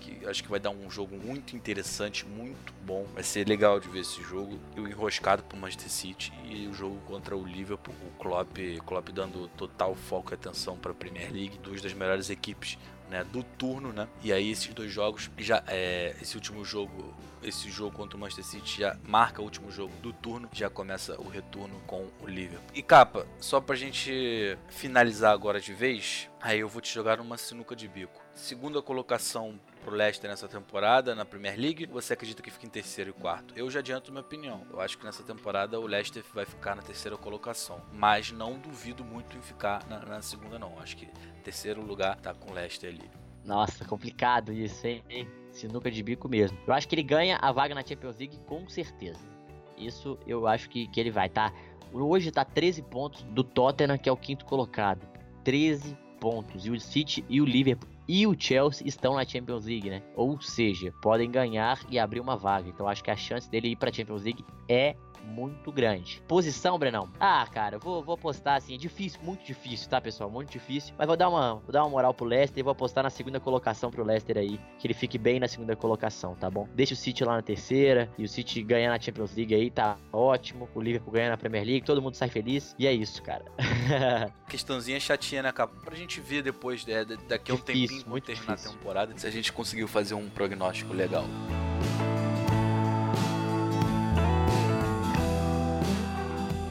que 0.00 0.26
acho 0.26 0.42
que 0.42 0.50
vai 0.50 0.58
dar 0.58 0.70
um 0.70 0.90
jogo 0.90 1.16
muito 1.16 1.56
interessante, 1.56 2.26
muito 2.26 2.72
bom. 2.84 3.06
Vai 3.14 3.22
ser 3.22 3.46
legal 3.46 3.78
de 3.80 3.88
ver 3.88 4.00
esse 4.00 4.22
jogo. 4.22 4.58
E 4.76 4.80
o 4.80 4.88
enroscado 4.88 5.42
pro 5.42 5.56
Manchester 5.56 5.90
City 5.90 6.32
e 6.44 6.66
o 6.66 6.74
jogo 6.74 6.98
contra 7.06 7.36
o 7.36 7.44
Liverpool, 7.44 7.94
o 8.06 8.18
Klopp, 8.18 8.56
Klopp 8.86 9.08
dando 9.10 9.48
total 9.48 9.94
foco 9.94 10.32
e 10.32 10.34
atenção 10.34 10.76
para 10.76 10.92
a 10.92 10.94
Premier 10.94 11.32
League, 11.32 11.58
duas 11.58 11.80
das 11.80 11.92
melhores 11.92 12.30
equipes 12.30 12.78
né, 13.10 13.24
do 13.24 13.42
turno, 13.42 13.92
né? 13.92 14.08
E 14.22 14.32
aí 14.32 14.50
esses 14.50 14.72
dois 14.72 14.92
jogos 14.92 15.30
já 15.38 15.62
é, 15.66 16.14
esse 16.20 16.36
último 16.36 16.64
jogo, 16.64 17.14
esse 17.42 17.70
jogo 17.70 17.96
contra 17.96 18.16
o 18.16 18.20
Manchester 18.20 18.44
City 18.44 18.80
já 18.80 18.96
marca 19.06 19.40
o 19.40 19.44
último 19.44 19.70
jogo 19.70 19.92
do 20.02 20.12
turno, 20.12 20.48
já 20.52 20.70
começa 20.70 21.20
o 21.20 21.28
retorno 21.28 21.80
com 21.86 22.08
o 22.20 22.26
Liverpool. 22.26 22.70
E 22.74 22.82
capa, 22.82 23.26
só 23.38 23.60
pra 23.60 23.76
gente 23.76 24.58
finalizar 24.68 25.32
agora 25.32 25.60
de 25.60 25.72
vez, 25.72 26.28
aí 26.40 26.60
eu 26.60 26.68
vou 26.68 26.80
te 26.80 26.92
jogar 26.92 27.20
uma 27.20 27.36
sinuca 27.36 27.76
de 27.76 27.88
bico. 27.88 28.20
Segunda 28.34 28.82
colocação 28.82 29.58
pro 29.84 29.94
Leicester 29.94 30.30
nessa 30.30 30.48
temporada 30.48 31.14
na 31.14 31.24
Premier 31.24 31.58
League, 31.60 31.86
você 31.86 32.14
acredita 32.14 32.42
que 32.42 32.50
fica 32.50 32.66
em 32.66 32.70
terceiro 32.70 33.10
e 33.10 33.12
quarto? 33.12 33.52
Eu 33.54 33.70
já 33.70 33.80
adianto 33.80 34.10
minha 34.10 34.22
opinião. 34.22 34.66
Eu 34.72 34.80
acho 34.80 34.96
que 34.96 35.04
nessa 35.04 35.22
temporada 35.22 35.78
o 35.78 35.86
Leicester 35.86 36.24
vai 36.32 36.46
ficar 36.46 36.74
na 36.74 36.82
terceira 36.82 37.16
colocação, 37.18 37.82
mas 37.92 38.32
não 38.32 38.58
duvido 38.58 39.04
muito 39.04 39.36
em 39.36 39.42
ficar 39.42 39.86
na, 39.86 40.00
na 40.00 40.22
segunda 40.22 40.58
não. 40.58 40.78
Acho 40.78 40.96
que 40.96 41.06
terceiro 41.42 41.84
lugar 41.84 42.16
tá 42.16 42.32
com 42.32 42.50
o 42.50 42.54
Leicester 42.54 42.90
ali. 42.90 43.10
Nossa, 43.44 43.84
complicado 43.84 44.52
isso, 44.52 44.86
hein? 44.86 45.28
Sinuca 45.52 45.90
de 45.90 46.02
bico 46.02 46.28
mesmo. 46.28 46.58
Eu 46.66 46.72
acho 46.72 46.88
que 46.88 46.94
ele 46.94 47.02
ganha 47.02 47.36
a 47.36 47.52
vaga 47.52 47.74
na 47.74 47.84
Champions 47.84 48.18
League 48.18 48.38
com 48.46 48.66
certeza. 48.68 49.20
Isso 49.76 50.18
eu 50.26 50.46
acho 50.46 50.70
que, 50.70 50.88
que 50.88 50.98
ele 50.98 51.10
vai, 51.10 51.28
tá? 51.28 51.52
Hoje 51.92 52.30
tá 52.32 52.44
13 52.44 52.82
pontos 52.82 53.22
do 53.24 53.44
Tottenham, 53.44 53.98
que 53.98 54.08
é 54.08 54.12
o 54.12 54.16
quinto 54.16 54.46
colocado. 54.46 55.06
13 55.44 55.96
pontos. 56.18 56.64
E 56.64 56.70
o 56.70 56.80
City 56.80 57.22
e 57.28 57.40
o 57.40 57.44
Liverpool 57.44 57.93
e 58.06 58.26
o 58.26 58.34
Chelsea 58.38 58.86
estão 58.86 59.14
na 59.14 59.24
Champions 59.24 59.64
League, 59.64 59.88
né? 59.88 60.02
Ou 60.14 60.40
seja, 60.40 60.92
podem 61.00 61.30
ganhar 61.30 61.80
e 61.90 61.98
abrir 61.98 62.20
uma 62.20 62.36
vaga. 62.36 62.68
Então 62.68 62.88
acho 62.88 63.02
que 63.02 63.10
a 63.10 63.16
chance 63.16 63.50
dele 63.50 63.68
ir 63.68 63.76
para 63.76 63.90
a 63.90 63.92
Champions 63.92 64.22
League 64.22 64.44
é 64.68 64.96
muito 65.24 65.72
grande. 65.72 66.22
Posição, 66.28 66.78
Brenão? 66.78 67.10
Ah, 67.18 67.46
cara, 67.52 67.76
eu 67.76 67.80
vou, 67.80 68.02
vou 68.02 68.14
apostar 68.14 68.56
assim, 68.56 68.74
é 68.74 68.76
difícil, 68.78 69.20
muito 69.22 69.44
difícil, 69.44 69.88
tá, 69.88 70.00
pessoal? 70.00 70.30
Muito 70.30 70.50
difícil. 70.50 70.94
Mas 70.98 71.06
vou 71.06 71.16
dar 71.16 71.28
uma, 71.28 71.54
vou 71.56 71.72
dar 71.72 71.82
uma 71.84 71.90
moral 71.90 72.12
pro 72.14 72.24
Leicester 72.26 72.60
e 72.60 72.62
vou 72.62 72.72
apostar 72.72 73.02
na 73.04 73.10
segunda 73.10 73.40
colocação 73.40 73.90
pro 73.90 74.04
Leicester 74.04 74.38
aí, 74.38 74.60
que 74.78 74.86
ele 74.86 74.94
fique 74.94 75.18
bem 75.18 75.40
na 75.40 75.48
segunda 75.48 75.74
colocação, 75.74 76.34
tá 76.34 76.48
bom? 76.50 76.68
Deixa 76.74 76.94
o 76.94 76.96
City 76.96 77.24
lá 77.24 77.34
na 77.36 77.42
terceira 77.42 78.10
e 78.18 78.24
o 78.24 78.28
City 78.28 78.62
ganhar 78.62 78.90
na 78.90 79.00
Champions 79.00 79.34
League 79.34 79.54
aí, 79.54 79.70
tá 79.70 79.96
ótimo. 80.12 80.68
O 80.74 80.80
Liverpool 80.80 81.12
ganha 81.12 81.30
na 81.30 81.36
Premier 81.36 81.64
League, 81.64 81.84
todo 81.86 82.00
mundo 82.02 82.14
sai 82.14 82.28
feliz. 82.28 82.74
E 82.78 82.86
é 82.86 82.92
isso, 82.92 83.22
cara. 83.22 83.44
Questãozinha 84.48 84.98
chatinha, 85.00 85.42
né, 85.42 85.52
cara? 85.52 85.70
Pra 85.84 85.94
gente 85.96 86.20
ver 86.20 86.42
depois, 86.42 86.84
né, 86.86 87.04
daqui 87.28 87.50
a 87.50 87.54
um 87.54 87.58
Difícil, 87.58 87.88
tempinho, 87.88 88.08
muito 88.10 88.24
terminar 88.24 88.52
a 88.52 88.56
difícil. 88.56 88.78
temporada, 88.78 89.12
se 89.16 89.26
a 89.26 89.30
gente 89.30 89.52
conseguiu 89.52 89.88
fazer 89.88 90.14
um 90.14 90.28
prognóstico 90.28 90.92
legal. 90.92 91.24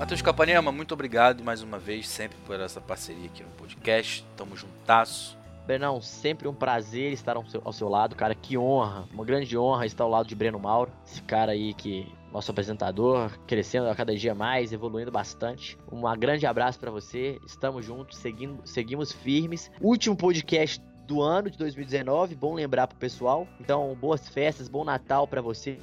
Matheus 0.04 0.22
Capanema, 0.22 0.70
muito 0.70 0.94
obrigado 0.94 1.46
mais 1.46 1.62
uma 1.62 1.80
vez, 1.80 2.10
sempre 2.10 2.38
por 2.46 2.60
essa 2.60 2.82
parceria 2.82 3.28
aqui 3.28 3.42
no 3.42 3.50
podcast. 3.52 4.26
Tamo 4.36 4.54
juntasso. 4.54 5.38
Brenão, 5.66 6.02
sempre 6.02 6.46
um 6.46 6.54
prazer 6.54 7.14
estar 7.14 7.38
ao 7.38 7.46
seu, 7.46 7.62
ao 7.64 7.72
seu 7.72 7.88
lado, 7.88 8.14
cara. 8.14 8.36
Que 8.36 8.58
honra, 8.58 9.06
uma 9.14 9.24
grande 9.24 9.58
honra 9.58 9.86
estar 9.86 10.04
ao 10.04 10.10
lado 10.10 10.28
de 10.28 10.36
Breno 10.36 10.60
Mauro, 10.60 10.92
esse 11.08 11.22
cara 11.22 11.54
aí 11.54 11.74
que 11.74 12.06
nosso 12.34 12.52
apresentador, 12.52 13.32
crescendo 13.48 13.88
a 13.88 13.96
cada 13.96 14.14
dia 14.14 14.36
mais, 14.36 14.74
evoluindo 14.74 15.10
bastante. 15.10 15.78
Um 15.90 16.02
grande 16.18 16.46
abraço 16.46 16.78
pra 16.78 16.92
você. 16.92 17.40
Estamos 17.48 17.86
juntos, 17.86 18.18
seguindo, 18.18 18.60
seguimos 18.66 19.14
firmes. 19.14 19.72
Último 19.80 20.18
podcast 20.18 20.84
do 21.08 21.22
ano 21.22 21.50
de 21.50 21.58
2019, 21.58 22.36
bom 22.36 22.54
lembrar 22.56 22.88
pro 22.88 22.98
pessoal. 22.98 23.48
Então, 23.58 23.96
boas 24.02 24.28
festas, 24.28 24.68
bom 24.68 24.84
Natal 24.84 25.26
pra 25.26 25.42
você, 25.42 25.78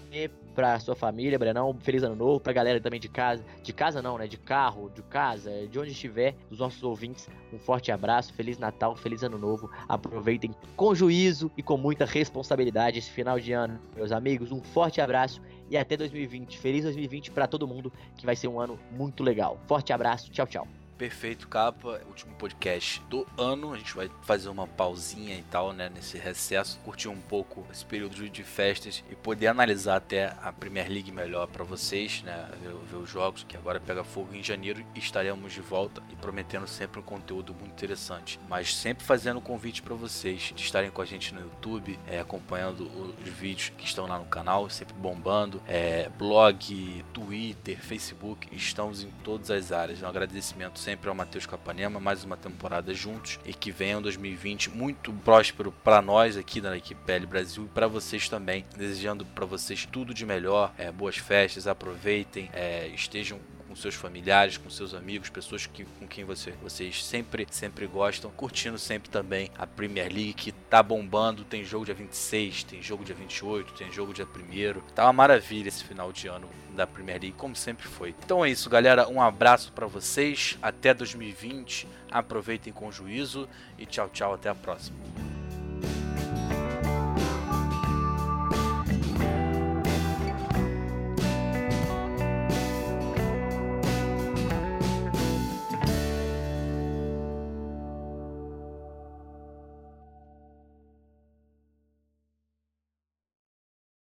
pra 0.61 0.79
sua 0.79 0.95
família, 0.95 1.39
Brenão, 1.39 1.75
feliz 1.81 2.03
ano 2.03 2.15
novo, 2.15 2.39
pra 2.39 2.53
galera 2.53 2.79
também 2.79 3.01
de 3.01 3.09
casa, 3.09 3.43
de 3.63 3.73
casa 3.73 4.03
não, 4.03 4.19
né, 4.19 4.27
de 4.27 4.37
carro, 4.37 4.91
de 4.95 5.03
casa, 5.05 5.51
de 5.67 5.79
onde 5.79 5.93
estiver, 5.93 6.35
dos 6.51 6.59
nossos 6.59 6.83
ouvintes, 6.83 7.31
um 7.51 7.59
forte 7.59 7.91
abraço, 7.91 8.35
feliz 8.35 8.59
Natal, 8.59 8.95
feliz 8.95 9.23
ano 9.23 9.39
novo, 9.39 9.71
aproveitem 9.89 10.55
com 10.77 10.95
juízo 10.95 11.51
e 11.57 11.63
com 11.63 11.79
muita 11.79 12.05
responsabilidade 12.05 12.99
esse 12.99 13.11
final 13.11 13.41
de 13.41 13.55
ano, 13.55 13.81
meus 13.97 14.13
amigos, 14.13 14.53
um 14.53 14.61
forte 14.61 15.01
abraço 15.01 15.41
e 15.71 15.79
até 15.79 15.97
2020, 15.97 16.59
feliz 16.59 16.85
2020 16.85 17.31
pra 17.31 17.47
todo 17.47 17.67
mundo, 17.67 17.91
que 18.19 18.27
vai 18.27 18.37
ser 18.37 18.49
um 18.49 18.61
ano 18.61 18.79
muito 18.93 19.23
legal. 19.23 19.59
Forte 19.67 19.95
abraço, 19.95 20.31
tchau, 20.31 20.47
tchau. 20.47 20.80
Perfeito, 21.01 21.49
capa. 21.49 21.99
Último 22.09 22.35
podcast 22.35 23.01
do 23.09 23.27
ano. 23.39 23.73
A 23.73 23.79
gente 23.79 23.95
vai 23.97 24.11
fazer 24.21 24.51
uma 24.51 24.67
pausinha 24.67 25.35
e 25.35 25.43
tal, 25.45 25.73
né? 25.73 25.89
Nesse 25.89 26.19
recesso. 26.19 26.79
Curtir 26.85 27.09
um 27.09 27.19
pouco 27.19 27.67
esse 27.73 27.87
período 27.87 28.29
de- 28.29 28.45
festas 28.45 29.03
e 29.11 29.15
poder 29.15 29.47
analisar 29.47 29.97
até 29.97 30.37
a 30.43 30.53
Premier 30.53 30.91
League 30.91 31.11
melhor 31.11 31.47
pra 31.47 31.65
vocês, 31.65 32.23
né? 32.23 32.51
Ver, 32.63 32.75
ver 32.75 32.97
os 32.97 33.09
jogos 33.09 33.45
que 33.49 33.57
agora 33.57 33.81
pega 33.81 34.05
fogo 34.05 34.35
em 34.35 34.43
janeiro 34.43 34.85
e 34.95 34.99
estaremos 34.99 35.55
de 35.55 35.63
volta 35.63 36.03
e 36.11 36.17
prometendo 36.17 36.67
sempre 36.67 37.01
um 37.01 37.03
conteúdo 37.03 37.55
muito 37.55 37.73
interessante. 37.73 38.39
Mas 38.47 38.77
sempre 38.77 39.03
fazendo 39.03 39.39
um 39.39 39.43
convite 39.43 39.81
pra 39.81 39.95
vocês 39.95 40.53
de 40.55 40.63
estarem 40.63 40.91
com 40.91 41.01
a 41.01 41.07
gente 41.07 41.33
no 41.35 41.41
YouTube, 41.41 41.99
é, 42.07 42.21
acompanhando 42.21 42.91
os 43.25 43.29
vídeos 43.31 43.73
que 43.79 43.87
estão 43.87 44.07
lá 44.07 44.19
no 44.19 44.27
canal, 44.27 44.69
sempre 44.69 44.93
bombando. 44.95 45.63
É, 45.67 46.11
blog, 46.19 47.03
Twitter, 47.15 47.79
Facebook, 47.81 48.55
estamos 48.55 49.03
em 49.03 49.11
todas 49.25 49.51
as 49.51 49.73
áreas. 49.73 50.03
Um 50.03 50.07
agradecimento 50.07 50.79
sempre 50.91 51.09
ao 51.09 51.14
Matheus 51.14 51.47
Capanema, 51.47 52.01
mais 52.01 52.24
uma 52.24 52.36
temporada 52.36 52.93
juntos 52.93 53.38
e 53.45 53.55
que 53.55 53.70
venha 53.70 53.99
um 53.99 54.03
2020 54.03 54.70
muito 54.70 55.12
próspero 55.12 55.70
para 55.70 56.03
nós 56.03 56.36
aqui 56.36 56.61
da 56.61 56.76
equipe 56.76 57.01
PL 57.07 57.26
Brasil 57.26 57.64
e 57.64 57.68
para 57.68 57.86
vocês 57.86 58.28
também. 58.28 58.66
Desejando 58.76 59.24
para 59.24 59.47
vocês 59.47 59.86
tudo 59.86 60.12
de 60.12 60.26
melhor, 60.26 60.74
é, 60.76 60.91
boas 60.91 61.16
festas, 61.16 61.68
aproveitem, 61.68 62.51
é, 62.53 62.88
estejam 62.88 63.38
com 63.68 63.76
seus 63.76 63.95
familiares, 63.95 64.57
com 64.57 64.68
seus 64.68 64.93
amigos, 64.93 65.30
pessoas 65.30 65.64
que, 65.64 65.84
com 65.84 66.09
quem 66.09 66.24
você, 66.24 66.51
vocês 66.61 67.05
sempre, 67.05 67.47
sempre 67.53 67.86
gostam, 67.86 68.28
curtindo 68.32 68.76
sempre 68.76 69.09
também 69.09 69.49
a 69.57 69.68
Premier 69.68 70.12
League 70.12 70.32
que 70.32 70.51
tá 70.51 70.82
bombando, 70.82 71.45
tem 71.45 71.62
jogo 71.62 71.84
dia 71.84 71.95
26, 71.95 72.64
tem 72.64 72.82
jogo 72.82 73.05
dia 73.05 73.14
28, 73.14 73.74
tem 73.74 73.93
jogo 73.93 74.12
dia 74.12 74.26
1 74.26 74.80
Tá 74.93 75.05
uma 75.07 75.12
maravilha 75.12 75.68
esse 75.68 75.84
final 75.84 76.11
de 76.11 76.26
ano 76.26 76.49
da 76.81 76.87
Premier 76.87 77.20
League, 77.20 77.37
como 77.37 77.55
sempre 77.55 77.87
foi. 77.87 78.14
Então 78.24 78.43
é 78.43 78.51
isso, 78.51 78.70
galera, 78.70 79.07
um 79.07 79.20
abraço 79.20 79.70
para 79.72 79.87
vocês, 79.87 80.59
até 80.62 80.95
2020, 80.95 81.87
aproveitem 82.11 82.72
com 82.72 82.91
juízo. 82.91 83.47
E 83.78 83.85
tchau, 83.85 84.09
tchau, 84.09 84.35
até 84.35 84.49
a 84.49 84.55
próxima. 84.55 85.39